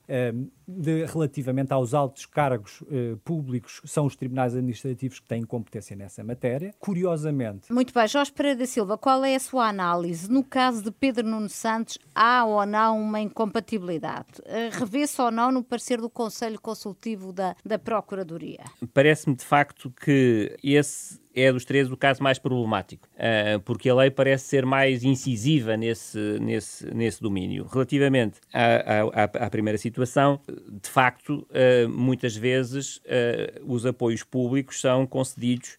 relativamente 1.12 1.71
aos 1.73 1.93
altos 1.93 2.25
cargos 2.25 2.84
eh, 2.89 3.15
públicos, 3.23 3.82
são 3.86 4.06
os 4.06 4.15
tribunais 4.15 4.53
administrativos 4.53 5.19
que 5.19 5.27
têm 5.27 5.43
competência 5.43 5.95
nessa 5.95 6.23
matéria. 6.23 6.73
Curiosamente. 6.80 7.71
Muito 7.71 7.93
bem, 7.93 8.08
Jorge 8.08 8.32
Pereira 8.32 8.60
da 8.60 8.65
Silva, 8.65 8.97
qual 8.97 9.23
é 9.23 9.36
a 9.36 9.39
sua 9.39 9.67
análise? 9.67 10.30
No 10.30 10.43
caso 10.43 10.84
de 10.84 10.91
Pedro 10.99 11.27
Nuno 11.27 11.49
Santos, 11.49 11.97
há 12.13 12.45
ou 12.45 12.65
não 12.65 12.99
uma 13.01 13.19
incompatibilidade? 13.19 14.41
Eh, 14.45 14.69
revê-se 14.71 15.21
ou 15.21 15.31
não 15.31 15.51
no 15.51 15.63
parecer 15.63 15.99
do 16.01 16.10
Conselho 16.10 16.60
Consultivo 16.60 17.31
da, 17.31 17.55
da 17.65 17.77
Procuradoria? 17.77 18.63
Parece-me 18.93 19.36
de 19.36 19.45
facto 19.45 19.91
que 19.91 20.55
esse 20.63 21.19
é 21.38 21.52
dos 21.52 21.63
três 21.63 21.91
o 21.91 21.95
caso 21.95 22.23
mais 22.23 22.39
problemático, 22.39 23.08
uh, 23.15 23.60
porque 23.62 23.89
a 23.89 23.95
lei 23.95 24.10
parece 24.10 24.45
ser 24.45 24.65
mais 24.65 25.04
incisiva 25.04 25.78
nesse, 25.78 26.17
nesse, 26.39 26.93
nesse 26.93 27.21
domínio. 27.21 27.67
Relativamente 27.71 28.39
à, 28.52 29.23
à, 29.23 29.45
à 29.45 29.50
primeira 29.50 29.78
situação, 29.78 30.39
de 30.47 30.89
facto, 30.89 31.47
uh, 31.52 31.89
muitas 31.89 32.36
vezes 32.36 32.97
uh, 32.97 33.02
os 33.65 33.86
apoios 33.86 34.23
públicos 34.23 34.82
são 34.82 35.06
concedidos 35.06 35.78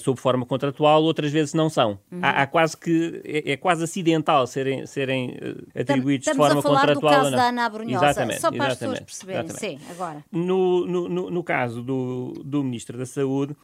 sob 0.00 0.20
forma 0.20 0.44
contratual, 0.44 1.02
outras 1.02 1.30
vezes 1.30 1.54
não 1.54 1.68
são. 1.68 1.98
Uhum. 2.10 2.20
Há, 2.22 2.42
há, 2.42 2.46
quase 2.46 2.76
que 2.76 3.20
é, 3.24 3.52
é, 3.52 3.56
quase 3.56 3.84
acidental 3.84 4.46
serem, 4.46 4.86
serem 4.86 5.36
atribuídos 5.74 6.26
Estamos 6.26 6.48
de 6.48 6.54
forma 6.54 6.62
contratual. 6.62 7.12
A 7.12 7.16
falar 7.16 7.24
do 7.24 7.30
caso 7.30 7.36
da 7.36 7.48
Ana 7.48 7.68
Brunhosa, 7.68 8.06
exatamente, 8.06 8.40
só 8.40 8.50
para 8.50 8.66
as 8.66 8.78
pessoas 8.78 9.00
perceberem. 9.00 9.44
Exatamente. 9.44 9.80
Sim, 9.80 9.90
agora. 9.90 10.24
No, 10.32 10.86
no, 10.86 11.08
no, 11.08 11.30
no, 11.30 11.44
caso 11.44 11.82
do, 11.82 12.32
do 12.44 12.62
Ministro 12.62 12.98
da 12.98 13.06
Saúde, 13.06 13.56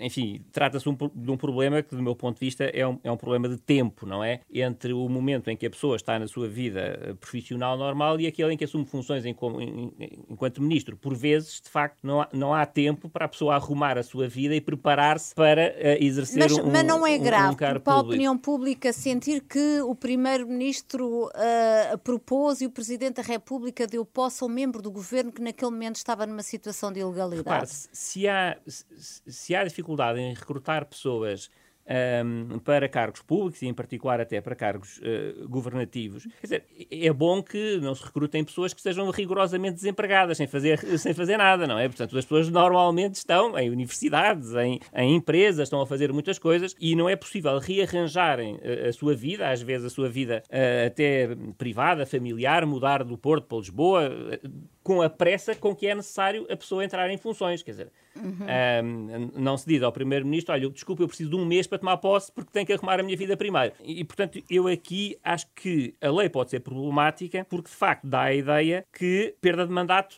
enfim, 0.00 0.25
enfim, 0.26 0.44
trata-se 0.52 0.88
um, 0.88 0.96
de 1.14 1.30
um 1.30 1.36
problema 1.36 1.82
que, 1.82 1.94
do 1.94 2.02
meu 2.02 2.14
ponto 2.14 2.38
de 2.38 2.44
vista, 2.44 2.64
é 2.64 2.86
um, 2.86 2.98
é 3.02 3.10
um 3.10 3.16
problema 3.16 3.48
de 3.48 3.56
tempo, 3.56 4.06
não 4.06 4.22
é? 4.22 4.40
Entre 4.52 4.92
o 4.92 5.08
momento 5.08 5.48
em 5.48 5.56
que 5.56 5.66
a 5.66 5.70
pessoa 5.70 5.96
está 5.96 6.18
na 6.18 6.26
sua 6.26 6.48
vida 6.48 6.80
eh, 6.80 7.14
profissional 7.14 7.76
normal 7.76 8.20
e 8.20 8.26
aquele 8.26 8.54
em 8.54 8.56
que 8.56 8.64
assume 8.64 8.84
funções 8.84 9.24
em, 9.24 9.30
em, 9.30 9.92
enquanto 10.30 10.62
ministro. 10.62 10.96
Por 10.96 11.14
vezes, 11.14 11.60
de 11.60 11.70
facto, 11.70 11.98
não 12.02 12.22
há, 12.22 12.28
não 12.32 12.54
há 12.54 12.66
tempo 12.66 13.08
para 13.08 13.26
a 13.26 13.28
pessoa 13.28 13.54
arrumar 13.54 13.98
a 13.98 14.02
sua 14.02 14.28
vida 14.28 14.54
e 14.54 14.60
preparar-se 14.60 15.34
para 15.34 15.68
uh, 15.68 16.04
exercer 16.04 16.38
mas, 16.38 16.52
um 16.52 16.70
Mas 16.70 16.84
não 16.84 17.06
é 17.06 17.18
grave, 17.18 17.48
um, 17.48 17.76
um 17.76 17.80
para 17.80 17.92
a 17.92 18.00
opinião 18.00 18.36
pública 18.36 18.92
sentir 18.92 19.40
que 19.42 19.80
o 19.82 19.94
primeiro-ministro 19.94 21.26
uh, 21.26 21.98
propôs 21.98 22.60
e 22.60 22.66
o 22.66 22.70
presidente 22.70 23.16
da 23.16 23.22
República 23.22 23.86
deu 23.86 24.04
posse 24.04 24.42
ao 24.42 24.48
membro 24.48 24.82
do 24.82 24.90
governo 24.90 25.32
que 25.32 25.42
naquele 25.42 25.70
momento 25.70 25.96
estava 25.96 26.26
numa 26.26 26.42
situação 26.42 26.92
de 26.92 27.00
ilegalidade. 27.00 27.36
Repare, 27.36 27.66
se 27.68 28.28
há, 28.28 28.56
se 28.66 29.54
há 29.54 29.64
dificuldade 29.64 30.15
em 30.16 30.34
recrutar 30.34 30.86
pessoas 30.86 31.50
um, 31.86 32.58
para 32.58 32.88
cargos 32.88 33.22
públicos 33.22 33.62
e, 33.62 33.66
em 33.66 33.74
particular, 33.74 34.20
até 34.20 34.40
para 34.40 34.54
cargos 34.54 34.98
uh, 34.98 35.48
governativos. 35.48 36.24
Quer 36.40 36.46
dizer, 36.46 36.64
é 36.90 37.12
bom 37.12 37.42
que 37.42 37.78
não 37.78 37.94
se 37.94 38.04
recrutem 38.04 38.44
pessoas 38.44 38.74
que 38.74 38.80
estejam 38.80 39.08
rigorosamente 39.10 39.76
desempregadas, 39.76 40.36
sem 40.36 40.46
fazer, 40.46 40.78
sem 40.98 41.14
fazer 41.14 41.36
nada, 41.36 41.66
não 41.66 41.78
é? 41.78 41.88
Portanto, 41.88 42.16
as 42.18 42.24
pessoas 42.24 42.48
normalmente 42.48 43.14
estão 43.14 43.58
em 43.58 43.70
universidades, 43.70 44.52
em, 44.54 44.80
em 44.94 45.14
empresas, 45.14 45.64
estão 45.64 45.80
a 45.80 45.86
fazer 45.86 46.12
muitas 46.12 46.38
coisas 46.38 46.74
e 46.80 46.96
não 46.96 47.08
é 47.08 47.14
possível 47.14 47.58
rearranjarem 47.58 48.58
a, 48.62 48.88
a 48.88 48.92
sua 48.92 49.14
vida, 49.14 49.48
às 49.48 49.62
vezes 49.62 49.86
a 49.86 49.90
sua 49.90 50.08
vida 50.08 50.42
uh, 50.46 50.86
até 50.86 51.28
privada, 51.56 52.04
familiar, 52.04 52.66
mudar 52.66 53.04
do 53.04 53.16
Porto 53.16 53.46
para 53.46 53.58
Lisboa, 53.58 54.08
uh, 54.08 54.50
com 54.82 55.02
a 55.02 55.10
pressa 55.10 55.54
com 55.54 55.74
que 55.74 55.86
é 55.86 55.94
necessário 55.94 56.46
a 56.50 56.56
pessoa 56.56 56.84
entrar 56.84 57.08
em 57.10 57.16
funções. 57.16 57.62
Quer 57.62 57.70
dizer, 57.72 57.92
uhum. 58.22 58.46
um, 58.84 59.30
não 59.34 59.56
se 59.56 59.66
diz 59.66 59.82
ao 59.82 59.92
Primeiro-Ministro: 59.92 60.54
olha, 60.54 60.68
desculpa, 60.70 61.02
eu 61.02 61.08
preciso 61.08 61.30
de 61.30 61.36
um 61.36 61.44
mês 61.44 61.66
para 61.66 61.78
tomar 61.78 61.96
posse 61.98 62.32
porque 62.32 62.50
tenho 62.52 62.66
que 62.66 62.72
arrumar 62.72 63.00
a 63.00 63.02
minha 63.02 63.16
vida 63.16 63.36
primeiro. 63.36 63.74
E, 63.82 64.04
portanto, 64.04 64.42
eu 64.50 64.66
aqui 64.66 65.18
acho 65.22 65.46
que 65.54 65.94
a 66.00 66.10
lei 66.10 66.28
pode 66.28 66.50
ser 66.50 66.60
problemática 66.60 67.46
porque, 67.48 67.70
de 67.70 67.76
facto, 67.76 68.06
dá 68.06 68.22
a 68.22 68.34
ideia 68.34 68.84
que 68.92 69.34
perda 69.40 69.66
de 69.66 69.72
mandato. 69.72 70.16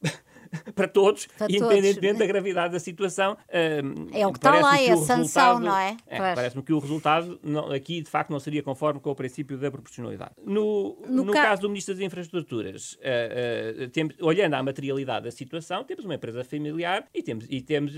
para 0.74 0.88
todos, 0.88 1.26
para 1.26 1.46
independentemente 1.51 2.01
todos. 2.01 2.18
da 2.18 2.26
gravidade 2.26 2.72
da 2.72 2.80
situação. 2.80 3.36
Uh, 3.49 4.09
é 4.12 4.26
o 4.26 4.32
que 4.32 4.38
está 4.38 4.59
lá, 4.59 4.80
é 4.80 4.90
a 4.90 4.96
sanção, 4.96 5.61
não 5.61 5.76
é? 5.76 5.96
é 6.07 6.18
Parece-me 6.18 6.62
que 6.62 6.72
o 6.72 6.78
resultado 6.78 7.38
não, 7.42 7.70
aqui, 7.72 8.03
de 8.03 8.11
facto, 8.11 8.30
não 8.30 8.40
seria 8.40 8.62
conforme 8.62 9.01
com 9.01 9.11
o 9.11 9.14
princípio 9.14 9.59
da 9.59 9.70
proporcionalidade. 9.70 10.32
No, 10.44 10.99
no, 11.09 11.24
no 11.24 11.32
ca... 11.32 11.42
caso 11.42 11.62
do 11.62 11.68
Ministro 11.68 11.94
das 11.94 12.03
Infraestruturas, 12.03 12.94
uh, 12.94 13.84
uh, 13.84 13.88
tem, 13.88 14.09
olhando 14.20 14.55
à 14.55 14.62
materialidade 14.62 15.24
da 15.24 15.30
situação, 15.30 15.84
temos 15.84 16.05
uma 16.05 16.14
empresa 16.14 16.44
familiar 16.44 17.07
e 17.14 17.22
temos, 17.22 17.46
e 17.49 17.61
temos 17.61 17.92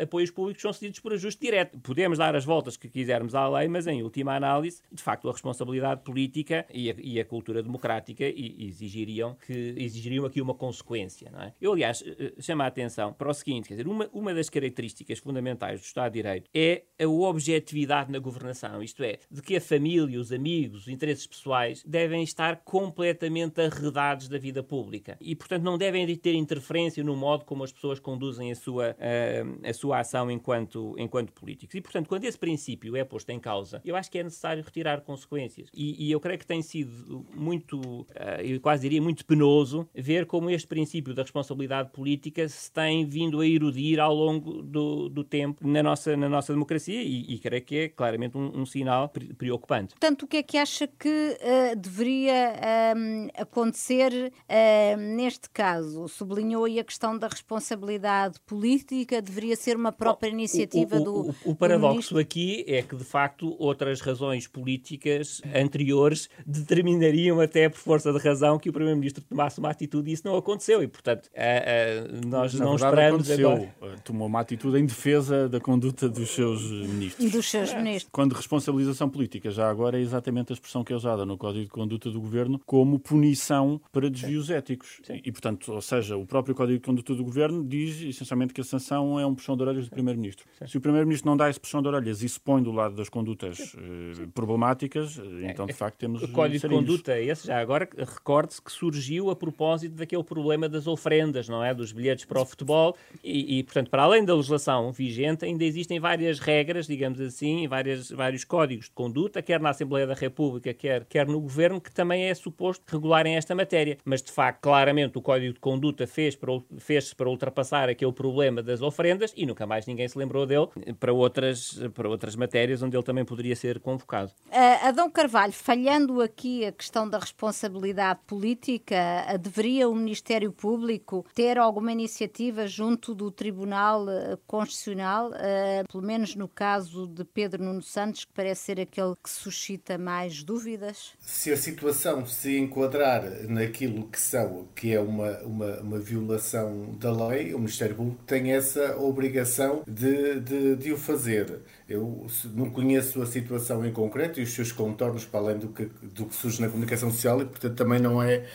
apoios 0.00 0.30
públicos 0.30 0.58
que 0.58 0.62
são 0.62 0.72
cedidos 0.72 1.00
por 1.00 1.12
ajuste 1.12 1.40
direto. 1.40 1.78
Podemos 1.78 2.18
dar 2.18 2.34
as 2.34 2.44
voltas 2.44 2.76
que 2.76 2.88
quisermos 2.88 3.34
à 3.34 3.48
lei, 3.48 3.68
mas 3.68 3.86
em 3.86 4.02
última 4.02 4.34
análise, 4.34 4.82
de 4.92 5.02
facto, 5.02 5.28
a 5.28 5.32
responsabilidade 5.32 6.02
política 6.02 6.66
e 6.72 6.90
a, 6.90 6.94
e 6.98 7.20
a 7.20 7.24
cultura 7.24 7.62
democrática 7.62 8.24
exigiriam, 8.24 9.36
que, 9.46 9.74
exigiriam 9.76 10.24
aqui 10.24 10.40
uma 10.40 10.54
consequência. 10.54 11.30
Não 11.30 11.42
é? 11.42 11.52
Eu 11.60 11.69
eu, 11.70 11.74
aliás, 11.74 12.02
eh, 12.02 12.32
eh, 12.36 12.42
chamo 12.42 12.62
a 12.62 12.66
atenção 12.66 13.12
para 13.12 13.30
o 13.30 13.34
seguinte: 13.34 13.68
quer 13.68 13.74
dizer, 13.74 13.88
uma, 13.88 14.08
uma 14.12 14.34
das 14.34 14.50
características 14.50 15.18
fundamentais 15.18 15.80
do 15.80 15.84
Estado 15.84 16.12
de 16.12 16.22
Direito 16.22 16.50
é 16.52 16.82
a 17.00 17.06
objetividade 17.06 18.10
na 18.10 18.18
governação, 18.18 18.82
isto 18.82 19.02
é, 19.02 19.18
de 19.30 19.40
que 19.40 19.56
a 19.56 19.60
família, 19.60 20.20
os 20.20 20.32
amigos, 20.32 20.82
os 20.82 20.88
interesses 20.88 21.26
pessoais 21.26 21.82
devem 21.86 22.22
estar 22.22 22.56
completamente 22.64 23.60
arredados 23.60 24.28
da 24.28 24.38
vida 24.38 24.62
pública 24.62 25.16
e, 25.20 25.34
portanto, 25.34 25.62
não 25.62 25.78
devem 25.78 26.06
ter 26.16 26.34
interferência 26.34 27.02
no 27.04 27.16
modo 27.16 27.44
como 27.44 27.64
as 27.64 27.72
pessoas 27.72 27.98
conduzem 27.98 28.50
a 28.50 28.54
sua, 28.54 28.90
a, 28.90 28.96
eh, 28.98 29.44
a 29.64 29.72
sua 29.72 30.00
ação 30.00 30.30
enquanto, 30.30 30.94
enquanto 30.98 31.32
políticos. 31.32 31.74
E, 31.74 31.80
portanto, 31.80 32.08
quando 32.08 32.24
esse 32.24 32.38
princípio 32.38 32.96
é 32.96 33.04
posto 33.04 33.30
em 33.30 33.38
causa, 33.38 33.80
eu 33.84 33.96
acho 33.96 34.10
que 34.10 34.18
é 34.18 34.22
necessário 34.22 34.62
retirar 34.62 35.00
consequências. 35.02 35.68
E, 35.72 36.06
e 36.06 36.10
eu 36.10 36.20
creio 36.20 36.38
que 36.38 36.46
tem 36.46 36.62
sido 36.62 37.26
muito, 37.34 38.06
eu 38.42 38.60
quase 38.60 38.82
diria, 38.82 39.00
muito 39.00 39.24
penoso 39.24 39.88
ver 39.94 40.26
como 40.26 40.50
este 40.50 40.66
princípio 40.66 41.14
da 41.14 41.22
responsabilidade 41.22 41.59
responsabilidade 41.60 41.90
política 41.90 42.48
se 42.48 42.72
tem 42.72 43.06
vindo 43.06 43.40
a 43.40 43.46
erudir 43.46 44.00
ao 44.00 44.14
longo 44.14 44.62
do, 44.62 45.08
do 45.08 45.24
tempo 45.24 45.66
na 45.66 45.82
nossa, 45.82 46.16
na 46.16 46.28
nossa 46.28 46.52
democracia 46.52 47.02
e, 47.02 47.34
e 47.34 47.38
creio 47.38 47.62
que 47.62 47.76
é 47.76 47.88
claramente 47.88 48.36
um, 48.36 48.60
um 48.60 48.66
sinal 48.66 49.10
preocupante. 49.36 49.94
Portanto, 49.94 50.22
o 50.22 50.26
que 50.26 50.38
é 50.38 50.42
que 50.42 50.56
acha 50.56 50.86
que 50.86 51.08
uh, 51.08 51.76
deveria 51.76 52.54
um, 52.96 53.28
acontecer 53.36 54.12
uh, 54.12 54.96
neste 54.96 55.50
caso? 55.50 56.08
Sublinhou 56.08 56.64
aí 56.64 56.78
a 56.78 56.84
questão 56.84 57.16
da 57.16 57.28
responsabilidade 57.28 58.40
política, 58.46 59.20
deveria 59.20 59.56
ser 59.56 59.76
uma 59.76 59.92
própria 59.92 60.28
iniciativa 60.28 60.96
o, 60.96 61.00
o, 61.00 61.04
do. 61.04 61.30
O, 61.44 61.50
o 61.50 61.54
paradoxo 61.54 62.14
do 62.14 62.20
aqui 62.20 62.64
é 62.66 62.82
que, 62.82 62.96
de 62.96 63.04
facto, 63.04 63.54
outras 63.58 64.00
razões 64.00 64.46
políticas 64.46 65.40
anteriores 65.54 66.28
determinariam 66.46 67.40
até 67.40 67.68
por 67.68 67.78
força 67.78 68.12
de 68.12 68.18
razão 68.18 68.58
que 68.58 68.68
o 68.68 68.72
Primeiro-Ministro 68.72 69.22
tomasse 69.24 69.58
uma 69.58 69.70
atitude 69.70 70.10
e 70.10 70.12
isso 70.14 70.26
não 70.26 70.36
aconteceu. 70.36 70.82
E, 70.82 70.88
portanto, 70.88 71.28
uh, 71.58 72.26
nós 72.26 72.54
Na 72.54 72.64
não 72.64 72.74
esperamos 72.76 73.30
agora. 73.30 73.74
Eh, 73.82 73.96
tomou 74.04 74.28
uma 74.28 74.40
atitude 74.40 74.78
em 74.78 74.86
defesa 74.86 75.48
da 75.48 75.60
conduta 75.60 76.08
dos 76.08 76.30
seus 76.30 76.62
ministros. 76.70 77.32
Dos 77.32 77.50
seus 77.50 77.74
ministros. 77.74 78.10
Quando 78.12 78.32
responsabilização 78.32 79.08
política, 79.08 79.50
já 79.50 79.68
agora 79.68 79.98
é 79.98 80.00
exatamente 80.00 80.52
a 80.52 80.54
expressão 80.54 80.84
que 80.84 80.92
é 80.92 80.96
usada 80.96 81.24
no 81.24 81.36
Código 81.36 81.64
de 81.64 81.70
Conduta 81.70 82.10
do 82.10 82.20
Governo 82.20 82.60
como 82.66 82.98
punição 82.98 83.80
para 83.92 84.08
desvios 84.08 84.46
Sim. 84.46 84.54
éticos. 84.54 85.00
Sim. 85.02 85.20
E, 85.24 85.32
portanto, 85.32 85.72
ou 85.72 85.80
seja, 85.80 86.16
o 86.16 86.26
próprio 86.26 86.54
Código 86.54 86.78
de 86.78 86.84
Conduta 86.84 87.14
do 87.14 87.24
Governo 87.24 87.64
diz 87.64 88.00
essencialmente 88.02 88.52
que 88.52 88.60
a 88.60 88.64
sanção 88.64 89.18
é 89.18 89.26
um 89.26 89.34
puxão 89.34 89.56
de 89.56 89.62
orelhas 89.62 89.84
do 89.86 89.90
Primeiro-Ministro. 89.90 90.46
Se 90.66 90.76
o 90.76 90.80
Primeiro-Ministro 90.80 91.28
não 91.28 91.36
dá 91.36 91.48
esse 91.48 91.60
puxão 91.60 91.82
de 91.82 91.88
orelhas 91.88 92.22
e 92.22 92.28
se 92.28 92.38
põe 92.38 92.62
do 92.62 92.72
lado 92.72 92.94
das 92.94 93.08
condutas 93.08 93.74
uh, 93.74 94.28
problemáticas, 94.34 95.20
então, 95.42 95.66
de 95.66 95.72
facto, 95.72 95.98
temos. 95.98 96.22
O 96.22 96.28
Código 96.28 96.60
de 96.60 96.68
Conduta 96.68 97.12
é 97.12 97.24
esse, 97.24 97.46
já 97.46 97.58
agora, 97.60 97.88
recorde-se 97.96 98.60
que 98.60 98.70
surgiu 98.70 99.30
a 99.30 99.36
propósito 99.36 99.94
daquele 99.94 100.24
problema 100.24 100.68
das 100.68 100.86
ofrendas 100.86 101.39
não 101.48 101.64
é? 101.64 101.74
Dos 101.74 101.92
bilhetes 101.92 102.24
para 102.24 102.40
o 102.40 102.44
futebol 102.44 102.96
e, 103.22 103.58
e, 103.58 103.62
portanto, 103.62 103.90
para 103.90 104.02
além 104.02 104.24
da 104.24 104.34
legislação 104.34 104.92
vigente, 104.92 105.44
ainda 105.44 105.64
existem 105.64 105.98
várias 105.98 106.38
regras, 106.38 106.86
digamos 106.86 107.20
assim, 107.20 107.66
várias, 107.68 108.10
vários 108.10 108.44
códigos 108.44 108.86
de 108.86 108.92
conduta, 108.92 109.42
quer 109.42 109.60
na 109.60 109.70
Assembleia 109.70 110.06
da 110.06 110.14
República, 110.14 110.72
quer, 110.72 111.04
quer 111.04 111.26
no 111.26 111.40
Governo, 111.40 111.80
que 111.80 111.92
também 111.92 112.24
é 112.24 112.34
suposto 112.34 112.84
regularem 112.86 113.36
esta 113.36 113.54
matéria. 113.54 113.98
Mas, 114.04 114.22
de 114.22 114.32
facto, 114.32 114.60
claramente 114.60 115.18
o 115.18 115.22
Código 115.22 115.54
de 115.54 115.60
Conduta 115.60 116.06
fez 116.06 116.36
para, 116.36 116.52
fez 116.78 117.14
para 117.14 117.28
ultrapassar 117.28 117.88
aquele 117.88 118.12
problema 118.12 118.62
das 118.62 118.82
ofrendas 118.82 119.32
e 119.36 119.46
nunca 119.46 119.66
mais 119.66 119.86
ninguém 119.86 120.08
se 120.08 120.18
lembrou 120.18 120.46
dele 120.46 120.68
para 120.98 121.12
outras, 121.12 121.80
para 121.94 122.08
outras 122.08 122.36
matérias 122.36 122.82
onde 122.82 122.96
ele 122.96 123.04
também 123.04 123.24
poderia 123.24 123.56
ser 123.56 123.80
convocado. 123.80 124.32
Uh, 124.48 124.88
Adão 124.88 125.10
Carvalho, 125.10 125.52
falhando 125.52 126.20
aqui 126.20 126.64
a 126.64 126.72
questão 126.72 127.08
da 127.08 127.18
responsabilidade 127.18 128.20
política, 128.26 128.96
deveria 129.40 129.88
o 129.88 129.94
Ministério 129.94 130.52
Público 130.52 131.24
ter 131.34 131.58
alguma 131.58 131.92
iniciativa 131.92 132.66
junto 132.66 133.14
do 133.14 133.30
Tribunal 133.30 134.08
eh, 134.08 134.38
Constitucional, 134.46 135.30
uh, 135.30 135.90
pelo 135.90 136.02
menos 136.04 136.34
no 136.34 136.48
caso 136.48 137.06
de 137.06 137.24
Pedro 137.24 137.62
Nuno 137.62 137.82
Santos, 137.82 138.24
que 138.24 138.32
parece 138.32 138.62
ser 138.62 138.80
aquele 138.80 139.14
que 139.22 139.30
suscita 139.30 139.96
mais 139.96 140.42
dúvidas? 140.42 141.12
Se 141.20 141.52
a 141.52 141.56
situação 141.56 142.26
se 142.26 142.58
enquadrar 142.58 143.22
naquilo 143.48 144.06
que 144.08 144.20
são, 144.20 144.68
que 144.74 144.92
é 144.92 145.00
uma, 145.00 145.38
uma, 145.40 145.80
uma 145.80 145.98
violação 145.98 146.94
da 146.98 147.12
lei, 147.12 147.54
o 147.54 147.58
Ministério 147.58 147.96
Público 147.96 148.22
tem 148.24 148.52
essa 148.52 148.96
obrigação 148.96 149.82
de, 149.86 150.40
de, 150.40 150.76
de 150.76 150.92
o 150.92 150.96
fazer. 150.96 151.60
Eu 151.90 152.24
não 152.54 152.70
conheço 152.70 153.20
a 153.20 153.26
situação 153.26 153.84
em 153.84 153.92
concreto 153.92 154.38
e 154.38 154.44
os 154.44 154.52
seus 154.52 154.70
contornos 154.70 155.24
para 155.24 155.40
além 155.40 155.58
do 155.58 155.68
que, 155.68 155.90
do 156.00 156.26
que 156.26 156.36
surge 156.36 156.60
na 156.60 156.68
comunicação 156.68 157.10
social 157.10 157.42
e, 157.42 157.44
portanto, 157.44 157.74
também 157.74 157.98
não 157.98 158.22
é 158.22 158.46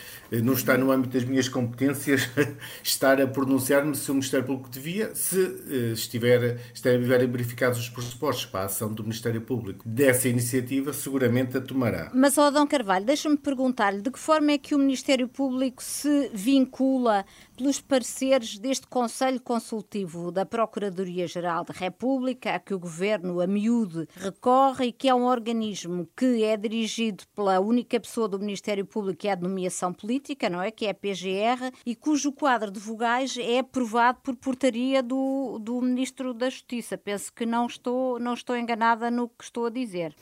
não 0.42 0.54
está 0.54 0.78
no 0.78 0.90
âmbito 0.90 1.12
das 1.18 1.28
minhas 1.28 1.46
competências 1.46 2.30
estar 2.82 3.20
a 3.20 3.26
pronunciar-me 3.26 3.94
se 3.94 4.10
o 4.10 4.14
Ministério 4.14 4.46
Público 4.46 4.70
devia, 4.70 5.14
se 5.14 5.38
uh, 5.38 5.92
estiver, 5.92 6.58
estiverem 6.72 7.30
verificados 7.30 7.78
os 7.78 7.90
pressupostos 7.90 8.46
para 8.46 8.60
a 8.60 8.64
ação 8.64 8.90
do 8.90 9.02
Ministério 9.02 9.42
Público 9.42 9.86
dessa 9.86 10.28
iniciativa, 10.28 10.94
seguramente 10.94 11.58
a 11.58 11.60
tomará. 11.60 12.10
Mas, 12.14 12.38
Adão 12.38 12.66
Carvalho, 12.66 13.04
deixa-me 13.04 13.36
perguntar-lhe 13.36 14.00
de 14.00 14.10
que 14.10 14.18
forma 14.18 14.52
é 14.52 14.58
que 14.58 14.74
o 14.74 14.78
Ministério 14.78 15.28
Público 15.28 15.82
se 15.82 16.30
vincula 16.32 17.26
pelos 17.56 17.80
pareceres 17.80 18.58
deste 18.58 18.86
Conselho 18.86 19.40
Consultivo 19.40 20.30
da 20.30 20.44
Procuradoria-Geral 20.44 21.64
da 21.64 21.72
República, 21.72 22.54
a 22.54 22.58
que 22.58 22.74
o 22.74 22.78
Governo, 22.78 23.40
a 23.40 23.46
miúde, 23.46 24.06
recorre 24.14 24.86
e 24.86 24.92
que 24.92 25.08
é 25.08 25.14
um 25.14 25.24
organismo 25.24 26.06
que 26.14 26.44
é 26.44 26.56
dirigido 26.56 27.24
pela 27.34 27.58
única 27.58 27.98
pessoa 27.98 28.28
do 28.28 28.38
Ministério 28.38 28.84
Público 28.84 29.20
que 29.20 29.28
é 29.28 29.32
a 29.32 29.36
nomeação 29.36 29.92
política, 29.92 30.50
não 30.50 30.60
é? 30.60 30.70
Que 30.70 30.86
é 30.86 30.90
a 30.90 30.94
PGR, 30.94 31.72
e 31.86 31.94
cujo 31.94 32.30
quadro 32.30 32.70
de 32.70 32.78
vogais 32.78 33.36
é 33.38 33.60
aprovado 33.60 34.18
por 34.22 34.36
portaria 34.36 35.02
do, 35.02 35.58
do 35.58 35.80
Ministro 35.80 36.34
da 36.34 36.50
Justiça. 36.50 36.98
Penso 36.98 37.32
que 37.32 37.46
não 37.46 37.66
estou, 37.66 38.18
não 38.18 38.34
estou 38.34 38.56
enganada 38.56 39.10
no 39.10 39.28
que 39.28 39.44
estou 39.44 39.66
a 39.66 39.70
dizer. 39.70 40.14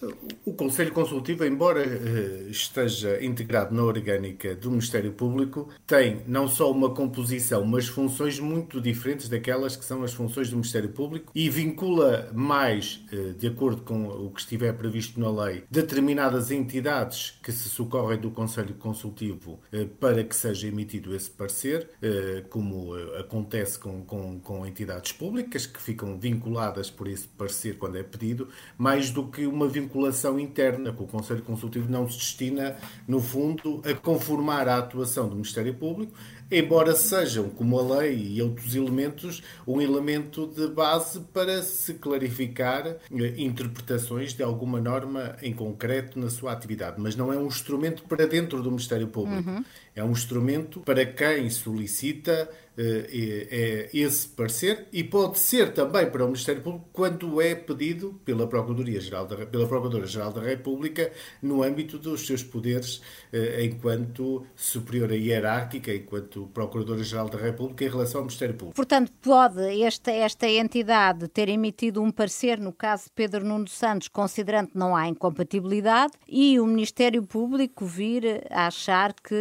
O 0.44 0.52
Conselho 0.52 0.92
Consultivo, 0.92 1.44
embora 1.44 1.82
eh, 1.82 2.46
esteja 2.50 3.22
integrado 3.24 3.74
na 3.74 3.82
orgânica 3.82 4.54
do 4.54 4.70
Ministério 4.70 5.12
Público, 5.12 5.68
tem 5.86 6.22
não 6.28 6.46
só 6.46 6.70
uma 6.70 6.90
composição 6.90 7.23
posição, 7.24 7.64
mas 7.64 7.88
funções 7.88 8.38
muito 8.38 8.82
diferentes 8.82 9.30
daquelas 9.30 9.76
que 9.76 9.84
são 9.84 10.02
as 10.02 10.12
funções 10.12 10.50
do 10.50 10.56
Ministério 10.56 10.90
Público 10.90 11.32
e 11.34 11.48
vincula 11.48 12.30
mais, 12.34 13.02
eh, 13.10 13.32
de 13.38 13.46
acordo 13.46 13.80
com 13.80 14.06
o 14.08 14.30
que 14.30 14.40
estiver 14.40 14.74
previsto 14.74 15.18
na 15.18 15.30
lei, 15.30 15.64
determinadas 15.70 16.50
entidades 16.50 17.38
que 17.42 17.50
se 17.50 17.70
socorrem 17.70 18.18
do 18.18 18.30
Conselho 18.30 18.74
Consultivo 18.74 19.58
eh, 19.72 19.86
para 19.98 20.22
que 20.22 20.36
seja 20.36 20.68
emitido 20.68 21.16
esse 21.16 21.30
parecer, 21.30 21.88
eh, 22.02 22.44
como 22.50 22.94
acontece 23.18 23.78
com, 23.78 24.02
com, 24.02 24.38
com 24.38 24.66
entidades 24.66 25.12
públicas 25.12 25.64
que 25.64 25.80
ficam 25.80 26.18
vinculadas 26.18 26.90
por 26.90 27.08
esse 27.08 27.26
parecer 27.26 27.78
quando 27.78 27.96
é 27.96 28.02
pedido, 28.02 28.48
mais 28.76 29.10
do 29.10 29.28
que 29.28 29.46
uma 29.46 29.66
vinculação 29.66 30.38
interna, 30.38 30.92
que 30.92 31.02
o 31.02 31.06
Conselho 31.06 31.42
Consultivo 31.42 31.90
não 31.90 32.06
se 32.06 32.18
destina, 32.18 32.76
no 33.08 33.18
fundo, 33.18 33.80
a 33.82 33.94
conformar 33.94 34.68
a 34.68 34.76
atuação 34.76 35.26
do 35.26 35.36
Ministério 35.36 35.72
Público, 35.72 36.12
embora 36.58 36.94
sejam, 36.94 37.48
como 37.48 37.78
a 37.78 37.98
lei 37.98 38.34
e 38.34 38.42
outros 38.42 38.74
elementos, 38.74 39.42
um 39.66 39.80
elemento 39.80 40.46
de 40.46 40.68
base 40.68 41.20
para 41.32 41.62
se 41.62 41.94
clarificar 41.94 42.86
eh, 42.86 43.34
interpretações 43.36 44.32
de 44.32 44.42
alguma 44.42 44.80
norma 44.80 45.36
em 45.42 45.52
concreto 45.52 46.18
na 46.18 46.30
sua 46.30 46.52
atividade. 46.52 47.00
Mas 47.00 47.16
não 47.16 47.32
é 47.32 47.36
um 47.36 47.46
instrumento 47.46 48.02
para 48.04 48.26
dentro 48.26 48.62
do 48.62 48.70
Ministério 48.70 49.08
Público. 49.08 49.48
Uhum. 49.48 49.64
É 49.94 50.02
um 50.02 50.10
instrumento 50.10 50.80
para 50.80 51.06
quem 51.06 51.48
solicita 51.50 52.48
eh, 52.76 53.88
é 53.92 53.96
esse 53.96 54.26
parecer 54.26 54.88
e 54.92 55.04
pode 55.04 55.38
ser 55.38 55.72
também 55.72 56.10
para 56.10 56.24
o 56.24 56.26
Ministério 56.26 56.60
Público 56.60 56.88
quando 56.92 57.40
é 57.40 57.54
pedido 57.54 58.20
pela 58.24 58.48
Procuradoria-Geral 58.48 59.26
da, 59.26 59.46
pela 59.46 59.68
Procuradora-Geral 59.68 60.32
da 60.32 60.40
República 60.40 61.12
no 61.40 61.62
âmbito 61.62 61.98
dos 61.98 62.26
seus 62.26 62.42
poderes 62.42 63.00
eh, 63.32 63.64
enquanto 63.64 64.44
superiora 64.56 65.14
hierárquica, 65.14 65.94
enquanto 65.94 66.48
Procuradora-Geral 66.52 67.28
da 67.28 67.38
República 67.38 67.84
em 67.84 67.88
relação 67.88 68.20
ao 68.20 68.24
Ministério 68.24 68.56
Público. 68.56 68.74
Portanto, 68.74 69.12
pode 69.22 69.82
esta, 69.82 70.10
esta 70.10 70.48
entidade 70.48 71.28
ter 71.28 71.48
emitido 71.48 72.02
um 72.02 72.10
parecer, 72.10 72.58
no 72.58 72.72
caso 72.72 73.04
de 73.04 73.10
Pedro 73.14 73.44
Nuno 73.44 73.68
Santos, 73.68 74.08
considerando 74.08 74.70
que 74.70 74.78
não 74.78 74.96
há 74.96 75.06
incompatibilidade, 75.06 76.12
e 76.26 76.58
o 76.58 76.66
Ministério 76.66 77.22
Público 77.22 77.86
vir 77.86 78.44
a 78.50 78.66
achar 78.66 79.12
que, 79.12 79.34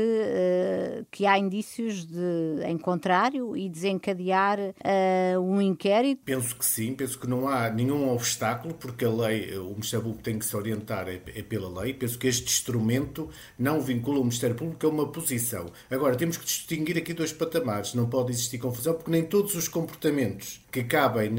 uh, 0.43 1.05
que 1.11 1.25
há 1.25 1.37
indícios 1.37 2.05
de 2.05 2.67
encontrar 2.67 3.31
e 3.33 3.69
desencadear 3.69 4.59
uh, 4.59 5.39
um 5.39 5.61
inquérito? 5.61 6.21
Penso 6.25 6.55
que 6.55 6.65
sim, 6.65 6.93
penso 6.93 7.19
que 7.19 7.27
não 7.27 7.47
há 7.47 7.69
nenhum 7.69 8.11
obstáculo, 8.11 8.73
porque 8.73 9.05
a 9.05 9.09
lei, 9.09 9.57
o 9.57 9.69
Ministério 9.69 10.05
Público 10.05 10.23
tem 10.23 10.39
que 10.39 10.45
se 10.45 10.55
orientar 10.55 11.07
é, 11.07 11.21
é 11.35 11.41
pela 11.41 11.81
lei. 11.81 11.93
Penso 11.93 12.17
que 12.17 12.27
este 12.27 12.45
instrumento 12.45 13.29
não 13.57 13.81
vincula 13.81 14.19
o 14.19 14.23
Ministério 14.23 14.55
Público 14.55 14.85
a 14.85 14.89
uma 14.89 15.07
posição. 15.07 15.67
Agora, 15.89 16.15
temos 16.15 16.37
que 16.37 16.45
distinguir 16.45 16.97
aqui 16.97 17.13
dois 17.13 17.33
patamares. 17.33 17.93
Não 17.93 18.07
pode 18.07 18.31
existir 18.31 18.57
confusão, 18.57 18.93
porque 18.93 19.11
nem 19.11 19.23
todos 19.23 19.55
os 19.55 19.67
comportamentos 19.67 20.61
que 20.71 20.83
cabem 20.83 21.29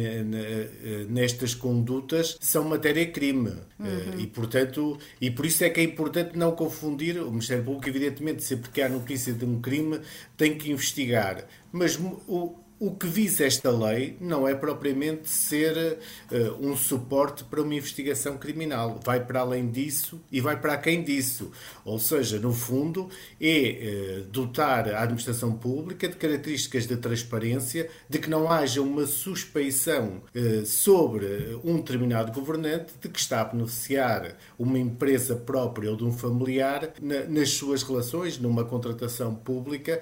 nestas 1.08 1.54
condutas 1.54 2.38
são 2.40 2.64
matéria-crime. 2.64 3.50
Uhum. 3.78 4.20
E, 4.20 4.26
portanto, 4.28 4.96
e 5.20 5.30
por 5.30 5.44
isso 5.44 5.64
é 5.64 5.70
que 5.70 5.80
é 5.80 5.82
importante 5.82 6.38
não 6.38 6.52
confundir. 6.52 7.20
O 7.20 7.30
Ministério 7.30 7.64
Público, 7.64 7.88
evidentemente, 7.88 8.44
sempre 8.44 8.70
que 8.70 8.80
há 8.80 8.88
notícia 8.94 9.32
de 9.32 9.44
um 9.44 9.60
crime, 9.60 10.00
tem 10.36 10.56
que 10.56 10.70
investigar. 10.70 11.44
Mas 11.72 11.98
o, 11.98 12.54
o 12.78 12.90
que 12.90 13.06
visa 13.06 13.44
esta 13.44 13.70
lei 13.70 14.16
não 14.20 14.48
é 14.48 14.54
propriamente 14.54 15.28
ser 15.28 15.98
uh, 16.30 16.36
um 16.60 16.76
suporte 16.76 17.44
para 17.44 17.62
uma 17.62 17.74
investigação 17.74 18.36
criminal. 18.36 19.00
Vai 19.04 19.24
para 19.24 19.40
além 19.40 19.70
disso 19.70 20.20
e 20.30 20.40
vai 20.40 20.60
para 20.60 20.76
quem 20.76 21.02
disso. 21.02 21.52
Ou 21.84 21.98
seja, 21.98 22.38
no 22.38 22.52
fundo, 22.52 23.08
é 23.40 24.20
uh, 24.20 24.24
dotar 24.24 24.88
a 24.88 25.02
administração 25.02 25.52
pública 25.52 26.08
de 26.08 26.16
características 26.16 26.86
de 26.86 26.96
transparência, 26.96 27.88
de 28.08 28.18
que 28.18 28.28
não 28.28 28.50
haja 28.50 28.82
uma 28.82 29.06
suspeição 29.06 30.22
uh, 30.34 30.66
sobre 30.66 31.58
um 31.62 31.76
determinado 31.76 32.32
governante 32.32 32.92
de 33.00 33.08
que 33.08 33.20
está 33.20 33.40
a 33.40 33.44
beneficiar 33.44 34.36
uma 34.58 34.78
empresa 34.78 35.36
própria 35.36 35.90
ou 35.90 35.96
de 35.96 36.04
um 36.04 36.12
familiar 36.12 36.92
na, 37.00 37.24
nas 37.24 37.50
suas 37.50 37.84
relações, 37.84 38.36
numa 38.36 38.64
contratação 38.64 39.34
pública 39.34 40.00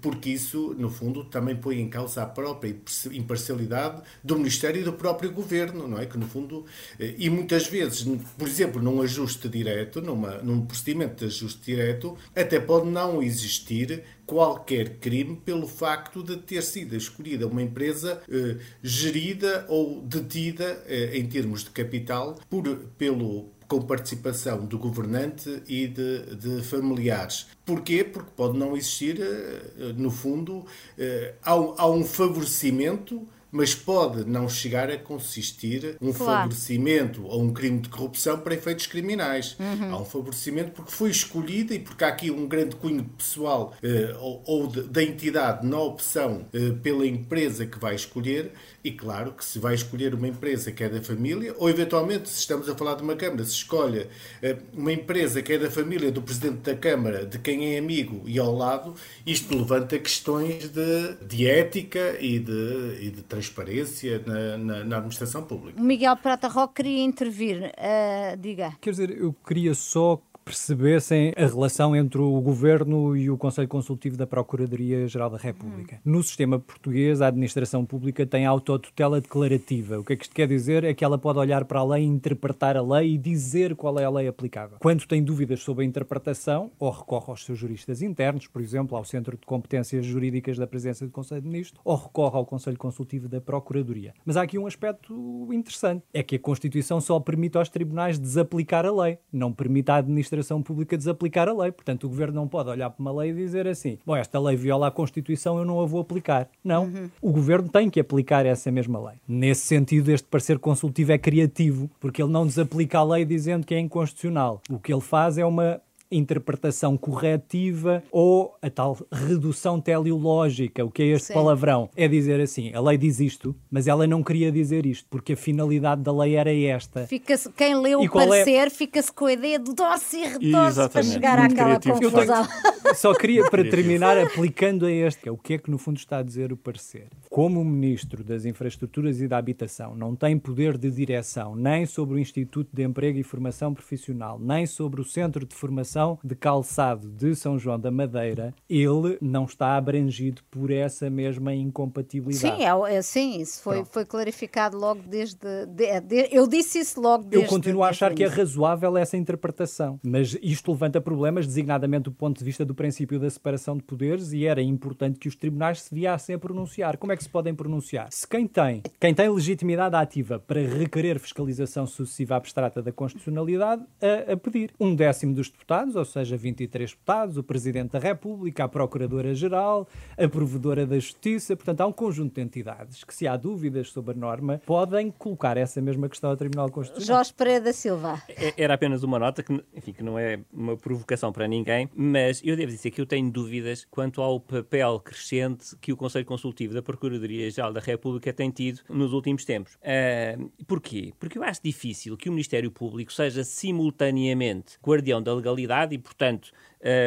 porque 0.00 0.30
isso, 0.30 0.74
no 0.78 0.90
fundo, 0.90 1.24
também 1.24 1.56
põe 1.56 1.80
em 1.80 1.88
causa 1.88 2.22
a 2.22 2.26
própria 2.26 2.74
imparcialidade 3.12 4.02
do 4.22 4.36
Ministério 4.36 4.80
e 4.80 4.84
do 4.84 4.92
próprio 4.92 5.32
Governo, 5.32 5.86
não 5.86 5.98
é? 5.98 6.06
Que, 6.06 6.18
no 6.18 6.26
fundo, 6.26 6.64
eh, 6.98 7.14
e 7.18 7.30
muitas 7.30 7.66
vezes, 7.66 8.06
por 8.36 8.48
exemplo, 8.48 8.82
num 8.82 9.00
ajuste 9.02 9.48
direto, 9.48 10.00
numa, 10.00 10.38
num 10.38 10.64
procedimento 10.66 11.16
de 11.16 11.24
ajuste 11.26 11.60
direto, 11.64 12.16
até 12.34 12.58
pode 12.58 12.88
não 12.88 13.22
existir 13.22 14.02
qualquer 14.26 14.98
crime 14.98 15.36
pelo 15.36 15.68
facto 15.68 16.22
de 16.22 16.36
ter 16.36 16.62
sido 16.62 16.96
escolhida 16.96 17.46
uma 17.46 17.62
empresa 17.62 18.20
eh, 18.28 18.56
gerida 18.82 19.64
ou 19.68 20.00
detida 20.02 20.82
eh, 20.86 21.16
em 21.16 21.26
termos 21.26 21.62
de 21.62 21.70
capital 21.70 22.38
por, 22.50 22.76
pelo 22.98 23.55
com 23.68 23.80
participação 23.82 24.64
do 24.64 24.78
governante 24.78 25.62
e 25.66 25.88
de, 25.88 26.36
de, 26.36 26.62
familiares. 26.62 27.46
Porquê? 27.64 28.04
Porque 28.04 28.30
pode 28.36 28.56
não 28.56 28.76
existir, 28.76 29.20
eh, 29.20 29.92
no 29.96 30.10
fundo, 30.10 30.64
eh, 30.96 31.34
há 31.42 31.88
um 31.88 32.04
favorecimento 32.04 33.26
mas 33.56 33.74
pode 33.74 34.28
não 34.28 34.48
chegar 34.50 34.90
a 34.90 34.98
consistir 34.98 35.96
um 35.98 36.12
claro. 36.12 36.42
favorecimento 36.42 37.24
ou 37.24 37.42
um 37.42 37.54
crime 37.54 37.80
de 37.80 37.88
corrupção 37.88 38.38
para 38.38 38.54
efeitos 38.54 38.86
criminais. 38.86 39.56
Uhum. 39.58 39.94
Há 39.94 40.00
um 40.02 40.04
favorecimento 40.04 40.72
porque 40.72 40.92
foi 40.92 41.08
escolhida 41.08 41.74
e 41.74 41.78
porque 41.78 42.04
há 42.04 42.08
aqui 42.08 42.30
um 42.30 42.46
grande 42.46 42.76
cunho 42.76 43.04
pessoal 43.16 43.74
eh, 43.82 44.14
ou, 44.20 44.42
ou 44.46 44.66
de, 44.66 44.82
da 44.82 45.02
entidade 45.02 45.66
na 45.66 45.80
opção 45.80 46.44
eh, 46.52 46.74
pela 46.82 47.06
empresa 47.06 47.64
que 47.64 47.78
vai 47.78 47.94
escolher. 47.94 48.52
E 48.84 48.92
claro 48.92 49.32
que 49.32 49.44
se 49.44 49.58
vai 49.58 49.74
escolher 49.74 50.14
uma 50.14 50.28
empresa 50.28 50.70
que 50.70 50.84
é 50.84 50.88
da 50.88 51.00
família, 51.00 51.54
ou 51.58 51.68
eventualmente, 51.68 52.28
se 52.28 52.40
estamos 52.40 52.68
a 52.68 52.74
falar 52.74 52.94
de 52.94 53.02
uma 53.02 53.16
Câmara, 53.16 53.44
se 53.44 53.52
escolhe 53.52 54.06
eh, 54.42 54.56
uma 54.74 54.92
empresa 54.92 55.40
que 55.40 55.54
é 55.54 55.58
da 55.58 55.70
família 55.70 56.12
do 56.12 56.20
Presidente 56.20 56.58
da 56.58 56.76
Câmara, 56.76 57.24
de 57.24 57.38
quem 57.38 57.74
é 57.74 57.78
amigo 57.78 58.22
e 58.26 58.38
ao 58.38 58.54
lado, 58.54 58.94
isto 59.24 59.56
levanta 59.56 59.98
questões 59.98 60.68
de, 60.68 61.14
de 61.26 61.46
ética 61.46 62.16
e 62.20 62.38
de, 62.38 62.98
e 63.00 63.10
de 63.10 63.22
transparência 63.22 63.45
transparência 63.46 64.22
na, 64.26 64.56
na, 64.56 64.84
na 64.84 64.96
administração 64.96 65.42
pública. 65.42 65.80
Miguel 65.80 66.16
Prata 66.16 66.48
Roque 66.48 66.82
queria 66.82 67.04
intervir. 67.04 67.72
Uh, 67.76 68.36
diga. 68.36 68.72
Quer 68.80 68.90
dizer, 68.90 69.10
eu 69.10 69.34
queria 69.46 69.74
só 69.74 70.20
percebessem 70.46 71.32
a 71.36 71.44
relação 71.44 71.96
entre 71.96 72.20
o 72.20 72.40
governo 72.40 73.16
e 73.16 73.28
o 73.28 73.36
Conselho 73.36 73.66
Consultivo 73.66 74.16
da 74.16 74.28
Procuradoria-Geral 74.28 75.28
da 75.28 75.38
República. 75.38 76.00
Uhum. 76.04 76.12
No 76.12 76.22
sistema 76.22 76.56
português, 76.56 77.20
a 77.20 77.26
administração 77.26 77.84
pública 77.84 78.24
tem 78.24 78.46
autotutela 78.46 79.20
declarativa. 79.20 79.98
O 79.98 80.04
que 80.04 80.12
é 80.12 80.16
que 80.16 80.22
isto 80.22 80.34
quer 80.34 80.46
dizer? 80.46 80.84
É 80.84 80.94
que 80.94 81.04
ela 81.04 81.18
pode 81.18 81.40
olhar 81.40 81.64
para 81.64 81.80
a 81.80 81.84
lei, 81.84 82.04
interpretar 82.04 82.76
a 82.76 82.80
lei 82.80 83.14
e 83.14 83.18
dizer 83.18 83.74
qual 83.74 83.98
é 83.98 84.04
a 84.04 84.10
lei 84.10 84.28
aplicável. 84.28 84.78
Quando 84.78 85.04
tem 85.04 85.20
dúvidas 85.20 85.60
sobre 85.62 85.82
a 85.84 85.86
interpretação, 85.86 86.70
ou 86.78 86.92
recorre 86.92 87.26
aos 87.26 87.44
seus 87.44 87.58
juristas 87.58 88.00
internos, 88.00 88.46
por 88.46 88.62
exemplo, 88.62 88.96
ao 88.96 89.04
Centro 89.04 89.36
de 89.36 89.44
Competências 89.44 90.06
Jurídicas 90.06 90.56
da 90.56 90.66
Presidência 90.66 91.04
do 91.04 91.12
Conselho 91.12 91.42
de 91.42 91.48
Ministros, 91.48 91.80
ou 91.84 91.96
recorre 91.96 92.36
ao 92.36 92.46
Conselho 92.46 92.78
Consultivo 92.78 93.28
da 93.28 93.40
Procuradoria. 93.40 94.14
Mas 94.24 94.36
há 94.36 94.42
aqui 94.42 94.56
um 94.56 94.66
aspecto 94.68 95.48
interessante: 95.52 96.04
é 96.14 96.22
que 96.22 96.36
a 96.36 96.38
Constituição 96.38 97.00
só 97.00 97.18
permite 97.18 97.58
aos 97.58 97.68
tribunais 97.68 98.16
desaplicar 98.16 98.86
a 98.86 98.92
lei, 98.92 99.18
não 99.32 99.52
permite 99.52 99.90
à 99.90 99.96
administração 99.96 100.35
administração 100.36 100.62
pública 100.62 100.96
desaplicar 100.96 101.48
a 101.48 101.52
lei. 101.52 101.72
Portanto, 101.72 102.04
o 102.04 102.08
governo 102.08 102.34
não 102.34 102.48
pode 102.48 102.68
olhar 102.68 102.90
para 102.90 103.00
uma 103.00 103.12
lei 103.12 103.30
e 103.30 103.34
dizer 103.34 103.66
assim: 103.66 103.98
bom, 104.04 104.16
esta 104.16 104.38
lei 104.38 104.56
viola 104.56 104.88
a 104.88 104.90
Constituição, 104.90 105.58
eu 105.58 105.64
não 105.64 105.80
a 105.80 105.86
vou 105.86 106.00
aplicar. 106.00 106.48
Não. 106.62 106.84
Uhum. 106.84 107.10
O 107.20 107.32
governo 107.32 107.68
tem 107.68 107.88
que 107.90 108.00
aplicar 108.00 108.44
essa 108.46 108.70
mesma 108.70 108.98
lei. 108.98 109.16
Nesse 109.26 109.62
sentido, 109.62 110.10
este 110.10 110.26
parecer 110.28 110.58
consultivo 110.58 111.12
é 111.12 111.18
criativo, 111.18 111.90
porque 111.98 112.22
ele 112.22 112.32
não 112.32 112.46
desaplica 112.46 112.98
a 112.98 113.04
lei 113.04 113.24
dizendo 113.24 113.66
que 113.66 113.74
é 113.74 113.78
inconstitucional. 113.78 114.60
O 114.70 114.78
que 114.78 114.92
ele 114.92 115.00
faz 115.00 115.38
é 115.38 115.44
uma 115.44 115.80
interpretação 116.10 116.96
corretiva 116.96 118.02
ou 118.10 118.54
a 118.62 118.70
tal 118.70 118.96
redução 119.12 119.80
teleológica. 119.80 120.84
O 120.84 120.90
que 120.90 121.02
é 121.02 121.06
este 121.06 121.28
Sim. 121.28 121.34
palavrão? 121.34 121.88
É 121.96 122.06
dizer 122.08 122.40
assim, 122.40 122.72
a 122.74 122.80
lei 122.80 122.96
diz 122.96 123.20
isto, 123.20 123.54
mas 123.70 123.86
ela 123.86 124.06
não 124.06 124.22
queria 124.22 124.50
dizer 124.52 124.86
isto, 124.86 125.06
porque 125.10 125.32
a 125.32 125.36
finalidade 125.36 126.02
da 126.02 126.12
lei 126.12 126.36
era 126.36 126.54
esta. 126.54 127.06
Fica 127.06 127.34
quem 127.56 127.74
leu 127.76 128.02
e 128.02 128.08
o 128.08 128.10
é- 128.10 128.26
parecer 128.26 128.66
é... 128.66 128.70
fica-se 128.70 129.12
com 129.12 129.26
a 129.26 129.32
ideia 129.32 129.58
de 129.58 129.74
doce 129.74 130.16
e 130.16 130.24
retorce 130.26 130.88
para 130.88 131.02
chegar 131.02 131.38
Muito 131.38 131.52
àquela 131.52 131.80
criativo. 131.80 132.10
confusão. 132.12 132.46
Tenho... 132.46 132.94
Só 132.94 133.14
queria, 133.14 133.48
para 133.50 133.68
terminar, 133.68 134.16
aplicando 134.18 134.86
a 134.86 134.92
este, 134.92 135.22
que 135.22 135.28
é 135.28 135.32
o 135.32 135.36
que 135.36 135.54
é 135.54 135.58
que 135.58 135.70
no 135.70 135.78
fundo 135.78 135.98
está 135.98 136.18
a 136.18 136.22
dizer 136.22 136.52
o 136.52 136.56
parecer. 136.56 137.08
Como 137.36 137.60
o 137.60 137.64
Ministro 137.66 138.24
das 138.24 138.46
Infraestruturas 138.46 139.20
e 139.20 139.28
da 139.28 139.36
Habitação 139.36 139.94
não 139.94 140.16
tem 140.16 140.38
poder 140.38 140.78
de 140.78 140.90
direção 140.90 141.54
nem 141.54 141.84
sobre 141.84 142.14
o 142.14 142.18
Instituto 142.18 142.70
de 142.72 142.82
Emprego 142.82 143.18
e 143.18 143.22
Formação 143.22 143.74
Profissional, 143.74 144.38
nem 144.40 144.64
sobre 144.64 145.02
o 145.02 145.04
Centro 145.04 145.44
de 145.44 145.54
Formação 145.54 146.18
de 146.24 146.34
Calçado 146.34 147.10
de 147.10 147.34
São 147.34 147.58
João 147.58 147.78
da 147.78 147.90
Madeira, 147.90 148.54
ele 148.70 149.18
não 149.20 149.44
está 149.44 149.76
abrangido 149.76 150.40
por 150.50 150.70
essa 150.70 151.10
mesma 151.10 151.54
incompatibilidade. 151.54 152.56
Sim, 152.56 152.64
é, 152.64 152.94
é, 152.94 153.02
sim 153.02 153.38
isso 153.38 153.62
foi, 153.62 153.84
foi 153.84 154.06
clarificado 154.06 154.78
logo 154.78 155.02
desde. 155.06 155.36
De, 155.66 156.00
de, 156.00 156.28
eu 156.32 156.46
disse 156.46 156.78
isso 156.78 156.98
logo 156.98 157.24
desde. 157.24 157.46
Eu 157.46 157.50
continuo 157.50 157.84
a 157.84 157.90
achar 157.90 158.14
que 158.14 158.24
é 158.24 158.28
razoável 158.28 158.96
essa 158.96 159.14
interpretação, 159.14 160.00
mas 160.02 160.38
isto 160.40 160.72
levanta 160.72 161.02
problemas, 161.02 161.46
designadamente 161.46 162.04
do 162.04 162.12
ponto 162.12 162.38
de 162.38 162.44
vista 162.46 162.64
do 162.64 162.74
princípio 162.74 163.20
da 163.20 163.28
separação 163.28 163.76
de 163.76 163.82
poderes, 163.82 164.32
e 164.32 164.46
era 164.46 164.62
importante 164.62 165.18
que 165.18 165.28
os 165.28 165.36
tribunais 165.36 165.82
se 165.82 165.94
viessem 165.94 166.34
a 166.34 166.38
pronunciar. 166.38 166.96
Como 166.96 167.12
é 167.12 167.16
que 167.16 167.25
se 167.26 167.30
podem 167.30 167.54
pronunciar? 167.54 168.08
Se 168.10 168.26
quem 168.26 168.46
tem, 168.46 168.82
quem 168.98 169.12
tem 169.12 169.28
legitimidade 169.28 169.94
ativa 169.96 170.38
para 170.38 170.60
requerer 170.60 171.18
fiscalização 171.18 171.86
sucessiva 171.86 172.36
abstrata 172.36 172.80
da 172.80 172.92
constitucionalidade, 172.92 173.82
a, 174.00 174.32
a 174.32 174.36
pedir 174.36 174.72
um 174.78 174.94
décimo 174.94 175.34
dos 175.34 175.50
deputados, 175.50 175.96
ou 175.96 176.04
seja, 176.04 176.36
23 176.36 176.90
deputados, 176.90 177.36
o 177.36 177.42
Presidente 177.42 177.92
da 177.92 177.98
República, 177.98 178.64
a 178.64 178.68
Procuradora-Geral, 178.68 179.88
a 180.16 180.28
Provedora 180.28 180.86
da 180.86 180.98
Justiça, 180.98 181.56
portanto, 181.56 181.80
há 181.80 181.86
um 181.86 181.92
conjunto 181.92 182.34
de 182.34 182.40
entidades 182.40 183.04
que, 183.04 183.14
se 183.14 183.26
há 183.26 183.36
dúvidas 183.36 183.88
sobre 183.88 184.12
a 184.12 184.16
norma, 184.16 184.60
podem 184.64 185.10
colocar 185.10 185.56
essa 185.56 185.80
mesma 185.80 186.08
questão 186.08 186.30
ao 186.30 186.36
Tribunal 186.36 186.70
Constitucional. 186.70 187.18
Jorge 187.18 187.34
Pereira 187.34 187.64
da 187.64 187.72
Silva. 187.72 188.22
É, 188.28 188.54
era 188.56 188.74
apenas 188.74 189.02
uma 189.02 189.18
nota 189.18 189.42
que, 189.42 189.52
enfim, 189.74 189.92
que 189.92 190.02
não 190.02 190.18
é 190.18 190.40
uma 190.52 190.76
provocação 190.76 191.32
para 191.32 191.48
ninguém, 191.48 191.88
mas 191.94 192.40
eu 192.44 192.56
devo 192.56 192.70
dizer 192.70 192.90
que 192.90 193.00
eu 193.00 193.06
tenho 193.06 193.30
dúvidas 193.30 193.86
quanto 193.90 194.22
ao 194.22 194.38
papel 194.38 195.00
crescente 195.00 195.76
que 195.80 195.92
o 195.92 195.96
Conselho 195.96 196.24
Consultivo 196.24 196.74
da 196.74 196.82
Procuradoria-Geral 197.16 197.72
da 197.72 197.80
República 197.80 198.32
tem 198.32 198.50
tido 198.50 198.80
nos 198.88 199.12
últimos 199.12 199.44
tempos. 199.44 199.74
Uh, 199.76 200.50
porquê? 200.66 201.12
Porque 201.18 201.38
eu 201.38 201.42
acho 201.42 201.60
difícil 201.62 202.16
que 202.16 202.28
o 202.28 202.32
Ministério 202.32 202.70
Público 202.70 203.12
seja 203.12 203.42
simultaneamente 203.42 204.78
guardião 204.84 205.22
da 205.22 205.34
legalidade 205.34 205.94
e, 205.94 205.98
portanto, 205.98 206.52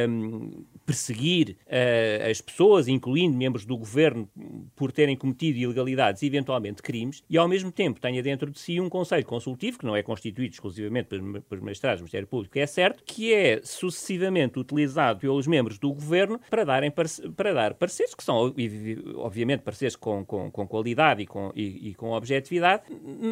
um, 0.10 0.66
perseguir 0.86 1.56
uh, 1.68 2.30
as 2.30 2.42
pessoas, 2.42 2.88
incluindo 2.88 3.38
membros 3.38 3.66
do 3.66 3.78
governo, 3.78 4.28
por 4.76 4.92
terem 4.92 5.16
cometido 5.16 5.60
ilegalidades 5.60 6.22
e 6.22 6.26
eventualmente 6.26 6.82
crimes, 6.82 7.24
e 7.30 7.38
ao 7.38 7.48
mesmo 7.48 7.72
tempo 7.72 8.00
tenha 8.00 8.22
dentro 8.24 8.50
de 8.50 8.60
si 8.60 8.80
um 8.80 8.90
conselho 8.90 9.26
consultivo, 9.26 9.78
que 9.78 9.86
não 9.86 9.96
é 9.96 10.02
constituído 10.02 10.54
exclusivamente 10.54 11.08
pelos 11.08 11.64
magistrados 11.64 12.00
do 12.00 12.04
Ministério 12.04 12.28
Público, 12.28 12.58
é 12.58 12.66
certo, 12.66 13.04
que 13.04 13.34
é 13.34 13.62
sucessivamente 13.64 14.58
utilizado 14.60 15.20
pelos 15.20 15.46
membros 15.46 15.78
do 15.78 15.94
governo 15.94 16.40
para, 16.50 16.64
darem 16.64 16.92
para 16.92 17.54
dar 17.54 17.74
pareceres, 17.76 18.16
que 18.16 18.24
são, 18.24 18.54
obviamente, 19.16 19.62
pareceres 19.62 19.96
com, 19.96 20.26
com, 20.26 20.50
com 20.52 20.68
qualidade 20.68 21.22
e 21.22 21.28
com, 21.28 21.52
e, 21.56 21.90
e 21.90 21.94
com 21.96 22.12
objetividade, 22.12 22.84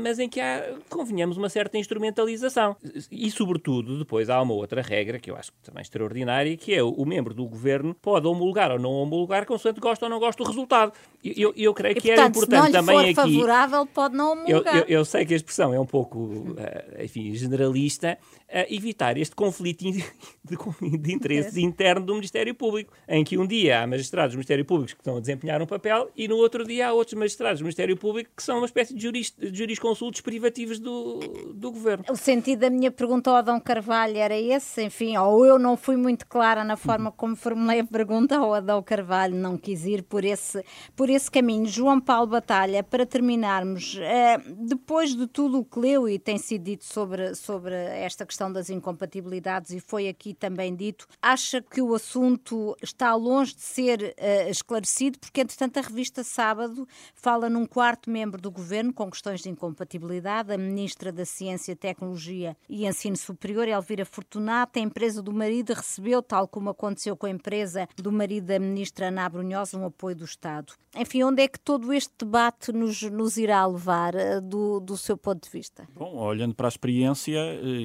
mas 0.04 0.20
em 0.20 0.30
que 0.30 0.40
há, 0.40 0.76
convenhamos, 0.90 1.38
uma 1.38 1.50
certa 1.50 1.78
instrumentalização. 1.78 2.76
E, 3.12 3.30
sobretudo, 3.32 3.98
depois 3.98 4.30
há 4.30 4.42
uma 4.42 4.54
outra 4.54 4.82
regra, 4.82 5.20
que 5.20 5.32
eu 5.32 5.36
acho 5.36 5.52
também 5.64 5.82
extraordinária, 5.82 6.27
que 6.60 6.74
é 6.74 6.84
o, 6.84 7.06
membro 7.06 7.34
do 7.34 7.46
governo 7.46 7.96
pode 7.96 8.28
homologar 8.28 8.72
ou 8.72 8.80
não 8.80 8.92
homologar, 8.92 9.46
consoante 9.46 9.80
gosta 9.80 10.06
ou 10.06 10.10
não 10.10 10.20
gosta 10.20 10.44
do 10.44 10.48
resultado. 10.48 10.92
Eu, 11.24 11.54
eu 11.56 11.74
creio 11.74 11.96
que 11.96 12.02
portanto, 12.02 12.20
era 12.20 12.28
importante 12.28 12.66
se 12.66 12.72
não 12.72 12.86
também 12.86 12.96
for 13.16 13.22
aqui. 13.22 13.34
favorável, 13.34 13.86
pode 13.86 14.16
não 14.16 14.32
homologar. 14.34 14.76
Eu, 14.76 14.82
eu, 14.82 14.88
eu, 14.88 15.06
sei 15.06 15.26
que 15.26 15.34
a 15.34 15.38
expressão 15.38 15.74
é 15.74 15.80
um 15.80 15.86
pouco, 15.86 16.56
eh, 16.58 17.06
enfim, 17.06 17.34
generalista, 17.34 18.18
evitar 18.50 19.18
este 19.18 19.36
conflito 19.36 19.84
de, 20.44 20.98
de 20.98 21.14
interesses 21.14 21.58
interno 21.58 22.06
do 22.06 22.14
Ministério 22.14 22.56
Público, 22.56 22.94
em 23.08 23.24
que 23.24 23.38
um 23.38 23.46
dia 23.46 23.82
há 23.82 23.88
magistrados 23.88 24.34
do 24.34 24.38
Ministério 24.38 24.64
Público 24.64 24.96
que 24.96 25.02
estão 25.02 25.18
a 25.18 25.20
desempenhar 25.20 25.62
um 25.62 25.66
papel 25.66 26.10
e 26.16 26.28
no 26.28 26.38
outro 26.38 26.66
dia 26.66 26.88
há 26.88 26.94
outros 26.94 27.16
magistrados 27.16 27.60
do 27.60 27.64
Ministério 27.64 27.98
Público 27.98 28.32
que 28.36 28.44
são 28.44 28.58
uma 28.58 28.66
espécie 28.66 28.94
de, 28.94 29.02
juris, 29.02 29.34
de 29.38 29.54
jurisconsultos 29.54 30.22
privativos 30.22 30.80
do, 30.80 31.20
do 31.54 31.72
governo. 31.72 32.06
O 32.10 32.16
sentido 32.16 32.60
da 32.60 32.70
minha 32.70 32.92
pergunta 32.92 33.30
ao 33.30 33.36
Adão 33.38 33.60
Carvalho 33.60 34.18
era 34.18 34.38
esse, 34.38 34.84
enfim, 34.84 35.18
ou 35.18 35.46
eu 35.46 35.60
não 35.60 35.76
fui 35.76 35.98
muito 35.98 36.26
clara 36.26 36.64
na 36.64 36.78
forma 36.78 37.12
como 37.12 37.36
formulei 37.36 37.82
a 37.82 37.86
pergunta, 37.86 38.40
ou 38.42 38.54
Adão 38.54 38.82
Carvalho 38.82 39.36
não 39.36 39.58
quis 39.58 39.86
ir 39.86 40.04
por 40.04 40.24
esse, 40.24 40.64
por 40.96 41.10
esse 41.10 41.30
caminho. 41.30 41.66
João 41.66 42.00
Paulo 42.00 42.28
Batalha, 42.28 42.84
para 42.84 43.06
terminarmos, 43.06 43.98
eh, 44.00 44.38
depois 44.58 45.16
de 45.16 45.28
tudo 45.28 45.60
o 45.60 45.66
que 45.66 45.80
leu 45.80 46.08
e 46.08 46.18
tem 46.18 46.38
sido 46.38 46.64
dito 46.64 46.86
sobre, 46.86 47.36
sobre 47.36 47.74
esta 47.76 48.26
questão 48.26 48.37
questão 48.38 48.52
das 48.52 48.70
incompatibilidades 48.70 49.72
e 49.72 49.80
foi 49.80 50.08
aqui 50.08 50.32
também 50.32 50.76
dito, 50.76 51.08
acha 51.20 51.60
que 51.60 51.82
o 51.82 51.96
assunto 51.96 52.78
está 52.84 53.16
longe 53.16 53.56
de 53.56 53.62
ser 53.62 54.00
uh, 54.16 54.50
esclarecido, 54.50 55.18
porque 55.18 55.42
entretanto 55.42 55.78
a 55.80 55.82
revista 55.82 56.24
Sábado 56.24 56.88
fala 57.16 57.50
num 57.50 57.66
quarto 57.66 58.12
membro 58.12 58.40
do 58.40 58.52
governo 58.52 58.94
com 58.94 59.10
questões 59.10 59.42
de 59.42 59.50
incompatibilidade, 59.50 60.54
a 60.54 60.58
ministra 60.58 61.12
da 61.12 61.26
Ciência, 61.26 61.76
Tecnologia 61.76 62.56
e 62.70 62.86
Ensino 62.86 63.18
Superior, 63.18 63.68
Elvira 63.68 64.06
Fortunato. 64.06 64.78
A 64.78 64.82
empresa 64.84 65.20
do 65.20 65.34
marido 65.34 65.74
recebeu, 65.74 66.22
tal 66.22 66.48
como 66.48 66.70
aconteceu 66.70 67.18
com 67.18 67.26
a 67.26 67.32
empresa 67.32 67.88
do 67.96 68.12
marido 68.12 68.46
da 68.46 68.60
ministra 68.60 69.08
Ana 69.08 69.28
Brunhosa, 69.28 69.80
um 69.80 69.86
apoio 69.86 70.16
do 70.16 70.26
Estado. 70.26 70.74
Enfim, 70.96 71.24
onde 71.24 71.42
é 71.42 71.48
que 71.48 71.60
todo 71.60 71.92
este 71.92 72.14
debate 72.20 72.72
nos, 72.72 73.02
nos 73.02 73.38
irá 73.38 73.66
levar, 73.66 74.14
uh, 74.14 74.42
do, 74.42 74.80
do 74.80 74.96
seu 74.96 75.18
ponto 75.18 75.44
de 75.44 75.50
vista? 75.50 75.88
Bom, 75.96 76.18
olhando 76.18 76.54
para 76.54 76.68
a 76.68 76.70
experiência, 76.70 77.40
eh, 77.40 77.82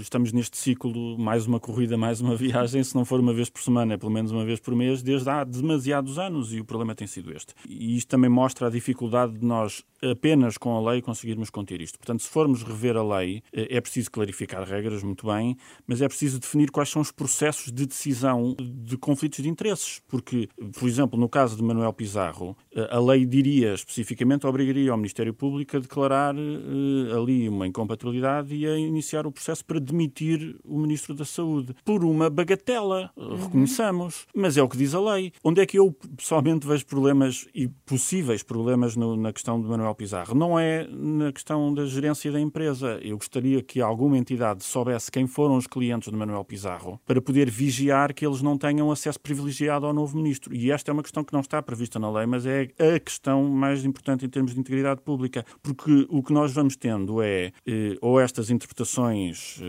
estamos 0.00 0.32
neste 0.32 0.56
ciclo, 0.56 1.18
mais 1.18 1.46
uma 1.46 1.60
corrida, 1.60 1.96
mais 1.96 2.20
uma 2.20 2.34
viagem, 2.36 2.82
se 2.82 2.94
não 2.94 3.04
for 3.04 3.20
uma 3.20 3.32
vez 3.32 3.48
por 3.48 3.62
semana, 3.62 3.94
é 3.94 3.96
pelo 3.96 4.12
menos 4.12 4.30
uma 4.30 4.44
vez 4.44 4.60
por 4.60 4.74
mês, 4.74 5.02
desde 5.02 5.28
há 5.28 5.44
demasiados 5.44 6.18
anos 6.18 6.52
e 6.52 6.60
o 6.60 6.64
problema 6.64 6.94
tem 6.94 7.06
sido 7.06 7.32
este. 7.32 7.54
E 7.68 7.96
isto 7.96 8.08
também 8.08 8.30
mostra 8.30 8.66
a 8.66 8.70
dificuldade 8.70 9.38
de 9.38 9.44
nós, 9.44 9.84
apenas 10.02 10.56
com 10.56 10.76
a 10.76 10.90
lei, 10.90 11.02
conseguirmos 11.02 11.50
conter 11.50 11.80
isto. 11.80 11.98
Portanto, 11.98 12.22
se 12.22 12.28
formos 12.28 12.62
rever 12.62 12.96
a 12.96 13.18
lei, 13.18 13.42
eh, 13.52 13.76
é 13.76 13.80
preciso 13.80 14.10
clarificar 14.10 14.62
regras, 14.66 15.02
muito 15.02 15.26
bem, 15.26 15.56
mas 15.86 16.00
é 16.00 16.08
preciso 16.08 16.38
definir 16.38 16.70
quais 16.70 16.88
são 16.88 17.02
os 17.02 17.10
processos 17.10 17.72
de 17.72 17.86
decisão 17.86 18.56
de 18.58 18.96
conflitos 18.96 19.42
de 19.42 19.48
interesses. 19.48 20.00
Porque, 20.08 20.48
por 20.78 20.88
exemplo, 20.88 21.18
no 21.18 21.28
caso 21.28 21.56
de 21.56 21.62
Manuel 21.62 21.92
Pizarro, 21.92 22.56
eh, 22.74 22.88
a 22.90 23.00
lei 23.00 23.26
diria 23.26 23.74
especificamente, 23.74 24.46
obrigaria 24.46 24.90
ao 24.90 24.96
Ministério 24.96 25.34
Público 25.34 25.76
a 25.76 25.80
declarar 25.80 26.34
uh, 26.34 27.18
ali 27.18 27.48
uma 27.48 27.66
incompatibilidade 27.66 28.54
e 28.54 28.66
a 28.66 28.76
iniciar 28.76 29.26
o 29.26 29.32
processo 29.32 29.64
para 29.70 29.78
demitir 29.78 30.56
o 30.64 30.80
Ministro 30.80 31.14
da 31.14 31.24
Saúde 31.24 31.76
por 31.84 32.04
uma 32.04 32.28
bagatela, 32.28 33.08
uhum. 33.16 33.36
reconheçamos. 33.36 34.26
Mas 34.34 34.56
é 34.56 34.62
o 34.62 34.68
que 34.68 34.76
diz 34.76 34.96
a 34.96 35.00
lei. 35.00 35.32
Onde 35.44 35.60
é 35.60 35.66
que 35.66 35.78
eu 35.78 35.92
pessoalmente 36.16 36.66
vejo 36.66 36.84
problemas 36.86 37.46
e 37.54 37.68
possíveis 37.68 38.42
problemas 38.42 38.96
no, 38.96 39.14
na 39.14 39.32
questão 39.32 39.62
de 39.62 39.68
Manuel 39.68 39.94
Pizarro? 39.94 40.34
Não 40.34 40.58
é 40.58 40.88
na 40.88 41.30
questão 41.30 41.72
da 41.72 41.86
gerência 41.86 42.32
da 42.32 42.40
empresa. 42.40 42.98
Eu 43.00 43.16
gostaria 43.16 43.62
que 43.62 43.80
alguma 43.80 44.18
entidade 44.18 44.64
soubesse 44.64 45.08
quem 45.08 45.28
foram 45.28 45.56
os 45.56 45.68
clientes 45.68 46.10
de 46.10 46.18
Manuel 46.18 46.44
Pizarro 46.44 47.00
para 47.06 47.22
poder 47.22 47.48
vigiar 47.48 48.12
que 48.12 48.26
eles 48.26 48.42
não 48.42 48.58
tenham 48.58 48.90
acesso 48.90 49.20
privilegiado 49.20 49.86
ao 49.86 49.94
novo 49.94 50.16
Ministro. 50.16 50.52
E 50.52 50.72
esta 50.72 50.90
é 50.90 50.92
uma 50.92 51.04
questão 51.04 51.22
que 51.22 51.32
não 51.32 51.42
está 51.42 51.62
prevista 51.62 52.00
na 52.00 52.10
lei, 52.10 52.26
mas 52.26 52.44
é 52.44 52.70
a 52.76 52.98
questão 52.98 53.48
mais 53.48 53.84
importante 53.84 54.26
em 54.26 54.28
termos 54.28 54.52
de 54.52 54.58
integridade 54.58 55.00
pública. 55.00 55.44
Porque 55.62 56.08
o 56.08 56.24
que 56.24 56.32
nós 56.32 56.52
vamos 56.52 56.74
tendo 56.74 57.22
é 57.22 57.52
eh, 57.64 57.96
ou 58.00 58.18
estas 58.18 58.50
interpretações 58.50 59.59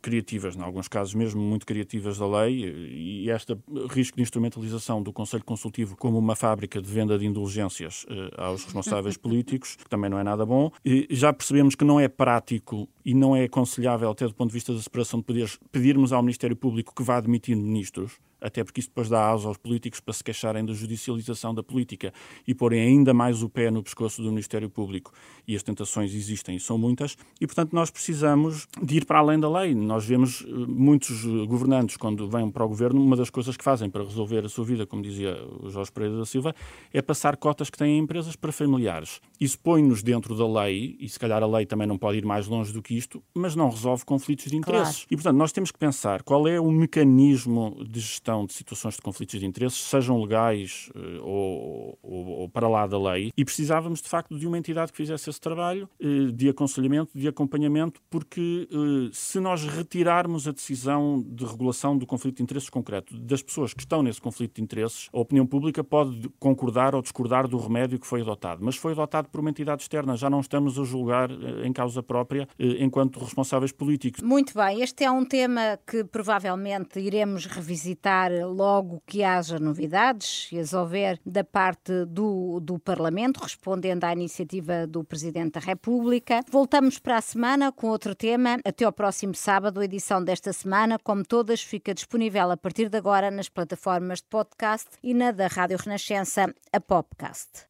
criativas, 0.00 0.56
em 0.56 0.62
alguns 0.62 0.88
casos 0.88 1.14
mesmo 1.14 1.40
muito 1.40 1.66
criativas 1.66 2.18
da 2.18 2.26
lei, 2.26 2.64
e 2.64 3.30
este 3.30 3.56
risco 3.90 4.16
de 4.16 4.22
instrumentalização 4.22 5.02
do 5.02 5.12
Conselho 5.12 5.44
Consultivo 5.44 5.96
como 5.96 6.18
uma 6.18 6.36
fábrica 6.36 6.80
de 6.80 6.88
venda 6.88 7.18
de 7.18 7.26
indulgências 7.26 8.06
eh, 8.08 8.30
aos 8.36 8.64
responsáveis 8.64 9.16
políticos, 9.18 9.76
que 9.76 9.88
também 9.88 10.10
não 10.10 10.18
é 10.18 10.24
nada 10.24 10.44
bom. 10.44 10.70
E 10.84 11.06
já 11.10 11.32
percebemos 11.32 11.74
que 11.74 11.84
não 11.84 11.98
é 11.98 12.08
prático 12.08 12.88
e 13.04 13.14
não 13.14 13.36
é 13.36 13.44
aconselhável, 13.44 14.10
até 14.10 14.26
do 14.26 14.34
ponto 14.34 14.50
de 14.50 14.54
vista 14.54 14.72
da 14.72 14.80
separação 14.80 15.20
de 15.20 15.26
poderes, 15.26 15.58
pedirmos 15.70 16.12
ao 16.12 16.22
Ministério 16.22 16.56
Público 16.56 16.94
que 16.94 17.02
vá 17.02 17.18
admitindo 17.18 17.62
ministros 17.62 18.18
até 18.44 18.62
porque 18.62 18.78
isso 18.80 18.90
depois 18.90 19.08
dá 19.08 19.30
asa 19.30 19.48
aos 19.48 19.56
políticos 19.56 20.00
para 20.00 20.12
se 20.12 20.22
queixarem 20.22 20.62
da 20.62 20.74
judicialização 20.74 21.54
da 21.54 21.62
política 21.62 22.12
e 22.46 22.54
porem 22.54 22.78
ainda 22.82 23.14
mais 23.14 23.42
o 23.42 23.48
pé 23.48 23.70
no 23.70 23.82
pescoço 23.82 24.22
do 24.22 24.28
Ministério 24.28 24.68
Público. 24.68 25.12
E 25.48 25.56
as 25.56 25.62
tentações 25.62 26.14
existem 26.14 26.56
e 26.56 26.60
são 26.60 26.76
muitas, 26.76 27.16
e 27.40 27.46
portanto 27.46 27.72
nós 27.72 27.90
precisamos 27.90 28.68
de 28.82 28.98
ir 28.98 29.06
para 29.06 29.18
além 29.20 29.40
da 29.40 29.48
lei. 29.48 29.74
Nós 29.74 30.04
vemos 30.04 30.44
eh, 30.46 30.50
muitos 30.52 31.24
eh, 31.24 31.46
governantes, 31.46 31.96
quando 31.96 32.28
vêm 32.28 32.50
para 32.50 32.64
o 32.64 32.68
governo, 32.68 33.02
uma 33.02 33.16
das 33.16 33.30
coisas 33.30 33.56
que 33.56 33.64
fazem 33.64 33.88
para 33.88 34.04
resolver 34.04 34.44
a 34.44 34.48
sua 34.50 34.64
vida, 34.64 34.86
como 34.86 35.02
dizia 35.02 35.42
o 35.60 35.70
Jorge 35.70 35.90
Pereira 35.90 36.18
da 36.18 36.26
Silva, 36.26 36.54
é 36.92 37.00
passar 37.00 37.38
cotas 37.38 37.70
que 37.70 37.78
têm 37.78 37.98
empresas 37.98 38.36
para 38.36 38.52
familiares. 38.52 39.22
Isso 39.40 39.58
põe-nos 39.58 40.02
dentro 40.02 40.36
da 40.36 40.46
lei, 40.46 40.96
e 41.00 41.08
se 41.08 41.18
calhar 41.18 41.42
a 41.42 41.46
lei 41.46 41.64
também 41.64 41.86
não 41.86 41.96
pode 41.96 42.18
ir 42.18 42.26
mais 42.26 42.46
longe 42.46 42.74
do 42.74 42.82
que 42.82 42.93
isto, 42.96 43.22
mas 43.34 43.54
não 43.54 43.68
resolve 43.68 44.04
conflitos 44.04 44.46
de 44.46 44.56
interesses. 44.56 44.96
Claro. 44.96 45.08
E, 45.10 45.16
portanto, 45.16 45.36
nós 45.36 45.52
temos 45.52 45.70
que 45.70 45.78
pensar 45.78 46.22
qual 46.22 46.46
é 46.48 46.60
o 46.60 46.70
mecanismo 46.70 47.84
de 47.88 48.00
gestão 48.00 48.46
de 48.46 48.52
situações 48.52 48.94
de 48.94 49.02
conflitos 49.02 49.38
de 49.38 49.46
interesses, 49.46 49.78
sejam 49.78 50.20
legais 50.20 50.90
uh, 50.94 51.22
ou, 51.22 51.98
ou, 52.02 52.26
ou, 52.40 52.48
para 52.48 52.68
lá 52.68 52.86
da 52.86 52.98
lei, 52.98 53.32
e 53.36 53.44
precisávamos, 53.44 54.00
de 54.00 54.08
facto, 54.08 54.38
de 54.38 54.46
uma 54.46 54.58
entidade 54.58 54.92
que 54.92 54.96
fizesse 54.96 55.28
esse 55.30 55.40
trabalho 55.40 55.88
uh, 56.00 56.32
de 56.32 56.48
aconselhamento, 56.48 57.10
de 57.14 57.28
acompanhamento, 57.28 58.00
porque 58.10 58.68
uh, 58.70 59.12
se 59.12 59.40
nós 59.40 59.64
retirarmos 59.64 60.46
a 60.48 60.52
decisão 60.52 61.22
de 61.26 61.44
regulação 61.44 61.96
do 61.96 62.06
conflito 62.06 62.36
de 62.36 62.42
interesses 62.42 62.70
concreto 62.70 63.16
das 63.16 63.42
pessoas 63.42 63.74
que 63.74 63.80
estão 63.80 64.02
nesse 64.02 64.20
conflito 64.20 64.56
de 64.56 64.62
interesses, 64.62 65.08
a 65.12 65.18
opinião 65.18 65.46
pública 65.46 65.82
pode 65.82 66.28
concordar 66.38 66.94
ou 66.94 67.02
discordar 67.02 67.48
do 67.48 67.56
remédio 67.58 67.98
que 67.98 68.06
foi 68.06 68.20
adotado, 68.20 68.64
mas 68.64 68.76
foi 68.76 68.92
adotado 68.92 69.28
por 69.28 69.40
uma 69.40 69.50
entidade 69.50 69.82
externa, 69.82 70.16
já 70.16 70.28
não 70.30 70.40
estamos 70.40 70.78
a 70.78 70.84
julgar 70.84 71.30
em 71.64 71.72
causa 71.72 72.02
própria 72.02 72.48
enquanto 72.84 73.18
responsáveis 73.18 73.72
políticos. 73.72 74.22
Muito 74.22 74.54
bem, 74.54 74.82
este 74.82 75.04
é 75.04 75.10
um 75.10 75.24
tema 75.24 75.78
que 75.86 76.04
provavelmente 76.04 77.00
iremos 77.00 77.46
revisitar 77.46 78.30
logo 78.46 79.02
que 79.06 79.22
haja 79.22 79.58
novidades, 79.58 80.46
se 80.48 80.58
as 80.58 80.72
houver 80.72 81.18
da 81.24 81.42
parte 81.42 82.04
do, 82.06 82.60
do 82.60 82.78
Parlamento, 82.78 83.38
respondendo 83.38 84.04
à 84.04 84.12
iniciativa 84.12 84.86
do 84.86 85.02
Presidente 85.02 85.54
da 85.54 85.60
República. 85.60 86.40
Voltamos 86.50 86.98
para 86.98 87.16
a 87.16 87.20
semana 87.20 87.72
com 87.72 87.88
outro 87.88 88.14
tema. 88.14 88.58
Até 88.64 88.84
ao 88.84 88.92
próximo 88.92 89.34
sábado. 89.34 89.80
A 89.80 89.84
edição 89.84 90.22
desta 90.22 90.52
semana, 90.52 90.98
como 90.98 91.24
todas, 91.24 91.62
fica 91.62 91.94
disponível 91.94 92.50
a 92.50 92.56
partir 92.56 92.88
de 92.88 92.98
agora 92.98 93.30
nas 93.30 93.48
plataformas 93.48 94.18
de 94.18 94.28
podcast 94.28 94.86
e 95.02 95.14
na 95.14 95.30
da 95.30 95.46
Rádio 95.46 95.78
Renascença, 95.78 96.54
a 96.72 96.80
Popcast. 96.80 97.66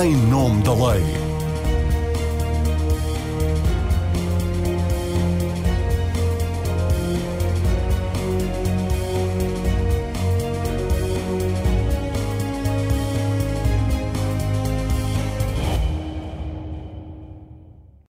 Em 0.00 0.16
nome 0.28 0.62
da 0.62 0.72
lei. 0.72 1.31